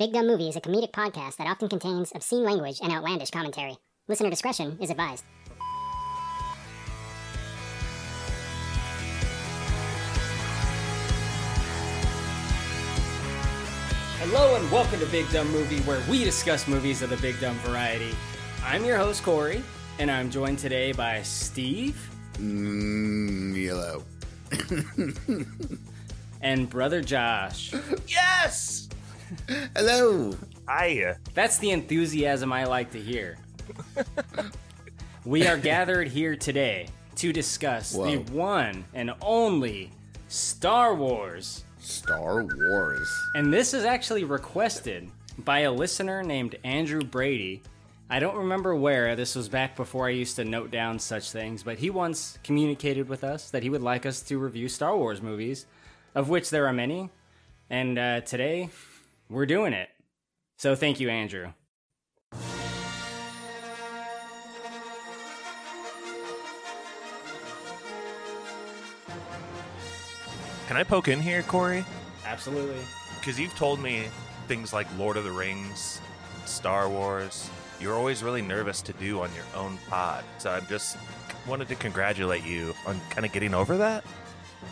[0.00, 3.76] Big Dumb Movie is a comedic podcast that often contains obscene language and outlandish commentary.
[4.08, 5.24] Listener discretion is advised.
[14.20, 17.56] Hello and welcome to Big Dumb Movie, where we discuss movies of the big dumb
[17.56, 18.14] variety.
[18.64, 19.62] I'm your host Corey,
[19.98, 22.00] and I'm joined today by Steve
[22.38, 24.04] Mm, yellow.
[26.40, 27.74] and brother Josh.
[28.08, 28.88] Yes!
[29.76, 30.34] Hello.
[30.66, 33.38] I That's the enthusiasm I like to hear.
[35.24, 39.90] we are gathered here today to discuss the one and only
[40.28, 41.64] Star Wars.
[41.78, 43.08] Star Wars.
[43.34, 47.62] And this is actually requested by a listener named Andrew Brady.
[48.08, 51.62] I don't remember where, this was back before I used to note down such things,
[51.62, 55.22] but he once communicated with us that he would like us to review Star Wars
[55.22, 55.66] movies,
[56.14, 57.10] of which there are many.
[57.68, 58.70] And uh, today,
[59.30, 59.88] we're doing it.
[60.58, 61.52] So thank you, Andrew.
[70.70, 71.84] can I poke in here, Corey?
[72.24, 72.78] Absolutely.
[73.18, 74.06] Because you've told me
[74.46, 76.00] things like Lord of the Rings,
[76.44, 77.50] Star Wars.
[77.80, 80.22] You're always really nervous to do on your own pod.
[80.38, 80.96] So I just
[81.48, 84.04] wanted to congratulate you on kind of getting over that.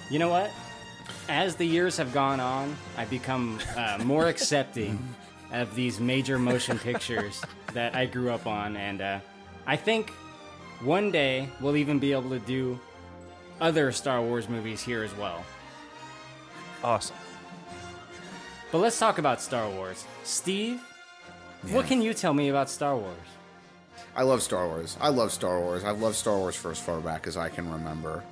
[0.09, 0.53] You know what?
[1.29, 4.99] As the years have gone on, I've become uh, more accepting
[5.53, 7.43] of these major motion pictures
[7.75, 9.21] that I grew up on, and uh,
[9.67, 10.11] I think
[10.81, 12.79] one day we'll even be able to do
[13.61, 15.45] other Star Wars movies here as well.
[16.83, 17.17] Awesome.
[18.71, 20.05] But let's talk about Star Wars.
[20.25, 20.81] Steve,
[21.71, 23.17] what can you tell me about Star Wars?
[24.15, 24.97] I love Star Wars.
[25.01, 25.85] I love Star Wars.
[25.85, 28.23] I've loved Star Wars for as far back as I can remember.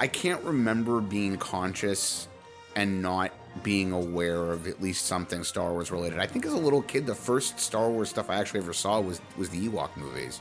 [0.00, 2.26] I can't remember being conscious
[2.74, 6.18] and not being aware of at least something Star Wars related.
[6.18, 9.00] I think as a little kid, the first Star Wars stuff I actually ever saw
[9.00, 10.40] was was the Ewok movies.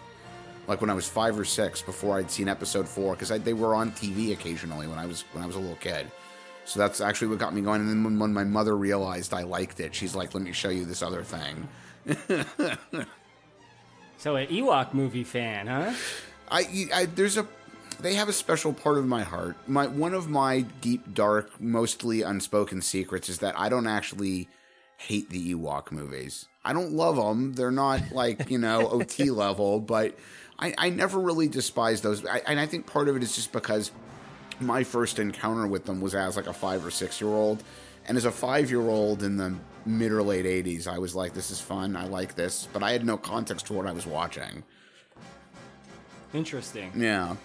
[0.67, 3.75] Like when I was five or six, before I'd seen Episode Four, because they were
[3.75, 6.09] on TV occasionally when I was when I was a little kid.
[6.65, 7.81] So that's actually what got me going.
[7.81, 10.69] And then when, when my mother realized I liked it, she's like, "Let me show
[10.69, 11.67] you this other thing."
[14.19, 15.93] So, an Ewok movie fan, huh?
[16.51, 17.47] I, I there's a
[17.99, 19.55] they have a special part of my heart.
[19.67, 24.47] My one of my deep dark, mostly unspoken secrets is that I don't actually
[24.97, 26.45] hate the Ewok movies.
[26.63, 27.53] I don't love them.
[27.53, 30.17] They're not like you know OT level, but
[30.57, 32.25] I, I never really despise those.
[32.25, 33.91] I, and I think part of it is just because
[34.59, 37.63] my first encounter with them was as like a five or six year old,
[38.07, 39.55] and as a five year old in the
[39.85, 41.95] mid or late '80s, I was like, "This is fun.
[41.95, 44.63] I like this," but I had no context to what I was watching.
[46.33, 46.91] Interesting.
[46.95, 47.35] Yeah.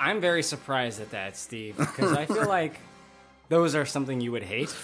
[0.00, 2.80] I'm very surprised at that, Steve, because I feel like
[3.48, 4.74] those are something you would hate.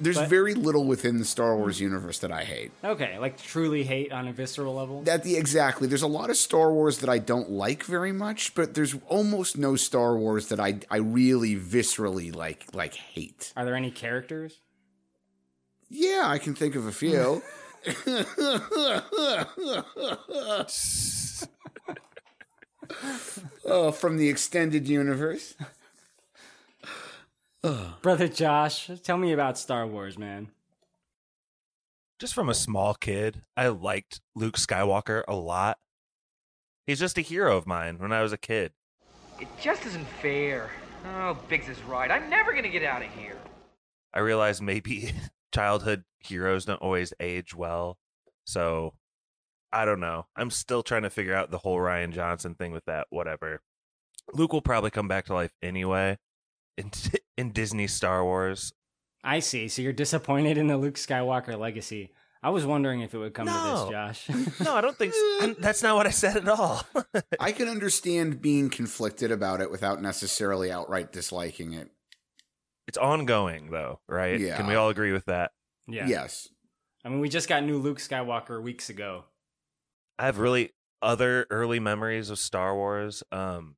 [0.00, 2.72] There's But- very little within the Star Wars universe that I hate.
[2.82, 5.02] Okay, like truly hate on a visceral level.
[5.02, 5.86] That the exactly.
[5.86, 9.56] There's a lot of Star Wars that I don't like very much, but there's almost
[9.56, 13.52] no Star Wars that I I really viscerally like like hate.
[13.56, 14.58] Are there any characters?
[15.90, 17.40] Yeah, I can think of a few.
[23.64, 25.54] oh, from the extended universe.
[28.02, 30.48] Brother Josh, tell me about Star Wars, man.
[32.18, 35.78] Just from a small kid, I liked Luke Skywalker a lot.
[36.86, 38.72] He's just a hero of mine when I was a kid.
[39.40, 40.70] It just isn't fair.
[41.04, 42.10] Oh, Biggs is right.
[42.10, 43.36] I'm never gonna get out of here.
[44.12, 45.12] I realized maybe
[45.54, 47.98] childhood heroes don't always age well.
[48.44, 48.94] So
[49.74, 50.26] I don't know.
[50.36, 53.08] I'm still trying to figure out the whole Rian Johnson thing with that.
[53.10, 53.60] Whatever.
[54.32, 56.18] Luke will probably come back to life anyway
[56.78, 56.90] in
[57.36, 58.72] in Disney Star Wars.
[59.22, 59.68] I see.
[59.68, 62.12] So you're disappointed in the Luke Skywalker legacy.
[62.42, 64.60] I was wondering if it would come to this, Josh.
[64.64, 65.54] No, I don't think so.
[65.58, 66.82] that's not what I said at all.
[67.40, 71.90] I can understand being conflicted about it without necessarily outright disliking it.
[72.86, 74.38] it's ongoing though, right?
[74.38, 74.58] Yeah.
[74.58, 75.52] Can we all agree with that?
[75.88, 76.06] yeah.
[76.06, 76.48] Yes.
[77.02, 79.24] I mean, we just got new Luke Skywalker weeks ago.
[80.18, 80.70] I have really
[81.02, 83.22] other early memories of Star Wars.
[83.32, 83.76] Um,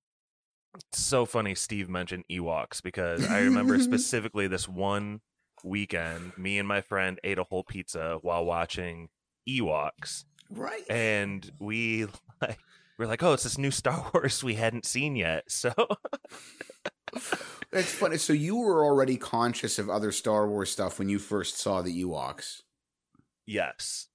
[0.92, 5.20] so funny Steve mentioned Ewoks because I remember specifically this one
[5.64, 9.08] weekend, me and my friend ate a whole pizza while watching
[9.48, 10.84] Ewoks, Right.
[10.90, 12.06] and we
[12.42, 12.58] like
[12.98, 15.44] we're like, oh, it's this new Star Wars we hadn't seen yet.
[15.50, 15.72] So
[17.72, 18.16] That's funny.
[18.18, 22.02] So you were already conscious of other Star Wars stuff when you first saw the
[22.04, 22.62] Ewoks,
[23.46, 24.08] yes,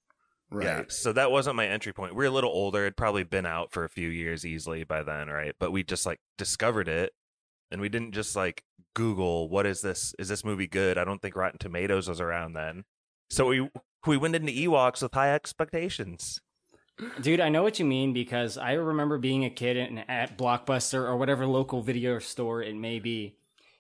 [0.52, 0.66] right?
[0.66, 2.16] Yeah, so that wasn't my entry point.
[2.16, 5.04] We are a little older; it'd probably been out for a few years easily by
[5.04, 5.56] then, right?
[5.60, 7.14] But we just like discovered it,
[7.72, 8.64] and we didn't just like
[8.94, 10.14] Google what is this?
[10.20, 10.98] Is this movie good?
[10.98, 12.84] I don't think Rotten Tomatoes was around then,
[13.30, 13.70] so we
[14.06, 16.42] We went into Ewoks with high expectations.
[17.22, 21.04] Dude, I know what you mean because I remember being a kid and at Blockbuster
[21.04, 23.38] or whatever local video store it may be,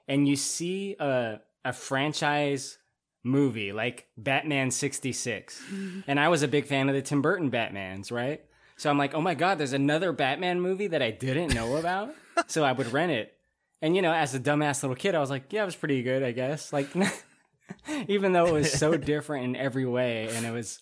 [0.08, 2.80] and you see a a franchise
[3.24, 5.62] movie like Batman 66.
[5.62, 6.00] Mm-hmm.
[6.08, 8.42] and I was a big fan of the Tim Burton Batmans, right?
[8.78, 12.14] So I'm like, "Oh my god, there's another Batman movie that I didn't know about."
[12.48, 13.34] so I would rent it.
[13.82, 16.02] And you know, as a dumbass little kid, I was like, "Yeah, it was pretty
[16.04, 16.88] good, I guess." Like
[18.08, 20.82] even though it was so different in every way and it was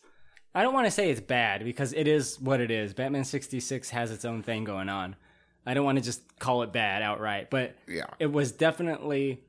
[0.55, 2.93] I don't want to say it's bad because it is what it is.
[2.93, 5.15] Batman 66 has its own thing going on.
[5.65, 8.05] I don't want to just call it bad outright, but Yeah.
[8.17, 9.43] it was definitely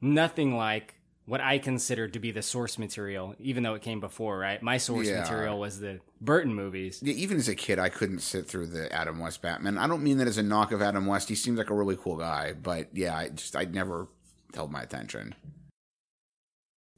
[0.00, 0.94] nothing like
[1.30, 4.60] what I considered to be the source material, even though it came before, right?
[4.60, 5.20] My source Yeah.
[5.20, 6.98] material was the Burton movies.
[7.04, 9.78] Yeah, even as a kid, I couldn't sit through the Adam West Batman.
[9.78, 11.28] I don't mean that as a knock of Adam West.
[11.28, 14.08] He seems like a really cool guy, but yeah, I just I never
[14.56, 15.36] held my attention.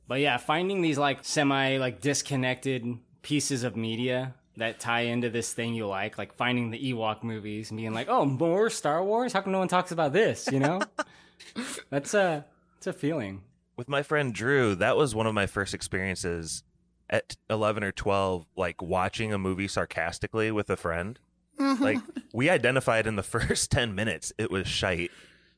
[0.08, 2.86] But yeah, finding these like semi like disconnected
[3.20, 7.70] pieces of media that tie into this thing you like, like finding the Ewok movies
[7.70, 9.34] and being like, "Oh, more Star Wars?
[9.34, 10.80] How come no one talks about this?" You know,
[11.90, 12.46] that's a
[12.78, 13.42] it's a feeling.
[13.76, 16.62] With my friend Drew, that was one of my first experiences
[17.08, 21.18] at 11 or 12, like watching a movie sarcastically with a friend.
[21.60, 21.82] Mm-hmm.
[21.82, 21.98] like,
[22.32, 25.10] we identified in the first 10 minutes it was shite.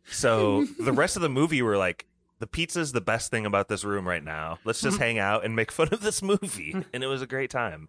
[0.07, 2.07] So the rest of the movie, we're like,
[2.41, 4.59] the pizza's the best thing about this room right now.
[4.65, 5.05] Let's just mm-hmm.
[5.05, 6.75] hang out and make fun of this movie.
[6.93, 7.89] And it was a great time.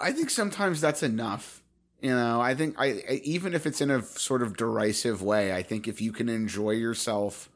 [0.00, 1.62] I think sometimes that's enough.
[2.00, 5.54] You know, I think I I- even if it's in a sort of derisive way,
[5.54, 7.48] I think if you can enjoy yourself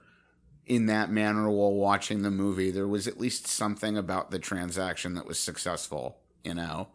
[0.67, 5.15] in that manner while watching the movie, there was at least something about the transaction
[5.15, 6.19] that was successful.
[6.45, 6.89] You know.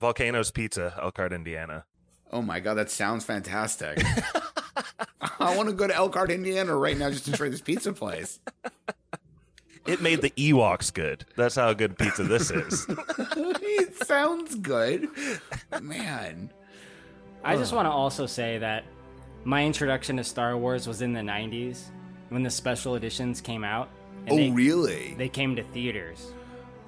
[0.00, 1.84] Volcanoes Pizza, Elkhart, Indiana.
[2.30, 4.00] Oh my god, that sounds fantastic.
[5.40, 8.40] I want to go to Elkhart, Indiana right now just to try this pizza place.
[9.86, 11.24] It made the Ewoks good.
[11.36, 12.84] That's how good pizza this is.
[12.88, 15.08] it sounds good.
[15.80, 16.52] Man.
[17.42, 18.84] I just want to also say that
[19.44, 21.84] my introduction to Star Wars was in the '90s
[22.28, 23.88] when the special editions came out.
[24.26, 25.14] And Oh, they, really?
[25.14, 26.32] They came to theaters.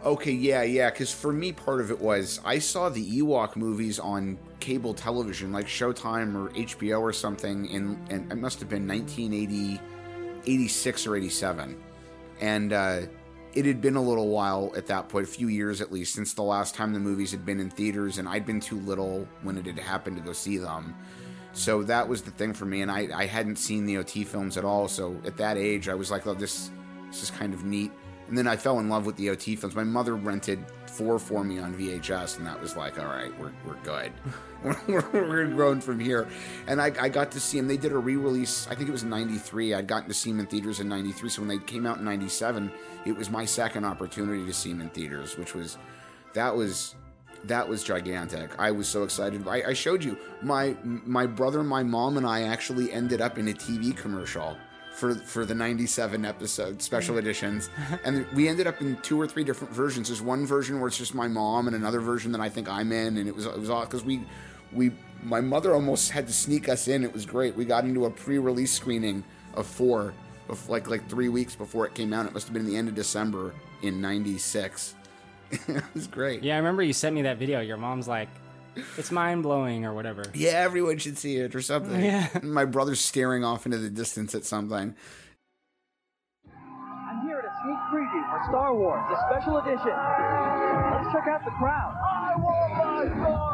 [0.04, 0.90] Okay, yeah, yeah.
[0.90, 5.52] Because for me, part of it was I saw the Ewok movies on cable television,
[5.52, 9.80] like Showtime or HBO or something, in and it must have been 1980,
[10.46, 11.82] 86 or 87,
[12.40, 13.00] and uh,
[13.52, 16.32] it had been a little while at that point, a few years at least, since
[16.34, 19.58] the last time the movies had been in theaters, and I'd been too little when
[19.58, 20.94] it had happened to go see them.
[21.52, 24.56] So that was the thing for me, and I, I hadn't seen the OT films
[24.56, 24.88] at all.
[24.88, 26.70] So at that age, I was like, "Oh, this
[27.08, 27.90] this is kind of neat."
[28.28, 29.74] And then I fell in love with the OT films.
[29.74, 33.52] My mother rented four for me on VHS, and that was like, "All right, we're
[33.66, 34.12] we're good.
[34.86, 36.28] we're, we're growing from here."
[36.68, 37.66] And I, I got to see them.
[37.66, 38.68] They did a re-release.
[38.70, 39.74] I think it was '93.
[39.74, 41.28] I'd gotten to see them in theaters in '93.
[41.28, 42.70] So when they came out in '97,
[43.04, 45.78] it was my second opportunity to see them in theaters, which was
[46.34, 46.94] that was
[47.44, 48.50] that was gigantic.
[48.58, 49.46] I was so excited.
[49.46, 53.48] I, I showed you my my brother, my mom, and I actually ended up in
[53.48, 54.56] a TV commercial
[54.92, 57.70] for for the '97 episode special editions,
[58.04, 60.08] and we ended up in two or three different versions.
[60.08, 62.92] There's one version where it's just my mom, and another version that I think I'm
[62.92, 64.22] in, and it was it was all because we
[64.72, 64.92] we
[65.22, 67.04] my mother almost had to sneak us in.
[67.04, 67.56] It was great.
[67.56, 70.14] We got into a pre-release screening of four,
[70.48, 72.26] of like like three weeks before it came out.
[72.26, 74.94] It must have been the end of December in '96.
[75.68, 76.42] it was great.
[76.42, 77.60] Yeah, I remember you sent me that video.
[77.60, 78.28] Your mom's like,
[78.96, 80.24] "It's mind blowing" or whatever.
[80.34, 82.02] Yeah, everyone should see it or something.
[82.02, 82.28] Yeah.
[82.42, 84.94] My brother's staring off into the distance at something.
[86.46, 89.90] I'm here at a sneak preview for Star Wars, the special edition.
[89.90, 91.96] Let's check out the crowd.
[92.00, 93.12] I want my Star Wars!
[93.12, 93.49] How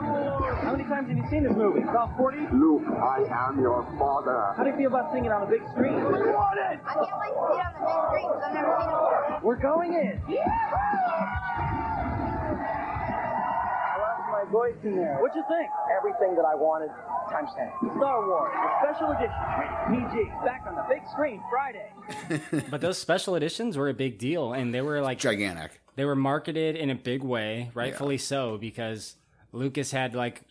[0.88, 1.83] many times have you seen this movie?
[1.83, 2.38] About 40?
[2.52, 4.55] Luke, I am your father.
[4.57, 5.95] How do you feel about seeing it on the big screen?
[5.97, 6.81] We want it!
[6.87, 8.95] I can't wait to see it on the big screen because I've never seen it
[8.95, 9.40] before.
[9.43, 10.21] We're going in.
[10.28, 10.47] Yeah!
[12.87, 15.19] I lost my voice in there.
[15.19, 15.69] What'd you think?
[15.97, 16.90] Everything that I wanted,
[17.31, 17.90] times 10.
[17.97, 19.35] Star Wars, the special edition,
[19.90, 21.90] PG, back on the big screen Friday.
[22.71, 25.81] But those special editions were a big deal, and they were like Gigantic.
[25.97, 29.16] they were marketed in a big way, rightfully so, because
[29.52, 30.43] Lucas had like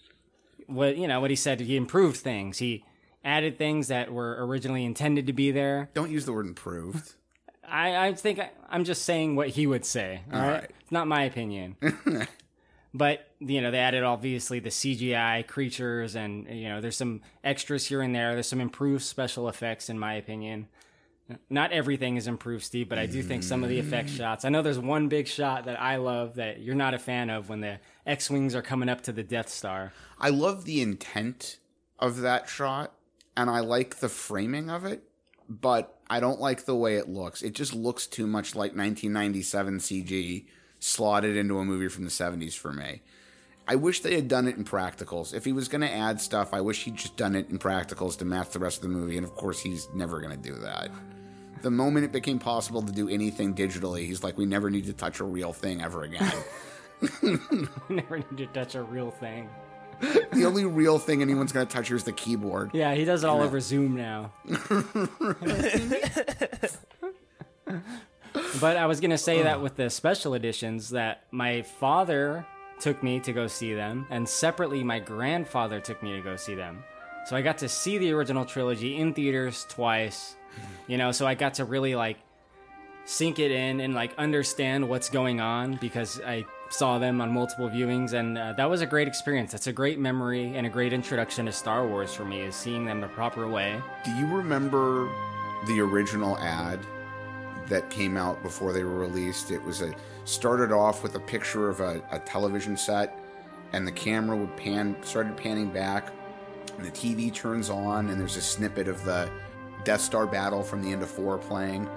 [0.68, 1.60] what you know what he said.
[1.60, 2.60] He improved things.
[2.60, 2.84] He
[3.24, 5.90] added things that were originally intended to be there.
[5.94, 7.14] Don't use the word improved.
[7.68, 10.22] I, I think I, I'm just saying what he would say.
[10.32, 10.72] All right, right.
[10.80, 11.76] it's not my opinion.
[12.94, 17.88] but you know, they added obviously the CGI creatures, and you know, there's some extras
[17.88, 18.34] here and there.
[18.34, 20.68] There's some improved special effects, in my opinion.
[21.50, 24.18] Not everything is improved, Steve, but I do think some of the effect mm.
[24.18, 24.46] shots.
[24.46, 27.50] I know there's one big shot that I love that you're not a fan of
[27.50, 29.92] when the X-wings are coming up to the Death Star.
[30.20, 31.58] I love the intent
[31.98, 32.94] of that shot,
[33.36, 35.04] and I like the framing of it,
[35.50, 37.42] but I don't like the way it looks.
[37.42, 40.46] It just looks too much like 1997 CG
[40.80, 43.02] slotted into a movie from the 70s for me.
[43.68, 45.34] I wish they had done it in practicals.
[45.34, 48.16] If he was going to add stuff, I wish he'd just done it in practicals
[48.20, 49.18] to match the rest of the movie.
[49.18, 50.92] And of course, he's never going to do that.
[51.66, 54.94] The moment it became possible to do anything digitally, he's like, we never need to
[54.94, 56.32] touch a real thing ever again.
[57.90, 59.50] Never need to touch a real thing.
[60.00, 62.70] the only real thing anyone's going to touch here is the keyboard.
[62.72, 64.32] Yeah, he does it all over Zoom now.
[68.62, 72.46] but I was gonna say that with the special editions, that my father
[72.80, 76.54] took me to go see them, and separately my grandfather took me to go see
[76.54, 76.84] them.
[77.26, 80.36] So I got to see the original trilogy in theaters twice.
[80.88, 82.18] You know, so I got to really like
[83.06, 87.70] sink it in and like understand what's going on because I saw them on multiple
[87.70, 89.52] viewings and uh, that was a great experience.
[89.52, 92.86] That's a great memory and a great introduction to Star Wars for me is seeing
[92.86, 93.80] them the proper way.
[94.04, 95.10] Do you remember
[95.68, 96.80] the original ad
[97.68, 99.52] that came out before they were released?
[99.52, 99.94] It was a
[100.26, 103.20] started off with a picture of a, a television set,
[103.74, 106.12] and the camera would pan started panning back,
[106.78, 109.30] and the TV turns on, and there's a snippet of the
[109.86, 111.88] Death Star battle from the end of four playing.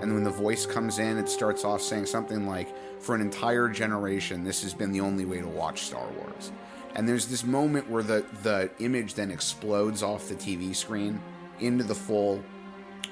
[0.00, 2.68] And when the voice comes in, it starts off saying something like,
[3.00, 6.52] For an entire generation, this has been the only way to watch Star Wars.
[6.94, 11.20] And there's this moment where the, the image then explodes off the TV screen
[11.58, 12.42] into the full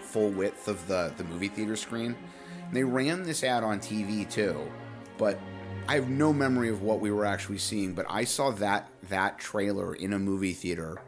[0.03, 2.15] full width of the, the movie theater screen.
[2.67, 4.71] And they ran this ad on TV too,
[5.19, 5.39] but
[5.89, 9.39] I have no memory of what we were actually seeing, but I saw that that
[9.39, 11.01] trailer in a movie theater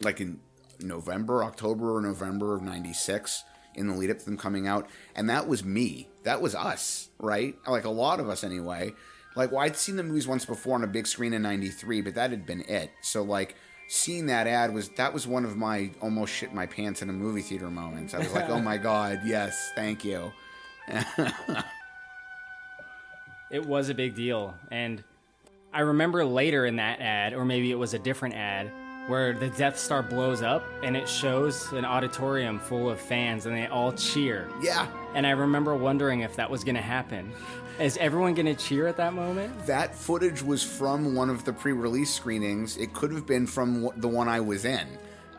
[0.00, 0.38] like in
[0.80, 3.44] November, October or November of 96
[3.74, 4.88] in the lead up to them coming out.
[5.14, 6.08] And that was me.
[6.24, 7.54] That was us, right?
[7.66, 8.92] Like a lot of us anyway.
[9.36, 12.14] Like, well, I'd seen the movies once before on a big screen in 93, but
[12.14, 12.90] that had been it.
[13.02, 13.54] So, like,
[13.88, 17.12] seeing that ad was, that was one of my almost shit my pants in a
[17.12, 18.14] movie theater moments.
[18.14, 20.32] I was like, oh my God, yes, thank you.
[23.50, 24.54] It was a big deal.
[24.70, 25.02] And
[25.72, 28.70] I remember later in that ad, or maybe it was a different ad,
[29.08, 33.56] where the Death Star blows up and it shows an auditorium full of fans and
[33.56, 34.48] they all cheer.
[34.62, 34.86] Yeah.
[35.14, 37.32] And I remember wondering if that was going to happen.
[37.80, 39.66] Is everyone going to cheer at that moment?
[39.66, 42.76] That footage was from one of the pre-release screenings.
[42.76, 44.86] It could have been from the one I was in,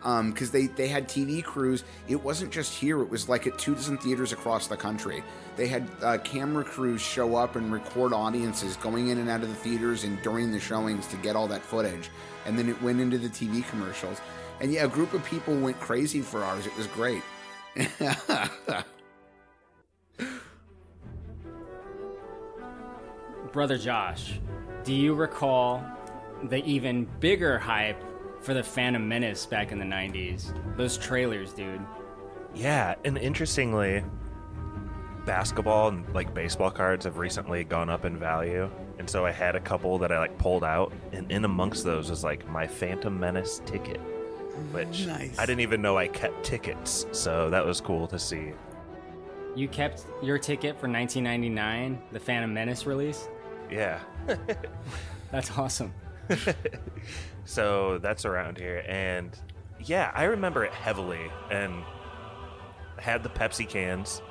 [0.01, 1.83] because they they had TV crews.
[2.07, 5.23] It wasn't just here; it was like at two dozen theaters across the country.
[5.55, 9.49] They had uh, camera crews show up and record audiences going in and out of
[9.49, 12.09] the theaters and during the showings to get all that footage,
[12.45, 14.21] and then it went into the TV commercials.
[14.61, 16.65] And yeah, a group of people went crazy for ours.
[16.65, 17.21] It was great.
[23.51, 24.39] Brother Josh,
[24.83, 25.83] do you recall
[26.43, 28.01] the even bigger hype
[28.41, 30.53] for the Phantom Menace back in the 90s?
[30.77, 31.81] Those trailers, dude.
[32.55, 34.03] Yeah, and interestingly,
[35.25, 38.69] basketball and like baseball cards have recently gone up in value.
[38.97, 42.09] And so I had a couple that I like pulled out, and in amongst those
[42.09, 43.99] was like my Phantom Menace ticket,
[44.71, 45.39] which mm, Nice.
[45.39, 47.05] I didn't even know I kept tickets.
[47.11, 48.51] So that was cool to see.
[49.55, 53.27] You kept your ticket for 1999, the Phantom Menace release?
[53.71, 53.99] Yeah.
[55.31, 55.93] That's awesome.
[57.49, 58.83] So that's around here.
[58.87, 59.35] And
[59.83, 61.73] yeah, I remember it heavily and
[62.99, 64.21] had the Pepsi cans.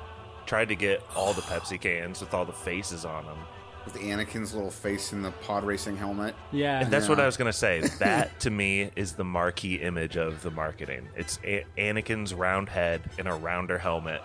[0.45, 3.37] Tried to get all the Pepsi cans with all the faces on them.
[3.83, 6.33] With Anakin's little face in the pod racing helmet.
[6.53, 6.79] Yeah.
[6.79, 7.81] And that's what I was going to say.
[7.99, 11.09] That to me is the marquee image of the marketing.
[11.17, 14.21] It's a- Anakin's round head in a rounder helmet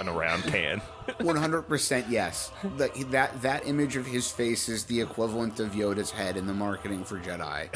[0.00, 0.80] on a round can.
[1.20, 2.50] One hundred percent yes.
[2.76, 6.54] That that that image of his face is the equivalent of Yoda's head in the
[6.54, 7.68] marketing for Jedi.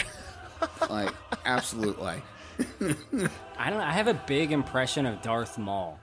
[0.89, 1.13] Like
[1.45, 2.23] absolutely.
[3.59, 5.99] I don't I have a big impression of Darth Maul.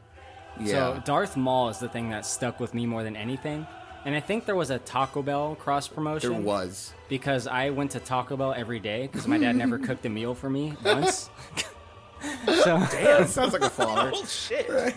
[0.60, 0.96] Yeah.
[0.96, 3.68] So Darth Maul is the thing that stuck with me more than anything.
[4.06, 6.32] And I think there was a Taco Bell cross promotion.
[6.32, 6.94] there was.
[7.10, 10.34] because I went to Taco Bell every day because my dad never cooked a meal
[10.34, 11.30] for me once.
[12.46, 14.14] so, That sounds like a father.
[14.26, 14.96] shit.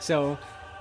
[0.00, 0.38] so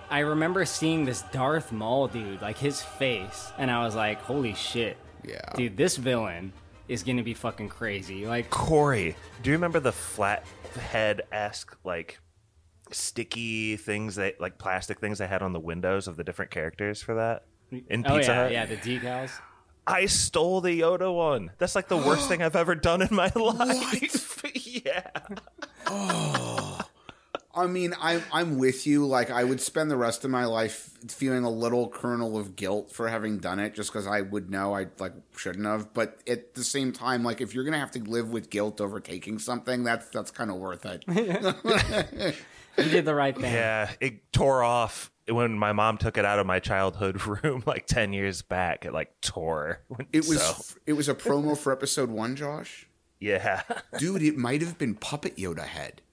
[0.09, 4.53] I remember seeing this Darth Maul dude, like his face, and I was like, "Holy
[4.53, 5.41] shit, Yeah.
[5.55, 6.53] dude, this villain
[6.87, 10.45] is gonna be fucking crazy." Like, Corey, do you remember the flat
[10.79, 12.19] head esque like
[12.91, 17.01] sticky things that like plastic things they had on the windows of the different characters
[17.01, 17.45] for that?
[17.89, 18.51] In oh Pizza yeah, Hut?
[18.51, 19.31] yeah, the decals.
[19.85, 21.51] I stole the Yoda one.
[21.57, 24.43] That's like the worst thing I've ever done in my life.
[24.65, 25.09] yeah.
[25.89, 26.66] Oh.
[27.57, 29.05] I mean, I'm I'm with you.
[29.07, 32.91] Like, I would spend the rest of my life feeling a little kernel of guilt
[32.91, 35.93] for having done it, just because I would know I like shouldn't have.
[35.93, 38.99] But at the same time, like, if you're gonna have to live with guilt over
[38.99, 41.03] taking something, that's that's kind of worth it.
[42.77, 43.51] You did the right thing.
[43.51, 47.87] Yeah, it tore off when my mom took it out of my childhood room like
[47.87, 49.81] 10 years back, it like tore.
[50.13, 52.87] It was So, it was a promo for episode one, Josh.
[53.19, 53.63] yeah.
[53.97, 56.03] Dude, it might have been Puppet Yoda head.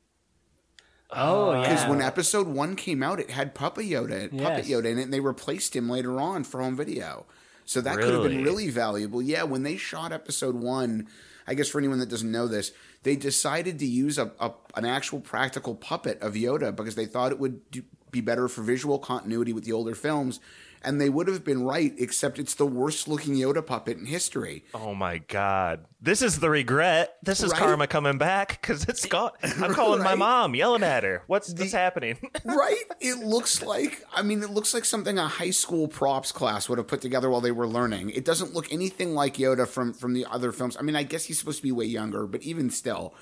[1.15, 1.69] Oh, uh, yeah.
[1.69, 5.13] Because when episode one came out, it had Puppet Yoda, Puppet Yoda in it, and
[5.13, 7.27] they replaced him later on for home video.
[7.65, 8.45] So that could have been Really?
[8.45, 9.23] really valuable.
[9.23, 11.09] Yeah, when they shot episode one,
[11.47, 12.73] I guess for anyone that doesn't know this,
[13.05, 17.33] they decided to use a, a an actual practical puppet of Yoda because they thought
[17.33, 20.41] it would do, be better for visual continuity with the older films.
[20.85, 24.65] And they would have been right, except it's the worst looking Yoda puppet in history.
[24.75, 25.87] Oh my god.
[26.01, 27.17] This is the regret.
[27.23, 27.59] This is Right?
[27.59, 29.31] karma coming back because it's gone.
[29.43, 31.23] I'm calling my mom, yelling at her.
[31.27, 32.19] What's what's happening?
[32.45, 32.85] right?
[33.01, 36.79] It looks like I mean, it looks like something a high school props class would
[36.79, 38.11] have put together while they were learning.
[38.11, 40.77] It doesn't look anything like Yoda from from the other films.
[40.79, 43.15] I mean, I guess he's supposed to be way younger, but even still.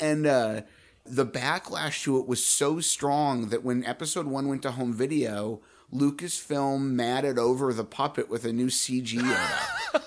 [0.00, 0.62] And uh
[1.04, 5.60] the backlash to it was so strong that when episode 1 went to home video,
[5.92, 10.02] Lucasfilm matted over the puppet with a new CG Yoda.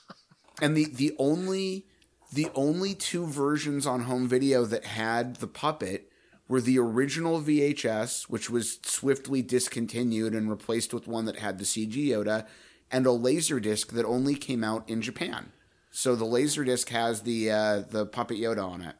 [0.62, 1.86] and the the only
[2.32, 6.10] the only two versions on home video that had the puppet
[6.46, 11.64] were the original VHS, which was swiftly discontinued and replaced with one that had the
[11.64, 12.46] CG Yoda,
[12.90, 15.52] and a Laserdisc that only came out in Japan.
[15.92, 18.96] So the Laserdisc has the uh, the puppet Yoda on it.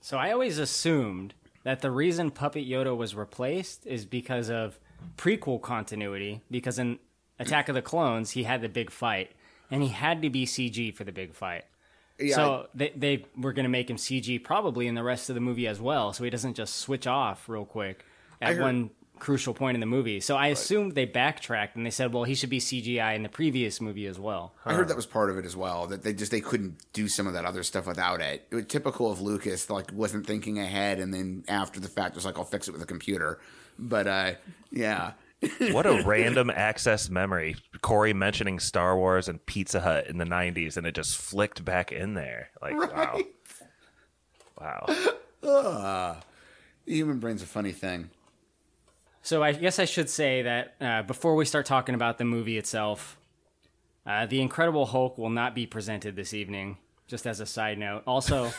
[0.00, 4.78] So I always assumed that the reason Puppet Yoda was replaced is because of
[5.16, 6.42] prequel continuity.
[6.50, 6.98] Because in
[7.38, 9.32] Attack of the Clones, he had the big fight,
[9.70, 11.64] and he had to be CG for the big fight.
[12.18, 15.34] Yeah, so they they were going to make him CG probably in the rest of
[15.34, 18.04] the movie as well, so he doesn't just switch off real quick
[18.40, 20.18] at heard- one crucial point in the movie.
[20.18, 23.28] So I assumed they backtracked and they said, well, he should be CGI in the
[23.28, 24.52] previous movie as well.
[24.64, 25.86] I heard that was part of it as well.
[25.86, 28.48] That they just they couldn't do some of that other stuff without it.
[28.50, 32.24] It was typical of Lucas, like wasn't thinking ahead, and then after the fact was
[32.24, 33.38] like, "I'll fix it with a computer."
[33.78, 34.32] But uh,
[34.70, 35.12] yeah,
[35.72, 37.56] what a random access memory.
[37.80, 41.90] Corey mentioning Star Wars and Pizza Hut in the 90s, and it just flicked back
[41.90, 42.50] in there.
[42.60, 43.20] Like, wow.
[44.60, 46.20] Wow.
[46.84, 48.10] the human brain's a funny thing.
[49.22, 52.58] So I guess I should say that uh, before we start talking about the movie
[52.58, 53.16] itself,
[54.06, 56.78] uh, the Incredible Hulk will not be presented this evening.
[57.12, 58.04] Just as a side note.
[58.06, 58.50] Also,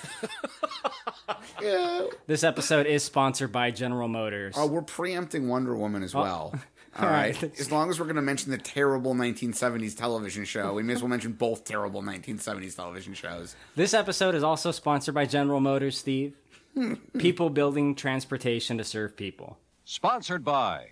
[1.61, 4.53] Yeah, this episode is sponsored by General Motors.
[4.55, 6.21] oh, we're preempting Wonder Woman as oh.
[6.21, 6.55] well.
[6.99, 7.41] All right.
[7.41, 7.59] right.
[7.59, 11.01] As long as we're going to mention the terrible 1970s television show, we may as
[11.01, 13.55] well mention both terrible 1970s television shows.
[13.75, 16.35] This episode is also sponsored by General Motors, Steve.
[17.17, 19.57] people building transportation to serve people.
[19.83, 20.89] Sponsored by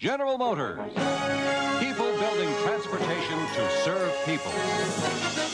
[0.00, 0.80] General Motors.
[1.78, 5.45] People building transportation to serve people.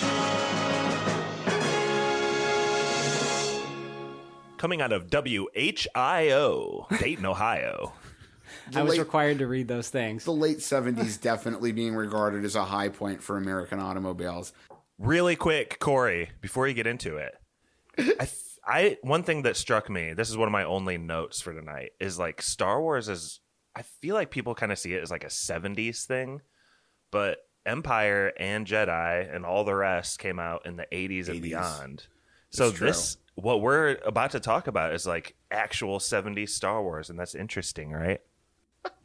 [4.62, 7.92] Coming out of WHIO, Dayton, Ohio.
[8.72, 10.22] I was late- required to read those things.
[10.24, 14.52] The late 70s definitely being regarded as a high point for American automobiles.
[15.00, 17.34] Really quick, Corey, before you get into it,
[17.98, 18.30] I, th-
[18.64, 20.12] I one thing that struck me.
[20.12, 21.90] This is one of my only notes for tonight.
[21.98, 23.40] Is like Star Wars is.
[23.74, 26.40] I feel like people kind of see it as like a '70s thing,
[27.10, 32.06] but Empire and Jedi and all the rest came out in the '80s and beyond.
[32.50, 32.86] So true.
[32.86, 37.34] this, what we're about to talk about, is like actual '70s Star Wars, and that's
[37.34, 38.20] interesting, right?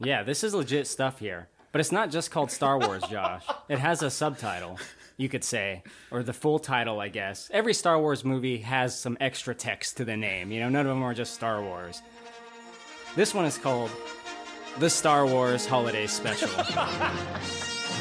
[0.00, 1.48] Yeah, this is legit stuff here.
[1.70, 3.44] But it's not just called Star Wars, Josh.
[3.68, 4.78] It has a subtitle,
[5.18, 7.50] you could say, or the full title, I guess.
[7.52, 10.50] Every Star Wars movie has some extra text to the name.
[10.50, 12.00] You know, none of them are just Star Wars.
[13.16, 13.90] This one is called
[14.78, 16.48] The Star Wars Holiday Special.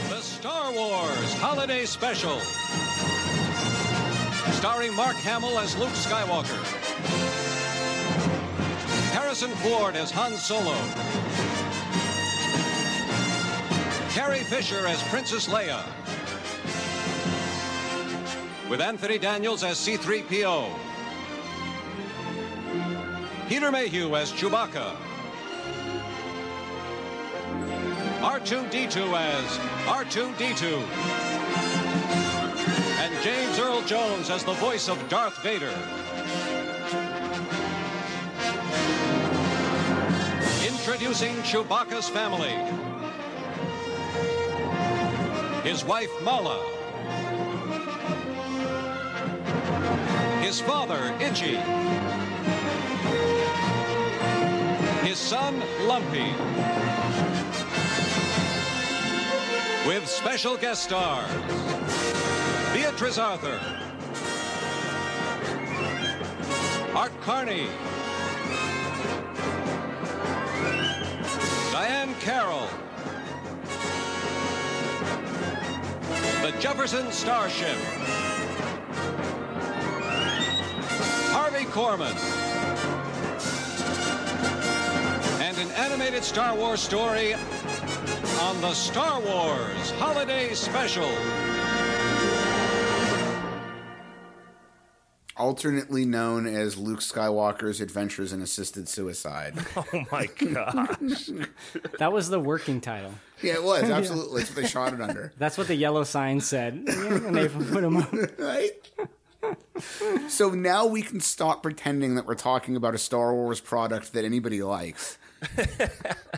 [0.10, 2.40] The Star Wars Holiday Special.
[4.58, 6.58] Starring Mark Hamill as Luke Skywalker.
[9.14, 10.74] Harrison Ford as Han Solo.
[14.10, 15.84] Carrie Fisher as Princess Leia.
[18.68, 20.72] With Anthony Daniels as C3PO.
[23.48, 24.96] Peter Mayhew as Chewbacca.
[28.22, 31.27] R2D2 as R2D2.
[33.24, 35.74] James Earl Jones as the voice of Darth Vader.
[40.68, 42.54] Introducing Chewbacca's family.
[45.68, 46.64] His wife Malla.
[50.42, 51.58] His father Itchy.
[55.08, 56.34] His son Lumpy.
[59.88, 61.77] With special guest stars
[62.74, 63.60] Beatrice Arthur,
[66.96, 67.68] Art Carney,
[71.72, 72.68] Diahann Carroll.
[76.42, 77.78] The Jefferson Starship.
[81.34, 82.16] Harvey Korman.
[85.42, 91.10] And an animated Star Wars story on the Star Wars Holiday Special.
[95.38, 99.56] Alternately known as Luke Skywalker's Adventures in Assisted Suicide.
[99.78, 101.30] Oh my gosh.
[102.00, 103.14] That was the working title.
[103.42, 104.42] yeah, it was absolutely.
[104.42, 105.32] That's what they shot it under.
[105.38, 106.74] That's what the yellow sign said.
[106.88, 108.12] And they put him up.
[108.40, 108.72] right?
[110.28, 114.26] So now we can stop pretending that we're talking about a Star Wars product that
[114.26, 115.18] anybody likes.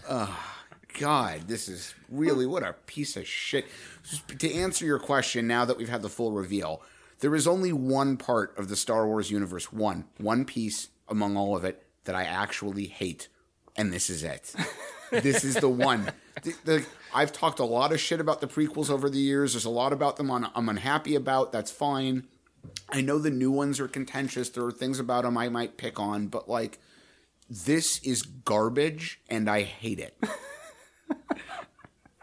[0.10, 0.38] oh,
[1.00, 3.66] God, this is really what a piece of shit.
[4.40, 6.82] To answer your question, now that we've had the full reveal,
[7.20, 11.56] there is only one part of the Star Wars universe, one, one piece among all
[11.56, 13.28] of it that I actually hate,
[13.76, 14.54] and this is it.
[15.12, 16.12] this is the one.
[16.44, 19.54] The- the- I've talked a lot of shit about the prequels over the years.
[19.54, 21.52] There's a lot about them on, I'm unhappy about.
[21.52, 22.28] That's fine.
[22.90, 24.50] I know the new ones are contentious.
[24.50, 26.78] There are things about them I might pick on, but like,
[27.50, 30.16] this is garbage, and I hate it.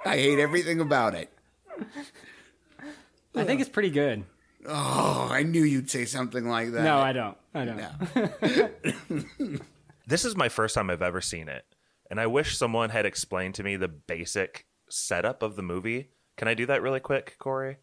[0.05, 1.33] I hate everything about it.
[3.35, 4.25] I think it's pretty good.
[4.69, 6.83] Oh, I knew you'd say something like that.
[6.83, 7.37] No, I don't.
[7.55, 9.63] I don't.
[10.07, 11.65] this is my first time I've ever seen it,
[12.11, 16.11] and I wish someone had explained to me the basic setup of the movie.
[16.37, 17.79] Can I do that really quick, Corey?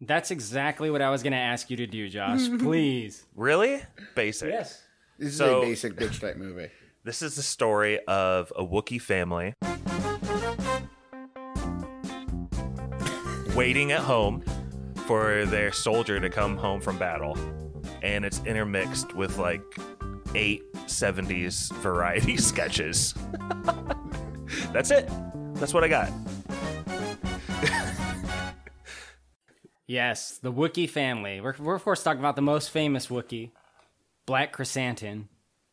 [0.00, 2.48] That's exactly what I was going to ask you to do, Josh.
[2.58, 3.24] Please.
[3.34, 3.82] Really?
[4.14, 4.50] Basic.
[4.50, 4.82] Yes.
[5.18, 6.68] This is So- a basic bitch type movie.
[7.04, 9.54] This is the story of a Wookiee family
[13.54, 14.44] waiting at home
[15.06, 17.38] for their soldier to come home from battle.
[18.02, 19.62] And it's intermixed with like
[20.34, 23.14] eight 70s variety sketches.
[24.72, 25.08] That's it.
[25.54, 26.12] That's what I got.
[29.86, 31.40] Yes, the Wookiee family.
[31.40, 33.52] We're, we're of course talking about the most famous Wookiee,
[34.26, 35.28] Black Chrysanthemum.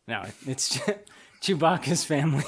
[0.08, 0.80] No, it's
[1.44, 2.46] Chewbacca's family.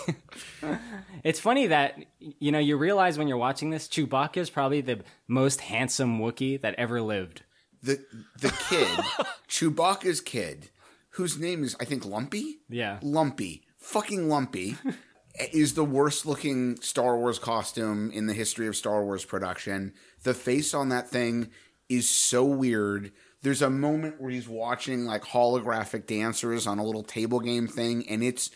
[1.24, 5.02] it's funny that you know you realize when you're watching this, Chewbacca is probably the
[5.28, 7.44] most handsome Wookiee that ever lived.
[7.84, 8.04] The
[8.40, 8.88] the kid,
[9.50, 10.70] Chewbacca's kid,
[11.10, 12.60] whose name is I think Lumpy.
[12.70, 13.00] Yeah.
[13.02, 14.78] Lumpy, fucking Lumpy,
[15.52, 19.94] is the worst looking Star Wars costume in the history of Star Wars production.
[20.24, 21.50] The face on that thing
[21.90, 23.12] is so weird.
[23.42, 28.08] There's a moment where he's watching like holographic dancers on a little table game thing,
[28.08, 28.52] and it's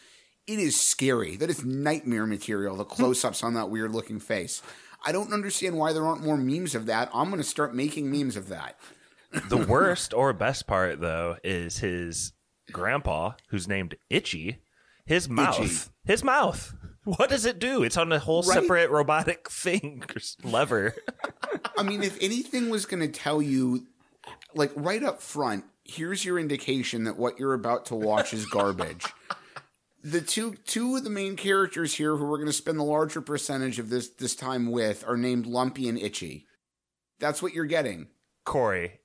[0.50, 1.36] it is scary.
[1.36, 2.76] That is nightmare material.
[2.76, 4.62] The close ups on that weird looking face.
[5.06, 7.10] I don't understand why there aren't more memes of that.
[7.14, 8.78] I'm going to start making memes of that.
[9.50, 12.34] The worst or best part, though, is his
[12.72, 14.60] grandpa, who's named Itchy.
[15.06, 15.60] His mouth.
[15.60, 15.76] Itchy.
[16.04, 16.74] His mouth.
[17.06, 17.84] What does it do?
[17.84, 18.60] It's on a whole Right?
[18.62, 20.04] separate robotic thing
[20.44, 20.96] lever.
[21.78, 23.86] I mean, if anything was going to tell you,
[24.54, 29.06] like right up front, here's your indication that what you're about to watch is garbage.
[30.04, 33.22] The two two of the main characters here, who we're going to spend the larger
[33.22, 36.46] percentage of this this time with, are named Lumpy and Itchy.
[37.20, 38.08] That's what you're getting.
[38.46, 39.02] Corey,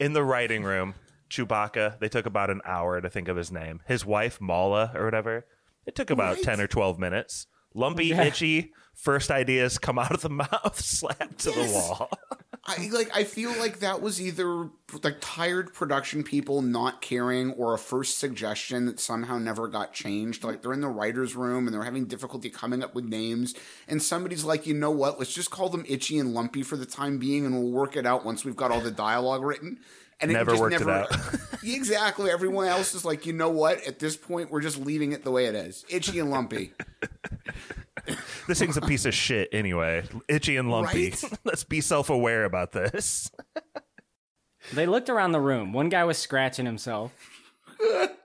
[0.00, 0.94] in the writing room,
[1.30, 3.80] Chewbacca, they took about an hour to think of his name.
[3.86, 5.46] His wife, Malla, or whatever,
[5.86, 6.44] it took about Right.
[6.44, 7.46] 10 or 12 minutes.
[7.74, 8.22] Lumpy, Yeah.
[8.24, 12.10] itchy, first ideas come out of the mouth, slapped to the wall.
[12.64, 13.10] I like.
[13.12, 14.68] I feel like that was either
[15.02, 20.44] like tired production people not caring, or a first suggestion that somehow never got changed.
[20.44, 23.54] Like they're in the writers' room and they're having difficulty coming up with names,
[23.88, 25.18] and somebody's like, you know what?
[25.18, 28.06] Let's just call them Itchy and Lumpy for the time being, and we'll work it
[28.06, 29.78] out once we've got all the dialogue written.
[30.20, 31.10] And Never worked it out.
[31.64, 32.30] exactly.
[32.30, 33.84] Everyone else is like, you know what?
[33.84, 35.84] At this point, we're just leaving it the way it is.
[35.88, 36.74] Itchy and Lumpy.
[38.48, 40.02] This thing's a piece of shit anyway.
[40.28, 41.10] Itchy and lumpy.
[41.10, 41.38] Right?
[41.44, 43.30] Let's be self aware about this.
[44.72, 45.72] They looked around the room.
[45.72, 47.12] One guy was scratching himself.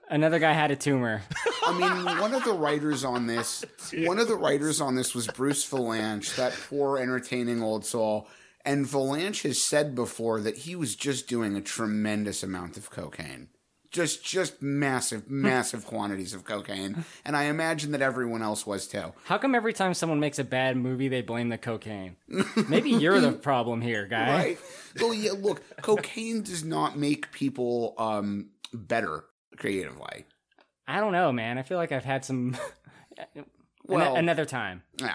[0.08, 1.22] Another guy had a tumor.
[1.66, 5.26] I mean, one of the writers on this, one of the writers on this was
[5.26, 8.28] Bruce Vilanch, that poor, entertaining old soul.
[8.64, 13.48] And Vilanch has said before that he was just doing a tremendous amount of cocaine,
[13.90, 17.04] just just massive, massive quantities of cocaine.
[17.24, 19.12] And I imagine that everyone else was too.
[19.24, 22.16] How come every time someone makes a bad movie, they blame the cocaine?
[22.68, 24.28] Maybe you're the problem here, guy.
[24.32, 24.58] Right?
[25.00, 25.32] well, yeah.
[25.32, 29.24] Look, cocaine does not make people um, better
[29.58, 30.24] creatively.
[30.86, 31.58] I don't know, man.
[31.58, 32.56] I feel like I've had some.
[33.84, 34.82] Well- An- another time.
[35.00, 35.14] Yeah.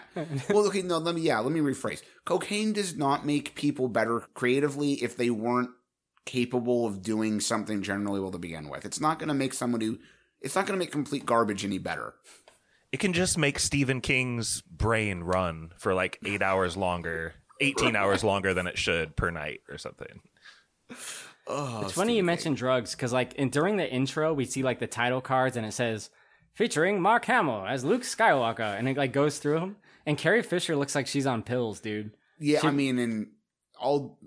[0.49, 2.01] Well, okay, no, let me, yeah, let me rephrase.
[2.25, 5.69] Cocaine does not make people better creatively if they weren't
[6.25, 8.85] capable of doing something generally well to begin with.
[8.85, 9.99] It's not going to make someone who,
[10.41, 12.13] it's not going to make complete garbage any better.
[12.91, 18.23] It can just make Stephen King's brain run for like eight hours longer, 18 hours
[18.23, 20.21] longer than it should per night or something.
[21.47, 24.79] Oh, It's funny you mentioned drugs because, like, in, during the intro, we see like
[24.79, 26.09] the title cards and it says
[26.53, 29.77] featuring Mark Hamill as Luke Skywalker, and it like goes through them.
[30.05, 32.11] And Carrie Fisher looks like she's on pills, dude.
[32.39, 33.27] Yeah, She- I mean, and
[33.79, 34.19] all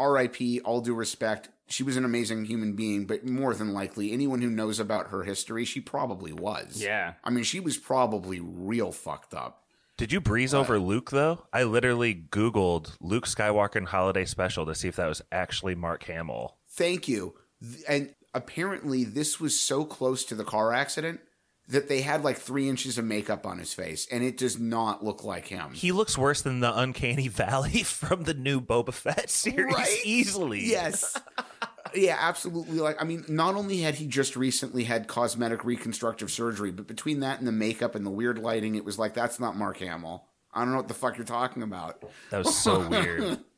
[0.00, 0.60] R.I.P.
[0.60, 4.50] All due respect, she was an amazing human being, but more than likely, anyone who
[4.50, 6.82] knows about her history, she probably was.
[6.82, 7.14] Yeah.
[7.22, 9.64] I mean, she was probably real fucked up.
[9.96, 11.44] Did you breeze over Luke though?
[11.52, 16.04] I literally Googled Luke Skywalker and Holiday Special to see if that was actually Mark
[16.04, 16.56] Hamill.
[16.70, 17.34] Thank you.
[17.86, 21.20] And apparently, this was so close to the car accident
[21.70, 25.02] that they had like three inches of makeup on his face, and it does not
[25.04, 25.72] look like him.
[25.72, 29.98] He looks worse than the Uncanny Valley from the new Boba Fett series, Right?
[30.04, 30.64] easily.
[30.66, 31.16] Yes.
[31.94, 32.78] yeah, absolutely.
[32.78, 37.20] Like, I mean, not only had he just recently had cosmetic reconstructive surgery, but between
[37.20, 40.24] that and the makeup and the weird lighting, it was like, that's not Mark Hamill.
[40.52, 42.02] I don't know what the fuck you're talking about.
[42.30, 43.38] That was so weird.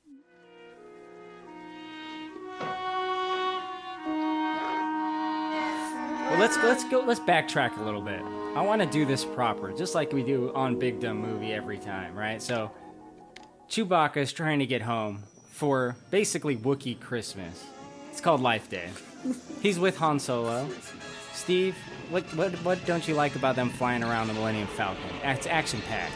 [6.32, 7.00] Well, let's let's go.
[7.00, 8.22] Let's backtrack a little bit.
[8.56, 11.76] I want to do this proper, just like we do on Big Dumb Movie every
[11.76, 12.40] time, right?
[12.40, 12.70] So,
[13.68, 17.66] Chewbacca is trying to get home for basically Wookiee Christmas.
[18.10, 18.88] It's called Life Day.
[19.60, 20.70] He's with Han Solo.
[21.34, 21.76] Steve,
[22.08, 25.04] what what what don't you like about them flying around the Millennium Falcon?
[25.22, 26.14] It's action packed.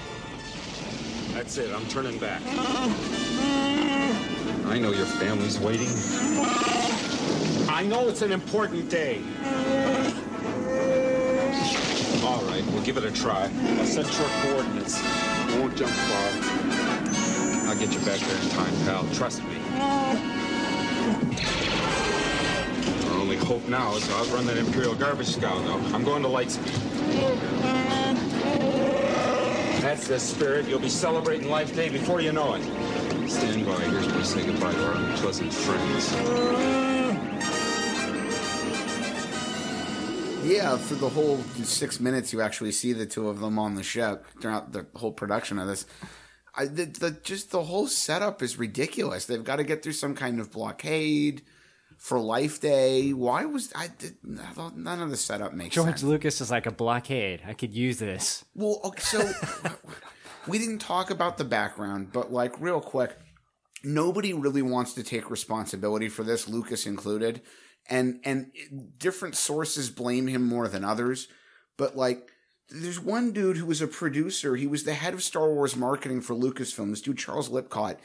[1.34, 1.70] That's it.
[1.74, 2.40] I'm turning back.
[4.64, 5.88] I know your family's waiting.
[7.68, 9.22] I know it's an important day.
[12.24, 13.50] All right, we'll give it a try.
[13.78, 15.02] I'll set your coordinates.
[15.58, 16.30] Won't jump far.
[17.68, 19.06] I'll get you back there in time, pal.
[19.14, 19.56] Trust me.
[23.10, 25.94] Our only hope now is to outrun that Imperial garbage scow, though.
[25.94, 26.72] I'm going to Lightspeed.
[29.80, 30.66] That's the spirit.
[30.68, 32.62] You'll be celebrating Life Day before you know it.
[33.28, 33.80] Stand by.
[33.82, 37.25] Here's where we say goodbye to our unpleasant friends.
[40.46, 43.82] Yeah, for the whole six minutes, you actually see the two of them on the
[43.82, 45.86] ship throughout the whole production of this.
[46.54, 49.26] I, the, the just the whole setup is ridiculous.
[49.26, 51.42] They've got to get through some kind of blockade
[51.98, 53.12] for Life Day.
[53.12, 53.88] Why was I?
[53.98, 56.04] Did, none of the setup makes George sense.
[56.04, 57.42] Lucas is like a blockade.
[57.44, 58.44] I could use this.
[58.54, 59.28] Well, okay, so
[60.46, 63.18] we didn't talk about the background, but like real quick,
[63.82, 67.42] nobody really wants to take responsibility for this, Lucas included,
[67.88, 68.52] and and
[68.98, 71.28] different sources blame him more than others.
[71.76, 72.30] But like,
[72.68, 74.56] there's one dude who was a producer.
[74.56, 76.90] He was the head of Star Wars marketing for Lucasfilm.
[76.90, 78.00] This dude Charles Lippincott.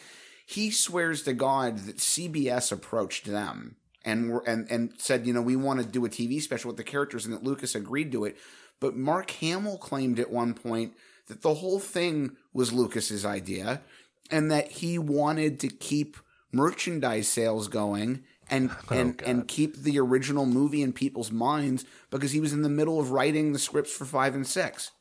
[0.45, 5.41] He swears to God that CBS approached them and were and and said, you know,
[5.41, 8.25] we want to do a TV special with the characters, and that Lucas agreed to
[8.25, 8.37] it.
[8.79, 10.93] But Mark Hamill claimed at one point
[11.27, 13.81] that the whole thing was Lucas's idea,
[14.29, 16.17] and that he wanted to keep
[16.51, 22.39] merchandise sales going and and and keep the original movie in people's minds because he
[22.39, 24.91] was in the middle of writing the scripts for five and six,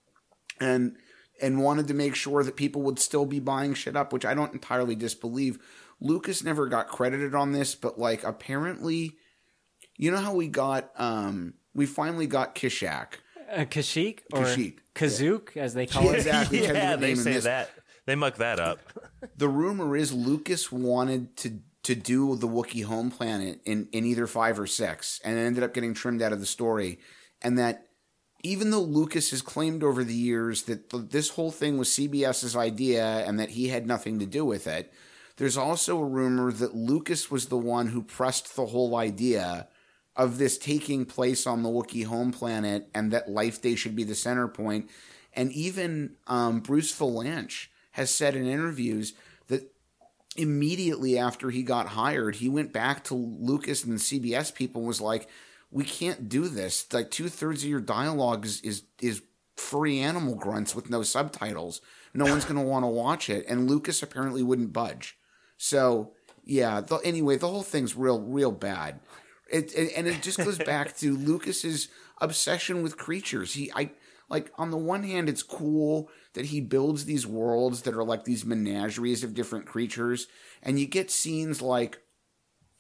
[0.61, 0.97] and
[1.43, 4.35] and wanted to make sure that people would still be buying shit up, which I
[4.35, 5.59] don't entirely disbelieve.
[6.01, 9.13] Lucas never got credited on this, but like apparently,
[9.97, 13.15] you know how we got um we finally got Kishak.
[13.53, 16.17] Uh, Kashyyyk or Kashyyyk, Kazook, as they call Yeah, it.
[16.19, 16.59] exactly.
[16.61, 17.45] Tend to yeah, name they say this.
[17.45, 17.71] that.
[18.07, 18.79] They muck that up.
[19.37, 24.27] The rumor is Lucas wanted to to do the Wookiee home planet in, in either
[24.27, 26.99] five or six, and it ended up getting trimmed out of the story.
[27.41, 27.87] And that
[28.43, 32.57] even though Lucas has claimed over the years that th- this whole thing was CBS's
[32.57, 34.93] idea and that he had nothing to do with it,
[35.37, 39.69] there's also a rumor that Lucas was the one who pressed the whole idea
[40.17, 44.05] of this taking place on the Wookiee home planet and that Life Day should be
[44.05, 44.91] the center point.
[45.33, 49.15] And even um, Bruce Vilanch has said in interviews
[49.49, 49.73] that
[50.41, 54.89] immediately after he got hired, he went back to Lucas and the CBS people and
[54.89, 55.29] was like,
[55.71, 56.87] "We can't do this.
[56.93, 59.23] Like two thirds of your dialogue is is, is
[59.57, 61.81] free animal grunts with no subtitles.
[62.15, 65.17] No one's going to want to watch it." And Lucas apparently wouldn't budge.
[65.57, 66.13] So
[66.45, 66.81] yeah.
[66.81, 69.01] The, anyway, the whole thing's real real bad.
[69.51, 71.89] It, it and it just goes back to Lucas's
[72.21, 73.55] obsession with creatures.
[73.55, 73.93] He I
[74.29, 78.25] like on the one hand it's cool that he builds these worlds that are like
[78.25, 80.27] these menageries of different creatures
[80.63, 82.01] and you get scenes like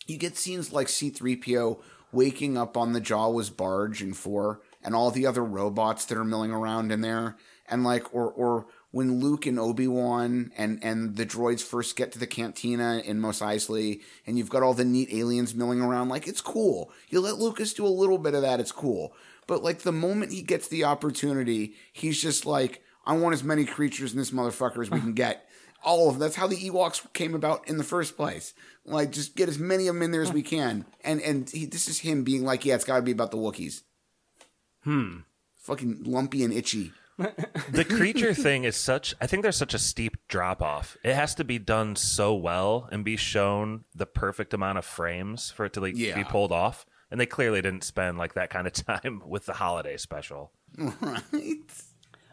[0.06, 1.80] you get scenes like C3PO
[2.12, 6.24] waking up on the Jawas barge in 4 and all the other robots that are
[6.24, 7.36] milling around in there
[7.68, 12.18] and like or or when Luke and Obi-Wan and and the droids first get to
[12.18, 16.26] the cantina in Mos Eisley and you've got all the neat aliens milling around like
[16.26, 16.90] it's cool.
[17.08, 19.12] You let Lucas do a little bit of that it's cool.
[19.46, 23.64] but like the moment he gets the opportunity, he's just like, I want as many
[23.64, 25.46] creatures in this motherfucker as we can get.
[25.82, 26.20] All of them.
[26.20, 28.52] That's how the Ewoks came about in the first place.
[28.84, 30.84] Like, just get as many of them in there as we can.
[31.02, 33.38] And and he, this is him being like, yeah, it's got to be about the
[33.38, 33.82] Wookiees.
[34.84, 35.18] Hmm.
[35.58, 36.92] Fucking lumpy and itchy.
[37.70, 41.34] the creature thing is such i think there's such a steep drop off it has
[41.34, 45.74] to be done so well and be shown the perfect amount of frames for it
[45.74, 46.14] to like Yeah.
[46.14, 49.52] be pulled off and they clearly didn't spend like that kind of time with the
[49.52, 51.58] holiday special Right?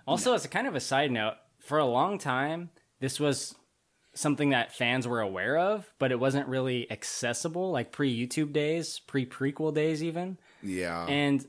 [0.07, 3.55] Also, as a kind of a side note, for a long time, this was
[4.13, 8.99] something that fans were aware of, but it wasn't really accessible, like pre YouTube days,
[8.99, 10.37] pre prequel days, even.
[10.63, 11.05] Yeah.
[11.05, 11.45] And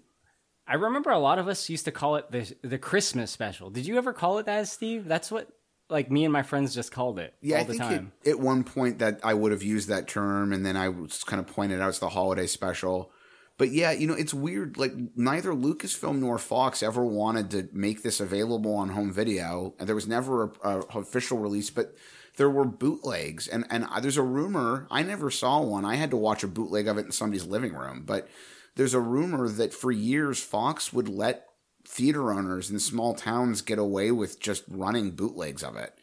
[0.67, 3.71] I remember a lot of us used to call it the the Christmas special.
[3.71, 5.07] Did you ever call it that, Steve?
[5.07, 5.49] That's what
[5.89, 8.13] like me and my friends just called it Yeah, all I the think time.
[8.23, 11.25] It, at one point that I would have used that term, and then I was
[11.25, 13.11] kind of pointed out it's the holiday special.
[13.59, 14.79] But yeah, you know, it's weird.
[14.79, 19.89] Like neither Lucasfilm nor Fox ever wanted to make this available on home video, and
[19.89, 21.69] there was never a, a official release.
[21.69, 21.95] But
[22.37, 24.87] there were bootlegs, and and there's a rumor.
[24.91, 25.85] I never saw one.
[25.85, 28.05] I had to watch a bootleg of it in somebody's living room.
[28.07, 28.29] But
[28.77, 31.45] there's a rumor that for years Fox would let
[31.85, 35.99] theater owners in small towns get away with just running bootlegs of it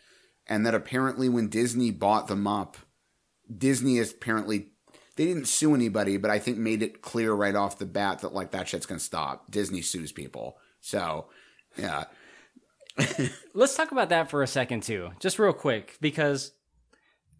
[0.48, 2.78] and that apparently when Disney bought them up,
[3.56, 4.68] Disney is apparently
[5.16, 8.34] they didn't sue anybody, but I think made it clear right off the bat that
[8.34, 9.50] like that shit's gonna stop.
[9.52, 11.28] Disney sues people, so
[11.78, 12.06] yeah,
[13.54, 16.52] Let's talk about that for a second too, just real quick, because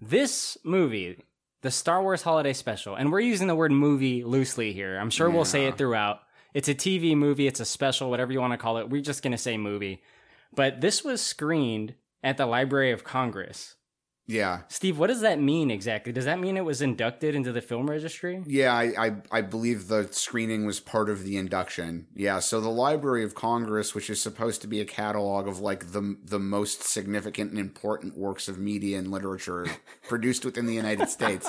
[0.02, 1.24] this movie,
[1.62, 4.98] the Star Wars Holiday Special, and we're using the word movie loosely here.
[4.98, 6.20] I'm sure we'll say it throughout.
[6.54, 8.90] It's a TV movie, it's a special, whatever you want to call it.
[8.90, 10.02] We're just gonna say movie.
[10.54, 13.76] But this was screened at the Library of Congress.
[14.28, 16.12] Yeah, Steve, what does that mean exactly?
[16.12, 18.42] Does that mean it was inducted into the film registry?
[18.48, 18.74] yeah.
[18.74, 22.08] I, I I believe the screening was part of the induction.
[22.16, 25.92] Yeah, so the Library of Congress, which is supposed to be a catalog of like
[25.92, 29.68] the the most significant and important works of media and literature
[30.08, 31.48] produced within the United States.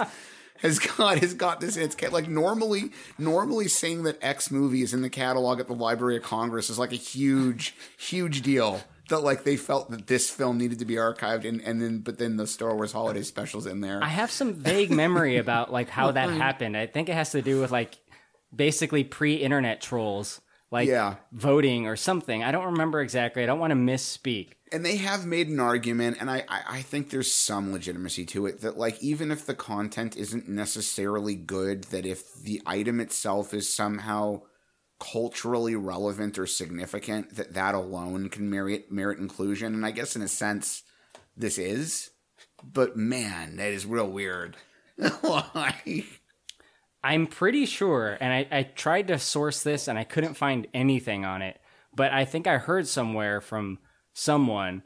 [0.62, 5.02] has got has got this its like normally normally saying that X movie is in
[5.02, 9.44] the catalog at the Library of Congress is like a huge huge deal that like
[9.44, 12.46] they felt that this film needed to be archived and and then but then the
[12.46, 14.02] Star Wars holiday specials in there.
[14.02, 16.76] I have some vague memory about like how that happened.
[16.76, 17.98] I think it has to do with like
[18.54, 20.40] basically pre-internet trolls,
[20.70, 21.16] like Yeah.
[21.32, 22.42] voting or something.
[22.44, 23.42] I don't remember exactly.
[23.42, 24.50] I don't want to misspeak.
[24.72, 28.46] and they have made an argument and I, I i think there's some legitimacy to
[28.46, 33.54] it that like even if the content isn't necessarily good that if the item itself
[33.54, 34.42] is somehow
[34.98, 40.22] culturally relevant or significant that that alone can merit merit inclusion and i guess in
[40.22, 40.82] a sense
[41.36, 42.10] this is
[42.62, 44.56] but man that is real weird
[45.22, 46.22] like
[47.06, 51.24] I'm pretty sure, and I, I tried to source this and I couldn't find anything
[51.24, 51.60] on it,
[51.94, 53.78] but I think I heard somewhere from
[54.12, 54.82] someone,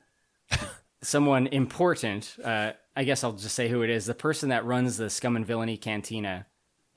[1.02, 2.36] someone important.
[2.44, 5.34] Uh, I guess I'll just say who it is the person that runs the Scum
[5.34, 6.46] and Villainy Cantina.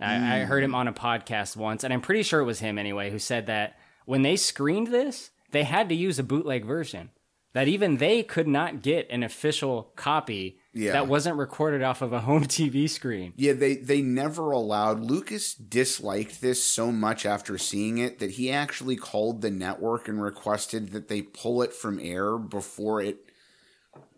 [0.04, 0.46] I, I mm.
[0.46, 3.20] heard him on a podcast once, and I'm pretty sure it was him anyway, who
[3.20, 7.12] said that when they screened this, they had to use a bootleg version.
[7.54, 10.94] That even they could not get an official copy Yeah.
[10.94, 13.34] that wasn't recorded off of a home TV screen.
[13.36, 18.52] Yeah, they they never allowed Lucas disliked this so much after seeing it that he
[18.52, 23.30] actually called the network and requested that they pull it from air before it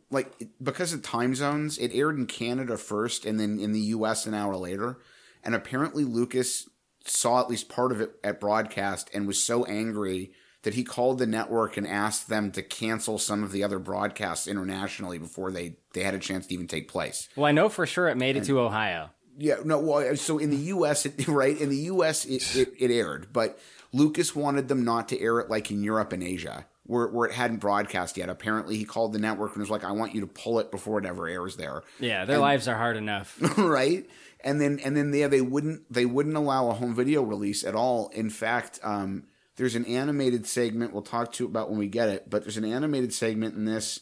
[0.09, 4.25] like because of time zones, it aired in Canada first and then in the US
[4.25, 4.99] an hour later.
[5.45, 6.67] And apparently Lucas
[7.05, 10.31] saw at least part of it at broadcast and was so angry
[10.63, 14.47] that he called the network and asked them to cancel some of the other broadcasts
[14.47, 17.29] internationally before they they had a chance to even take place.
[17.35, 19.11] Well, I know for sure it made it to Ohio.
[19.37, 19.79] Yeah, no.
[19.79, 21.59] Well, so in the U.S., it, right?
[21.59, 23.59] In the U.S., it, it, it aired, but
[23.93, 27.33] Lucas wanted them not to air it like in Europe and Asia, where where it
[27.33, 28.29] hadn't broadcast yet.
[28.29, 30.97] Apparently, he called the network and was like, "I want you to pull it before
[30.99, 33.37] it ever airs there." Yeah, their And- lives are hard enough.
[33.57, 34.09] right?
[34.45, 37.75] And then and then yeah, they wouldn't they wouldn't allow a home video release at
[37.75, 38.09] all.
[38.09, 39.23] In fact, um,
[39.57, 42.63] there's an animated segment we'll talk to about when we get it, but there's an
[42.63, 43.99] animated segment in this,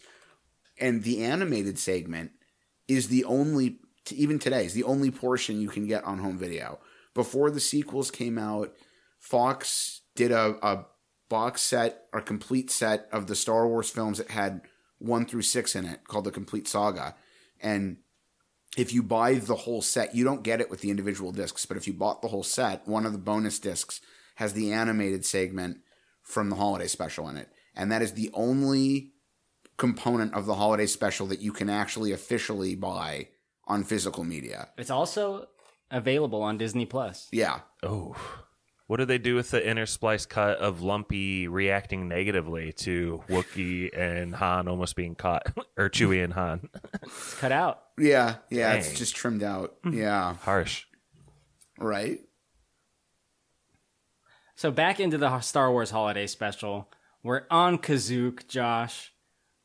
[0.78, 2.32] and the animated segment
[2.90, 3.80] is the only
[4.12, 6.80] even today is the only portion you can get on home video.
[7.14, 8.74] Before the sequels came out,
[9.20, 10.86] Fox did a, a
[11.30, 14.62] box set or complete set of the Star Wars films that had
[15.00, 17.16] one through six in it, called the Complete Saga,
[17.62, 17.98] and
[18.78, 21.78] if you buy the whole set, you don't get it with the individual discs, but
[21.78, 24.02] if you bought the whole set, one of the bonus discs
[24.36, 25.78] has the animated segment
[26.22, 27.50] from the holiday special in it.
[27.76, 29.12] And that is the only
[29.78, 33.30] component of the holiday special that you can actually officially buy
[33.66, 34.70] on physical media.
[34.78, 35.48] It's also
[35.92, 37.28] available on Disney Plus.
[37.32, 37.62] Yeah.
[37.82, 38.16] Oh,
[38.88, 43.98] What do they do with the inner splice cut of Lumpy reacting negatively to Wookiee
[43.98, 46.70] and Han almost being caught, or Chewie and Han?
[47.02, 47.82] It's cut out.
[47.98, 49.76] Yeah, yeah, it's just trimmed out.
[49.84, 49.94] Hmm.
[49.94, 50.86] Yeah, Harsh.
[51.80, 52.20] right.
[54.56, 56.90] So back into the Star Wars Holiday Special.
[57.24, 59.14] We're on Kashyyyk, Josh.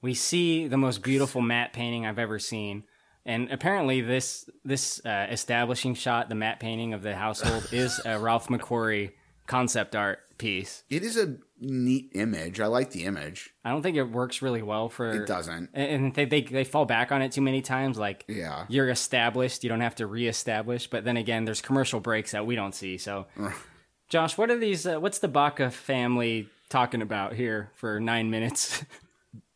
[0.00, 2.84] We see the most beautiful matte painting I've ever seen,
[3.28, 8.18] and apparently this this uh, establishing shot, the matte painting of the household, is a
[8.18, 9.12] Ralph McQuarrie
[9.46, 10.82] concept art piece.
[10.90, 12.60] It is a neat image.
[12.60, 13.50] I like the image.
[13.64, 15.10] I don't think it works really well for.
[15.10, 15.70] It doesn't.
[15.74, 17.98] and- and they, they they fall back on it too many times.
[17.98, 18.66] Like Yeah.
[18.68, 20.88] you're established, you don't have to reestablish.
[20.88, 22.98] But then again, there's commercial breaks that we don't see.
[22.98, 23.26] So,
[24.08, 24.86] Josh, what are these?
[24.86, 28.84] Uh, what's the Baca family talking about here for nine minutes?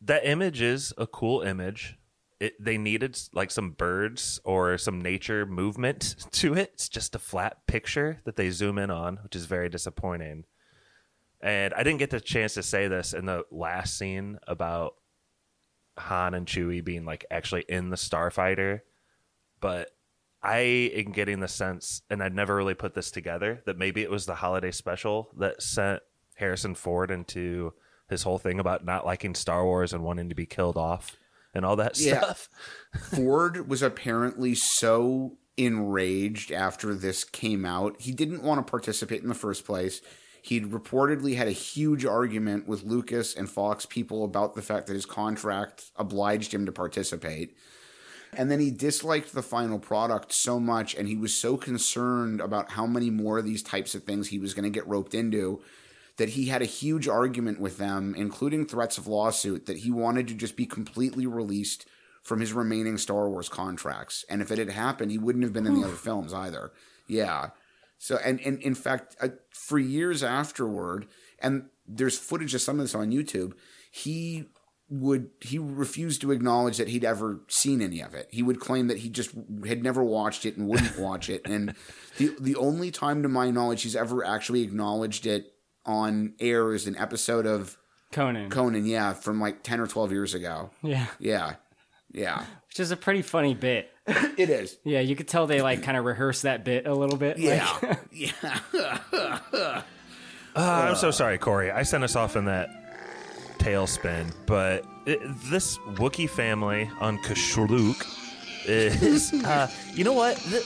[0.05, 1.95] That image is a cool image.
[2.43, 6.71] It, they needed like some birds or some nature movement to it.
[6.73, 10.43] It's just a flat picture that they zoom in on, which is very disappointing.
[11.39, 14.95] And I didn't get the chance to say this in the last scene about
[15.97, 18.81] Han and Chewie being like actually in the starfighter,
[19.61, 19.91] but
[20.41, 24.11] I am getting the sense, and I'd never really put this together, that maybe it
[24.11, 26.01] was the holiday special that sent
[26.35, 27.71] Harrison Ford into
[28.09, 31.15] his whole thing about not liking Star Wars and wanting to be killed off
[31.53, 32.19] and all that Yeah.
[32.19, 32.49] stuff.
[33.15, 37.95] Ford was apparently so enraged after this came out.
[38.01, 40.01] He didn't want to participate in the first place.
[40.41, 44.93] He'd reportedly had a huge argument with Lucas and Fox people about the fact that
[44.93, 47.55] his contract obliged him to participate.
[48.35, 52.71] And then he disliked the final product so much, and he was so concerned about
[52.71, 55.61] how many more of these types of things he was going to get roped into
[56.17, 60.27] that he had a huge argument with them, including threats of lawsuit, that he wanted
[60.27, 61.87] to just be completely released
[62.21, 64.23] from his remaining Star Wars contracts.
[64.29, 66.71] And if it had happened, he wouldn't have been in the other films either.
[67.07, 67.49] Yeah.
[67.97, 71.07] So, and, and in fact, uh, for years afterward,
[71.39, 73.53] and there's footage of some of this on YouTube,
[73.91, 74.45] he
[74.89, 78.27] would he refused to acknowledge that he'd ever seen any of it.
[78.31, 79.31] He would claim that he just
[79.65, 81.41] had never watched it and wouldn't watch it.
[81.45, 81.73] And
[82.17, 85.52] the the only time to my knowledge he's ever actually acknowledged it
[85.85, 87.77] on air is an episode of
[88.11, 88.49] Conan.
[88.49, 90.69] Conan, yeah, from like 10 or 12 years ago.
[90.81, 91.55] yeah, Yeah.
[92.11, 92.45] Yeah.
[92.67, 93.89] which is a pretty funny bit.
[94.37, 94.77] It is.
[94.83, 97.37] Yeah, you could tell they like kind of rehearse that bit a little bit.
[97.37, 97.67] Yeah.
[97.81, 98.59] Like, yeah.
[100.55, 101.71] Uh, I'm so sorry, Corey.
[101.71, 102.69] I sent us off in that
[103.57, 105.19] tailspin, but it,
[105.49, 108.05] this Wookiee family on Kashyyyk
[108.67, 110.37] is, uh, you know what?
[110.37, 110.63] The,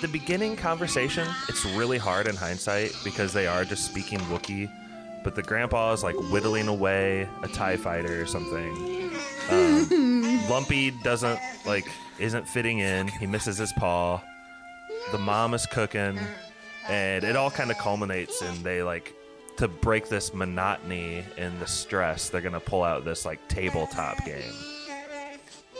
[0.00, 4.70] the beginning conversation, it's really hard in hindsight because they are just speaking Wookiee,
[5.22, 9.10] but the grandpa is like whittling away a TIE fighter or something.
[9.50, 11.86] Um, Lumpy doesn't, like,
[12.18, 13.08] isn't fitting in.
[13.08, 14.22] He misses his paw.
[15.12, 16.18] The mom is cooking
[16.88, 19.14] and it all kind of culminates in they like
[19.56, 24.52] to break this monotony and the stress they're gonna pull out this like tabletop game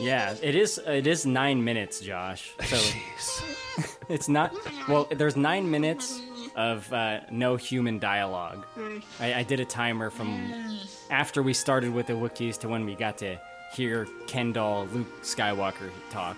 [0.01, 0.79] yeah, it is.
[0.79, 2.53] It is nine minutes, Josh.
[2.65, 3.97] So Jeez.
[4.09, 4.55] it's not.
[4.89, 6.21] Well, there's nine minutes
[6.57, 8.67] of uh, no human dialogue.
[9.19, 10.79] I, I did a timer from
[11.11, 13.39] after we started with the Wookiees to when we got to
[13.73, 16.37] hear Kendall, Luke Skywalker talk,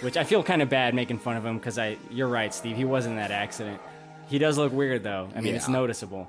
[0.00, 1.96] which I feel kind of bad making fun of him because I.
[2.10, 2.76] You're right, Steve.
[2.76, 3.80] He was in that accident.
[4.28, 5.28] He does look weird though.
[5.34, 6.28] I mean, it's noticeable.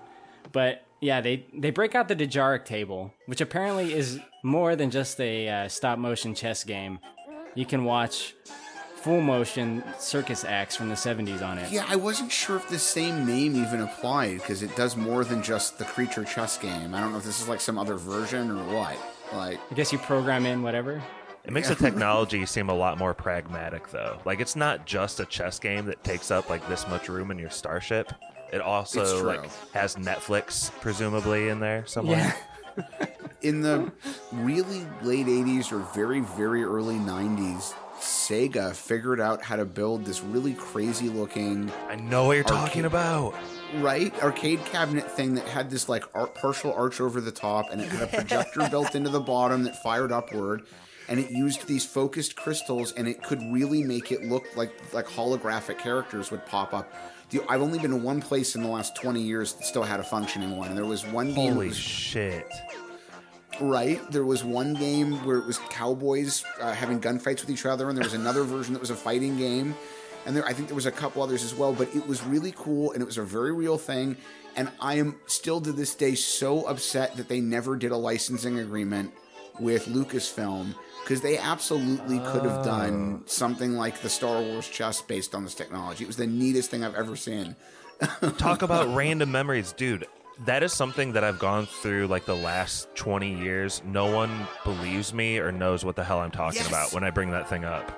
[0.51, 5.19] But yeah, they they break out the Dejarik table, which apparently is more than just
[5.19, 6.99] a uh, stop motion chess game.
[7.55, 8.33] You can watch
[8.95, 11.71] full motion circus acts from the 70s on it.
[11.71, 15.41] Yeah, I wasn't sure if the same name even applied because it does more than
[15.41, 16.93] just the creature chess game.
[16.93, 18.97] I don't know if this is like some other version or what.
[19.33, 21.01] Like, I guess you program in whatever.
[21.45, 25.25] it makes the technology seem a lot more pragmatic though like it's not just a
[25.25, 28.11] chess game that takes up like this much room in your starship
[28.53, 32.35] it also like has netflix presumably in there somewhere
[33.41, 33.91] in the
[34.31, 40.21] really late 80s or very, very early 90s, Sega figured out how to build this
[40.21, 43.35] really crazy looking i know what you're talking about.
[43.75, 44.11] Right?
[44.23, 47.89] Arcade cabinet thing that had this like art, partial arch over the top and it
[47.89, 50.63] had a projector built into the bottom that fired upward
[51.07, 55.05] and it used these focused crystals and it could really make it look like like
[55.05, 56.91] holographic characters would pop up
[57.31, 59.99] The- I've only been to one place in the last 20 years that still had
[59.99, 60.67] a functioning one.
[60.69, 61.53] And there was one game.
[61.53, 62.47] Holy was- shit.
[63.59, 63.99] right?
[64.11, 67.97] There was one game where it was cowboys uh, having gunfights with each other, and
[67.97, 69.75] there was another version that was a fighting game,
[70.25, 71.73] and there I think there was a couple others as well.
[71.73, 74.17] But it was really cool, and it was a very real thing.
[74.55, 78.59] And I am still to this day so upset that they never did a licensing
[78.59, 79.11] agreement
[79.59, 80.73] with Lucasfilm
[81.03, 83.23] because they absolutely could have done oh.
[83.27, 86.03] something like the Star Wars chess based on this technology.
[86.03, 87.55] It was the neatest thing I've ever seen.
[88.37, 90.07] Talk about random memories, dude.
[90.45, 93.81] That is something that I've gone through like the last 20 years.
[93.85, 96.67] No one believes me or knows what the hell I'm talking Yes.
[96.67, 97.91] about when I bring that thing up.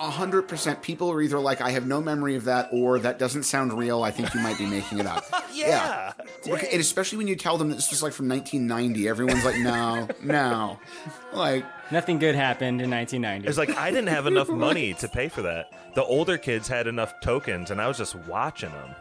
[0.00, 0.80] A hundred percent.
[0.80, 4.04] People are either like, "I have no memory of that," or "That doesn't sound real.
[4.04, 6.12] I think you might be making it up." Yeah.
[6.46, 9.58] Okay, and especially when you tell them that this was like from 1990, everyone's like,
[9.58, 10.78] "No, no."
[11.32, 13.48] Like, Nothing good happened in 1990.
[13.48, 15.72] It's like I didn't have enough money to pay for that.
[15.94, 18.94] The older kids had enough tokens, and I was just watching them.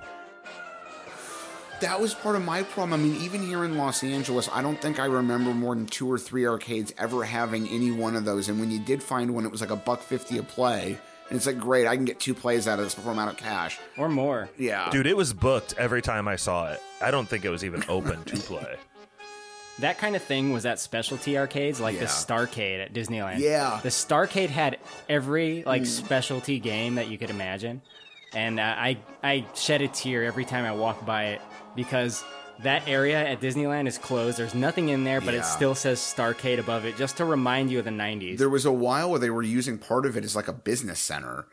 [1.81, 2.99] that was part of my problem.
[2.99, 6.09] I mean, even here in Los Angeles, I don't think I remember more than two
[6.11, 8.49] or three arcades ever having any one of those.
[8.49, 10.97] And when you did find one, it was like a buck fifty a play.
[11.29, 13.27] And it's like, great, I can get two plays out of this before I'm out
[13.27, 13.77] of cash.
[13.97, 14.47] or more.
[14.57, 14.89] Yeah.
[14.91, 16.81] Dude, it was booked every time I saw it.
[17.01, 18.77] I don't think it was even open to play.
[19.79, 22.07] That kind of thing was at specialty arcades like the Yeah.
[22.09, 23.39] Starcade at Disneyland.
[23.39, 23.79] Yeah.
[23.83, 27.81] The Starcade had every like specialty game that you could imagine.
[28.33, 31.41] And uh, I I shed a tear every time I walked by it
[31.75, 32.23] because
[32.63, 34.39] that area at Disneyland is closed.
[34.39, 35.41] There's nothing in there, but Yeah.
[35.41, 38.39] it still says Starcade above it just to remind you of the 90s.
[38.39, 40.99] There was a while where they were using part of it as like a business
[40.99, 41.45] center,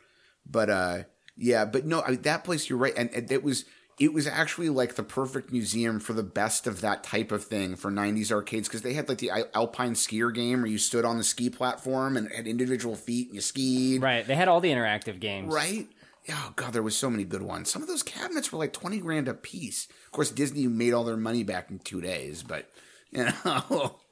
[0.49, 1.03] but uh,
[1.37, 3.65] yeah, but no, I mean, that place you're right, and, and it was
[3.99, 7.75] it was actually like the perfect museum for the best of that type of thing
[7.75, 11.17] for 90s arcades because they had like the alpine skier game where you stood on
[11.17, 14.27] the ski platform and had individual feet and you skied right.
[14.27, 15.53] They had all the interactive games.
[15.53, 15.87] right
[16.29, 18.99] oh god there was so many good ones some of those cabinets were like 20
[18.99, 22.67] grand a piece of course disney made all their money back in two days but
[23.11, 23.95] you know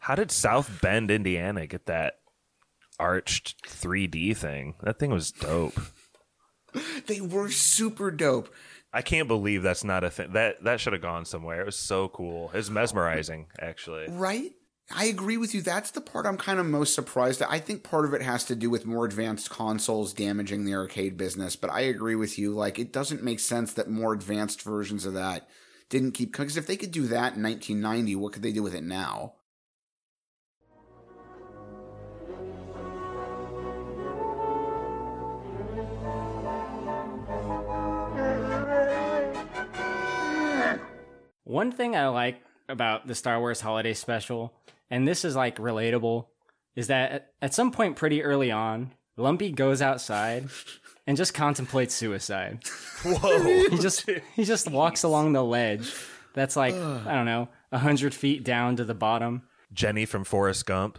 [0.00, 2.14] How did South Bend, Indiana get that
[3.00, 4.74] arched 3D thing?
[4.82, 5.78] That thing was dope.
[7.06, 8.48] they were super dope
[8.92, 10.32] I can't believe that's not a thing.
[10.32, 11.60] That that should have gone somewhere.
[11.60, 12.50] It was so cool.
[12.54, 14.06] It was mesmerizing, actually.
[14.08, 14.52] Right?
[14.90, 15.60] I agree with you.
[15.60, 17.50] That's the part I'm kind of most surprised at.
[17.50, 21.18] I think part of it has to do with more advanced consoles damaging the arcade
[21.18, 22.52] business, but I agree with you.
[22.52, 25.46] Like, it doesn't make sense that more advanced versions of that
[25.90, 28.74] didn't keep because if they could do that in 1990, what could they do with
[28.74, 29.34] it now?
[41.48, 44.52] One thing I like about the Star Wars Holiday Special,
[44.90, 46.26] and this is like relatable,
[46.76, 50.48] is that at- at some point pretty early on, Lumpy goes outside
[51.06, 52.60] and just contemplates suicide.
[53.02, 53.42] Whoa.
[53.70, 55.92] He just he just walks along the ledge
[56.34, 59.42] that's like I don't know a hundred feet down to the bottom.
[59.72, 60.98] Jenny from Forrest Gump.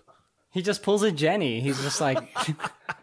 [0.52, 1.62] He just pulls a Jenny.
[1.62, 2.18] He's just like